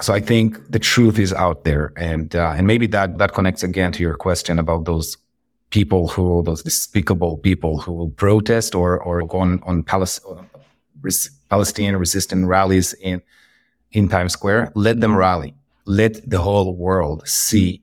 So 0.00 0.14
I 0.14 0.20
think 0.20 0.70
the 0.70 0.78
truth 0.78 1.18
is 1.18 1.32
out 1.32 1.64
there. 1.64 1.92
And, 1.96 2.34
uh, 2.34 2.54
and 2.56 2.66
maybe 2.66 2.86
that, 2.88 3.18
that 3.18 3.34
connects 3.34 3.62
again 3.62 3.92
to 3.92 4.02
your 4.02 4.14
question 4.14 4.58
about 4.58 4.84
those 4.84 5.16
people 5.70 6.08
who, 6.08 6.42
those 6.42 6.62
despicable 6.62 7.36
people 7.38 7.78
who 7.78 7.92
will 7.92 8.10
protest 8.10 8.74
or, 8.74 8.98
or 9.00 9.22
go 9.26 9.38
on, 9.38 9.60
on 9.64 9.82
Palestine, 9.82 10.48
Palestinian 11.48 11.96
resistant 11.96 12.46
rallies 12.46 12.92
in, 12.94 13.22
in 13.92 14.08
Times 14.08 14.32
Square, 14.32 14.72
let 14.74 15.00
them 15.00 15.16
rally. 15.16 15.54
Let 15.84 16.28
the 16.28 16.40
whole 16.40 16.74
world 16.74 17.26
see 17.26 17.82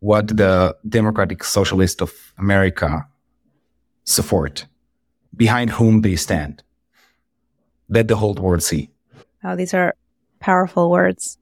what 0.00 0.36
the 0.36 0.76
Democratic 0.88 1.42
Socialist 1.42 2.00
of 2.00 2.12
America 2.38 3.06
support, 4.04 4.66
behind 5.36 5.70
whom 5.70 6.02
they 6.02 6.16
stand. 6.16 6.62
Let 7.88 8.08
the 8.08 8.16
whole 8.16 8.34
world 8.34 8.62
see. 8.62 8.90
Oh, 9.42 9.56
these 9.56 9.74
are 9.74 9.94
powerful 10.40 10.90
words. 10.90 11.37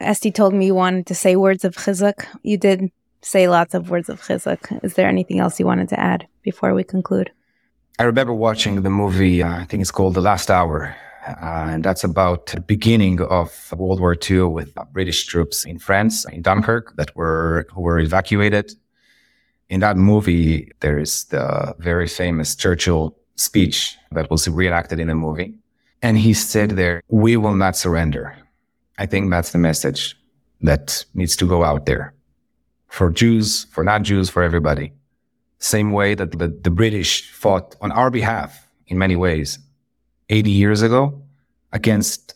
Esti 0.00 0.30
told 0.30 0.54
me 0.54 0.66
you 0.66 0.74
wanted 0.74 1.06
to 1.06 1.14
say 1.14 1.36
words 1.36 1.64
of 1.64 1.76
chizuk. 1.76 2.26
You 2.42 2.56
did 2.56 2.90
say 3.22 3.48
lots 3.48 3.74
of 3.74 3.90
words 3.90 4.08
of 4.08 4.20
chizuk. 4.20 4.84
Is 4.84 4.94
there 4.94 5.08
anything 5.08 5.38
else 5.38 5.58
you 5.58 5.66
wanted 5.66 5.88
to 5.90 6.00
add 6.00 6.26
before 6.42 6.74
we 6.74 6.84
conclude? 6.84 7.30
I 7.98 8.04
remember 8.04 8.34
watching 8.34 8.82
the 8.82 8.90
movie, 8.90 9.42
uh, 9.42 9.62
I 9.62 9.64
think 9.64 9.80
it's 9.80 9.92
called 9.92 10.14
The 10.14 10.20
Last 10.20 10.50
Hour, 10.50 10.96
uh, 11.28 11.68
and 11.70 11.84
that's 11.84 12.02
about 12.02 12.46
the 12.46 12.60
beginning 12.60 13.20
of 13.22 13.72
World 13.76 14.00
War 14.00 14.16
II 14.30 14.42
with 14.44 14.74
British 14.92 15.26
troops 15.26 15.64
in 15.64 15.78
France, 15.78 16.26
in 16.26 16.42
Dunkirk, 16.42 16.96
that 16.96 17.14
were 17.14 17.66
who 17.72 17.82
were 17.82 18.00
evacuated. 18.00 18.72
In 19.68 19.80
that 19.80 19.96
movie, 19.96 20.72
there 20.80 20.98
is 20.98 21.24
the 21.26 21.74
very 21.78 22.08
famous 22.08 22.54
Churchill 22.56 23.16
speech 23.36 23.96
that 24.12 24.28
was 24.30 24.48
reenacted 24.48 24.98
in 24.98 25.08
the 25.08 25.14
movie. 25.14 25.54
And 26.02 26.18
he 26.18 26.34
said 26.34 26.70
there, 26.70 27.02
we 27.08 27.36
will 27.36 27.54
not 27.54 27.76
surrender. 27.76 28.36
I 28.98 29.06
think 29.06 29.30
that's 29.30 29.52
the 29.52 29.58
message 29.58 30.16
that 30.60 31.04
needs 31.14 31.36
to 31.36 31.46
go 31.46 31.64
out 31.64 31.86
there 31.86 32.14
for 32.88 33.10
Jews, 33.10 33.64
for 33.70 33.82
not 33.82 34.02
Jews, 34.02 34.30
for 34.30 34.42
everybody. 34.42 34.92
Same 35.58 35.92
way 35.92 36.14
that 36.14 36.32
the, 36.32 36.48
the 36.48 36.70
British 36.70 37.30
fought 37.30 37.74
on 37.80 37.90
our 37.90 38.10
behalf 38.10 38.68
in 38.86 38.98
many 38.98 39.16
ways 39.16 39.58
80 40.28 40.50
years 40.50 40.82
ago 40.82 41.22
against 41.72 42.34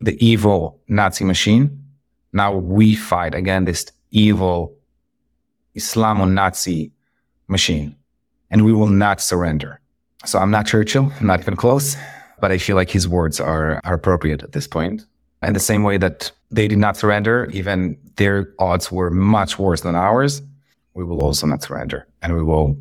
the 0.00 0.16
evil 0.24 0.80
Nazi 0.88 1.24
machine. 1.24 1.84
Now 2.32 2.54
we 2.54 2.94
fight 2.94 3.34
against 3.34 3.66
this 3.66 3.86
evil 4.10 4.74
Islamo-Nazi 5.76 6.90
machine 7.46 7.94
and 8.50 8.64
we 8.64 8.72
will 8.72 8.88
not 8.88 9.20
surrender. 9.20 9.80
So 10.24 10.38
I'm 10.38 10.50
not 10.50 10.66
Churchill, 10.66 11.12
I'm 11.20 11.26
not 11.26 11.40
even 11.40 11.56
close, 11.56 11.96
but 12.40 12.50
I 12.50 12.58
feel 12.58 12.76
like 12.76 12.90
his 12.90 13.06
words 13.06 13.40
are, 13.40 13.80
are 13.84 13.94
appropriate 13.94 14.42
at 14.42 14.52
this 14.52 14.66
point. 14.66 15.06
In 15.42 15.52
the 15.52 15.60
same 15.60 15.82
way 15.82 15.98
that 15.98 16.32
they 16.50 16.66
did 16.66 16.78
not 16.78 16.96
surrender, 16.96 17.48
even 17.52 17.96
their 18.16 18.52
odds 18.58 18.90
were 18.90 19.10
much 19.10 19.58
worse 19.58 19.82
than 19.82 19.94
ours, 19.94 20.42
we 20.94 21.04
will 21.04 21.22
also 21.22 21.46
not 21.46 21.62
surrender 21.62 22.06
and 22.22 22.34
we 22.34 22.42
will 22.42 22.76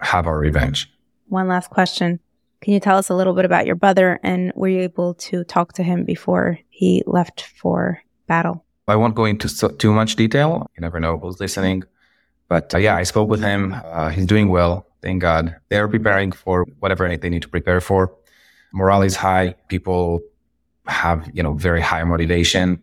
have 0.00 0.26
our 0.26 0.38
revenge. 0.38 0.92
One 1.28 1.48
last 1.48 1.70
question. 1.70 2.18
Can 2.60 2.72
you 2.72 2.80
tell 2.80 2.96
us 2.96 3.08
a 3.08 3.14
little 3.14 3.34
bit 3.34 3.44
about 3.44 3.66
your 3.66 3.76
brother 3.76 4.20
and 4.22 4.52
were 4.54 4.68
you 4.68 4.80
able 4.80 5.14
to 5.14 5.44
talk 5.44 5.72
to 5.74 5.82
him 5.82 6.04
before 6.04 6.58
he 6.70 7.02
left 7.06 7.42
for 7.56 8.02
battle? 8.26 8.64
I 8.88 8.96
won't 8.96 9.14
go 9.14 9.24
into 9.24 9.48
so, 9.48 9.68
too 9.68 9.92
much 9.92 10.16
detail. 10.16 10.66
You 10.76 10.80
never 10.80 11.00
know 11.00 11.18
who's 11.18 11.40
listening. 11.40 11.84
But 12.48 12.74
uh, 12.74 12.78
yeah, 12.78 12.96
I 12.96 13.04
spoke 13.04 13.28
with 13.28 13.40
him. 13.40 13.74
Uh, 13.84 14.10
he's 14.10 14.26
doing 14.26 14.48
well. 14.48 14.86
Thank 15.00 15.22
God. 15.22 15.56
They're 15.70 15.88
preparing 15.88 16.32
for 16.32 16.66
whatever 16.80 17.16
they 17.16 17.28
need 17.28 17.42
to 17.42 17.48
prepare 17.48 17.80
for. 17.80 18.14
Morale 18.72 19.02
is 19.02 19.16
high. 19.16 19.54
People 19.68 20.20
have, 20.86 21.28
you 21.32 21.42
know, 21.42 21.54
very 21.54 21.80
high 21.80 22.04
motivation. 22.04 22.82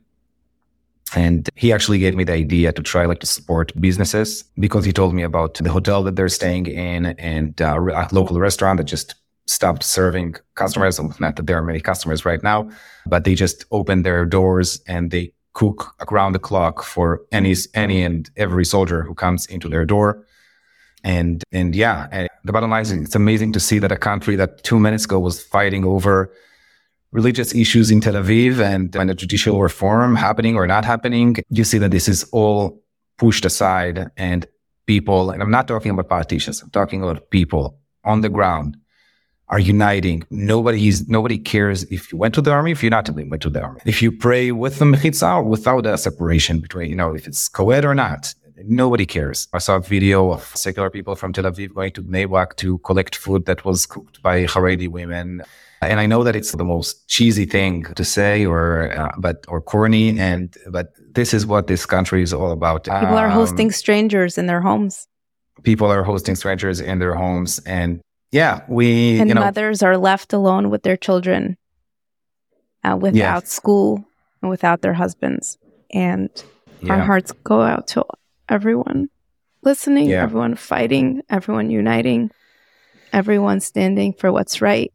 And 1.16 1.50
he 1.56 1.74
actually 1.74 2.00
gave 2.00 2.16
me 2.16 2.24
the 2.24 2.34
idea 2.34 2.72
to 2.72 2.84
try 2.84 3.06
like 3.06 3.20
to 3.20 3.26
support 3.26 3.72
businesses 3.82 4.44
because 4.60 4.86
he 4.86 4.94
told 4.94 5.16
me 5.16 5.24
about 5.24 5.56
the 5.56 5.72
hotel 5.72 6.04
that 6.04 6.16
they're 6.16 6.30
staying 6.30 6.68
in 6.68 7.08
and 7.08 7.60
uh, 7.62 7.80
a 7.94 8.08
local 8.12 8.40
restaurant 8.40 8.78
that 8.78 8.84
just 8.84 9.16
stopped 9.48 9.84
serving 9.84 10.36
customers. 10.54 11.00
Not 11.20 11.36
that 11.36 11.48
there 11.48 11.58
are 11.58 11.64
many 11.64 11.80
customers 11.80 12.26
right 12.26 12.44
now, 12.44 12.70
but 13.08 13.24
they 13.24 13.34
just 13.34 13.66
opened 13.72 14.06
their 14.06 14.24
doors 14.26 14.82
and 14.88 15.10
they 15.10 15.34
cook 15.54 15.96
around 16.12 16.34
the 16.34 16.40
clock 16.40 16.84
for 16.84 17.22
any 17.32 17.56
any 17.74 18.04
and 18.04 18.30
every 18.38 18.64
soldier 18.64 19.02
who 19.02 19.16
comes 19.16 19.48
into 19.48 19.68
their 19.68 19.86
door. 19.86 20.24
And 21.04 21.44
and 21.52 21.76
yeah, 21.76 22.08
and 22.12 22.30
the 22.44 22.54
bottom 22.54 22.70
line 22.70 22.84
is 22.84 22.92
it's 22.92 23.16
amazing 23.16 23.54
to 23.54 23.60
see 23.60 23.80
that 23.80 23.92
a 23.92 23.98
country 23.98 24.36
that 24.36 24.64
two 24.64 24.80
minutes 24.80 25.06
ago 25.06 25.20
was 25.20 25.42
fighting 25.42 25.86
over 25.86 26.32
religious 27.12 27.54
issues 27.56 27.92
in 27.92 28.02
Tel 28.02 28.14
Aviv 28.14 28.60
and 28.60 28.94
when 28.96 29.08
the 29.08 29.16
judicial 29.16 29.62
reform 29.62 30.16
happening 30.16 30.56
or 30.56 30.68
not 30.68 30.86
happening, 30.86 31.38
you 31.50 31.64
see 31.64 31.78
that 31.80 31.92
this 31.92 32.08
is 32.08 32.24
all 32.32 32.82
pushed 33.18 33.46
aside 33.46 34.12
and 34.18 34.46
people, 34.86 35.32
and 35.32 35.42
I'm 35.42 35.52
not 35.52 35.68
talking 35.68 35.92
about 35.92 36.10
politicians, 36.10 36.62
I'm 36.62 36.70
talking 36.70 37.02
about 37.04 37.30
people 37.30 37.80
on 38.04 38.22
the 38.22 38.30
ground 38.30 38.78
are 39.50 39.60
uniting. 39.60 40.24
Nobody 40.30 40.88
is, 40.88 41.10
nobody 41.10 41.38
cares 41.38 41.84
if 41.84 42.12
you 42.12 42.18
went 42.18 42.36
to 42.36 42.42
the 42.42 42.52
army, 42.52 42.72
if 42.72 42.84
you're 42.84 42.92
not 42.92 43.10
went 43.10 43.42
to 43.42 43.50
the 43.50 43.62
army. 43.62 43.82
If 43.86 44.02
you 44.02 44.12
pray 44.12 44.52
with 44.52 44.78
the 44.80 44.86
mechitza 44.86 45.38
or 45.38 45.44
without 45.44 45.86
a 45.86 45.98
separation 45.98 46.60
between, 46.60 46.90
you 46.90 46.96
know, 46.96 47.16
if 47.16 47.28
it's 47.28 47.48
co-ed 47.50 47.84
or 47.84 47.96
not, 47.96 48.34
nobody 48.66 49.06
cares. 49.06 49.48
I 49.54 49.58
saw 49.58 49.78
a 49.78 49.82
video 49.82 50.32
of 50.32 50.44
secular 50.56 50.90
people 50.90 51.16
from 51.16 51.34
Tel 51.34 51.46
Aviv 51.46 51.74
going 51.74 51.94
to 51.94 52.04
Bnei 52.04 52.56
to 52.58 52.78
collect 52.80 53.16
food 53.16 53.46
that 53.46 53.66
was 53.66 53.86
cooked 53.86 54.22
by 54.22 54.46
Haredi 54.46 54.88
women. 54.88 55.44
And 55.82 56.00
I 56.00 56.06
know 56.06 56.24
that 56.24 56.36
it's 56.36 56.52
the 56.52 56.66
most 56.66 57.08
cheesy 57.08 57.46
thing 57.46 57.86
to 57.96 58.04
say 58.04 58.46
or, 58.46 58.92
uh, 58.92 59.12
but, 59.18 59.46
or 59.48 59.62
corny. 59.62 60.20
And, 60.20 60.56
but 60.70 60.94
this 61.14 61.34
is 61.34 61.46
what 61.46 61.68
this 61.68 61.86
country 61.86 62.22
is 62.22 62.34
all 62.34 62.52
about. 62.52 62.84
People 62.84 63.08
um, 63.08 63.14
are 63.14 63.30
hosting 63.30 63.72
strangers 63.72 64.38
in 64.38 64.48
their 64.48 64.62
homes. 64.62 65.08
People 65.64 65.88
are 65.88 66.04
hosting 66.04 66.36
strangers 66.36 66.80
in 66.80 67.00
their 67.00 67.16
homes 67.16 67.60
and 67.60 68.02
yeah, 68.32 68.62
we 68.68 69.20
and 69.20 69.28
you 69.28 69.34
know, 69.34 69.42
mothers 69.42 69.82
are 69.82 69.98
left 69.98 70.34
alone 70.34 70.70
with 70.70 70.84
their 70.84 70.98
children, 70.98 71.58
uh, 72.84 72.96
without 72.96 73.16
yeah. 73.16 73.40
school 73.40 74.06
and 74.42 74.52
without 74.52 74.82
their 74.82 74.94
husbands, 74.94 75.58
and 75.92 76.30
yeah. 76.82 76.94
our 76.94 77.00
hearts 77.00 77.32
go 77.44 77.62
out 77.62 77.88
to 77.88 78.06
everyone 78.48 79.10
listening, 79.64 80.10
yeah. 80.10 80.24
everyone 80.24 80.56
fighting, 80.56 81.22
everyone 81.30 81.70
uniting, 81.70 82.32
everyone 83.12 83.60
standing 83.60 84.14
for 84.14 84.32
what's 84.32 84.62
right, 84.62 84.94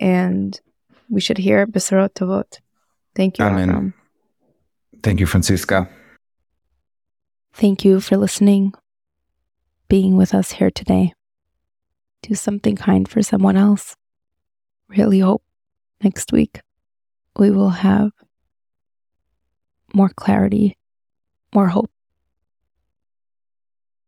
and 0.00 0.60
we 1.08 1.20
should 1.20 1.38
hear 1.38 1.66
Besorot 1.66 2.14
Tovot. 2.14 2.60
Thank 3.14 3.38
you, 3.38 3.44
Amen. 3.44 3.94
Thank 5.02 5.20
you, 5.20 5.26
Franciska. 5.26 5.88
Thank 7.52 7.84
you 7.84 8.00
for 8.00 8.16
listening, 8.16 8.72
being 9.88 10.16
with 10.16 10.34
us 10.34 10.52
here 10.52 10.70
today 10.70 11.14
do 12.22 12.34
something 12.34 12.76
kind 12.76 13.08
for 13.08 13.22
someone 13.22 13.56
else. 13.56 13.96
Really 14.88 15.20
hope 15.20 15.42
next 16.02 16.32
week 16.32 16.60
we 17.36 17.50
will 17.50 17.70
have 17.70 18.10
more 19.94 20.08
clarity, 20.08 20.76
more 21.54 21.68
hope, 21.68 21.90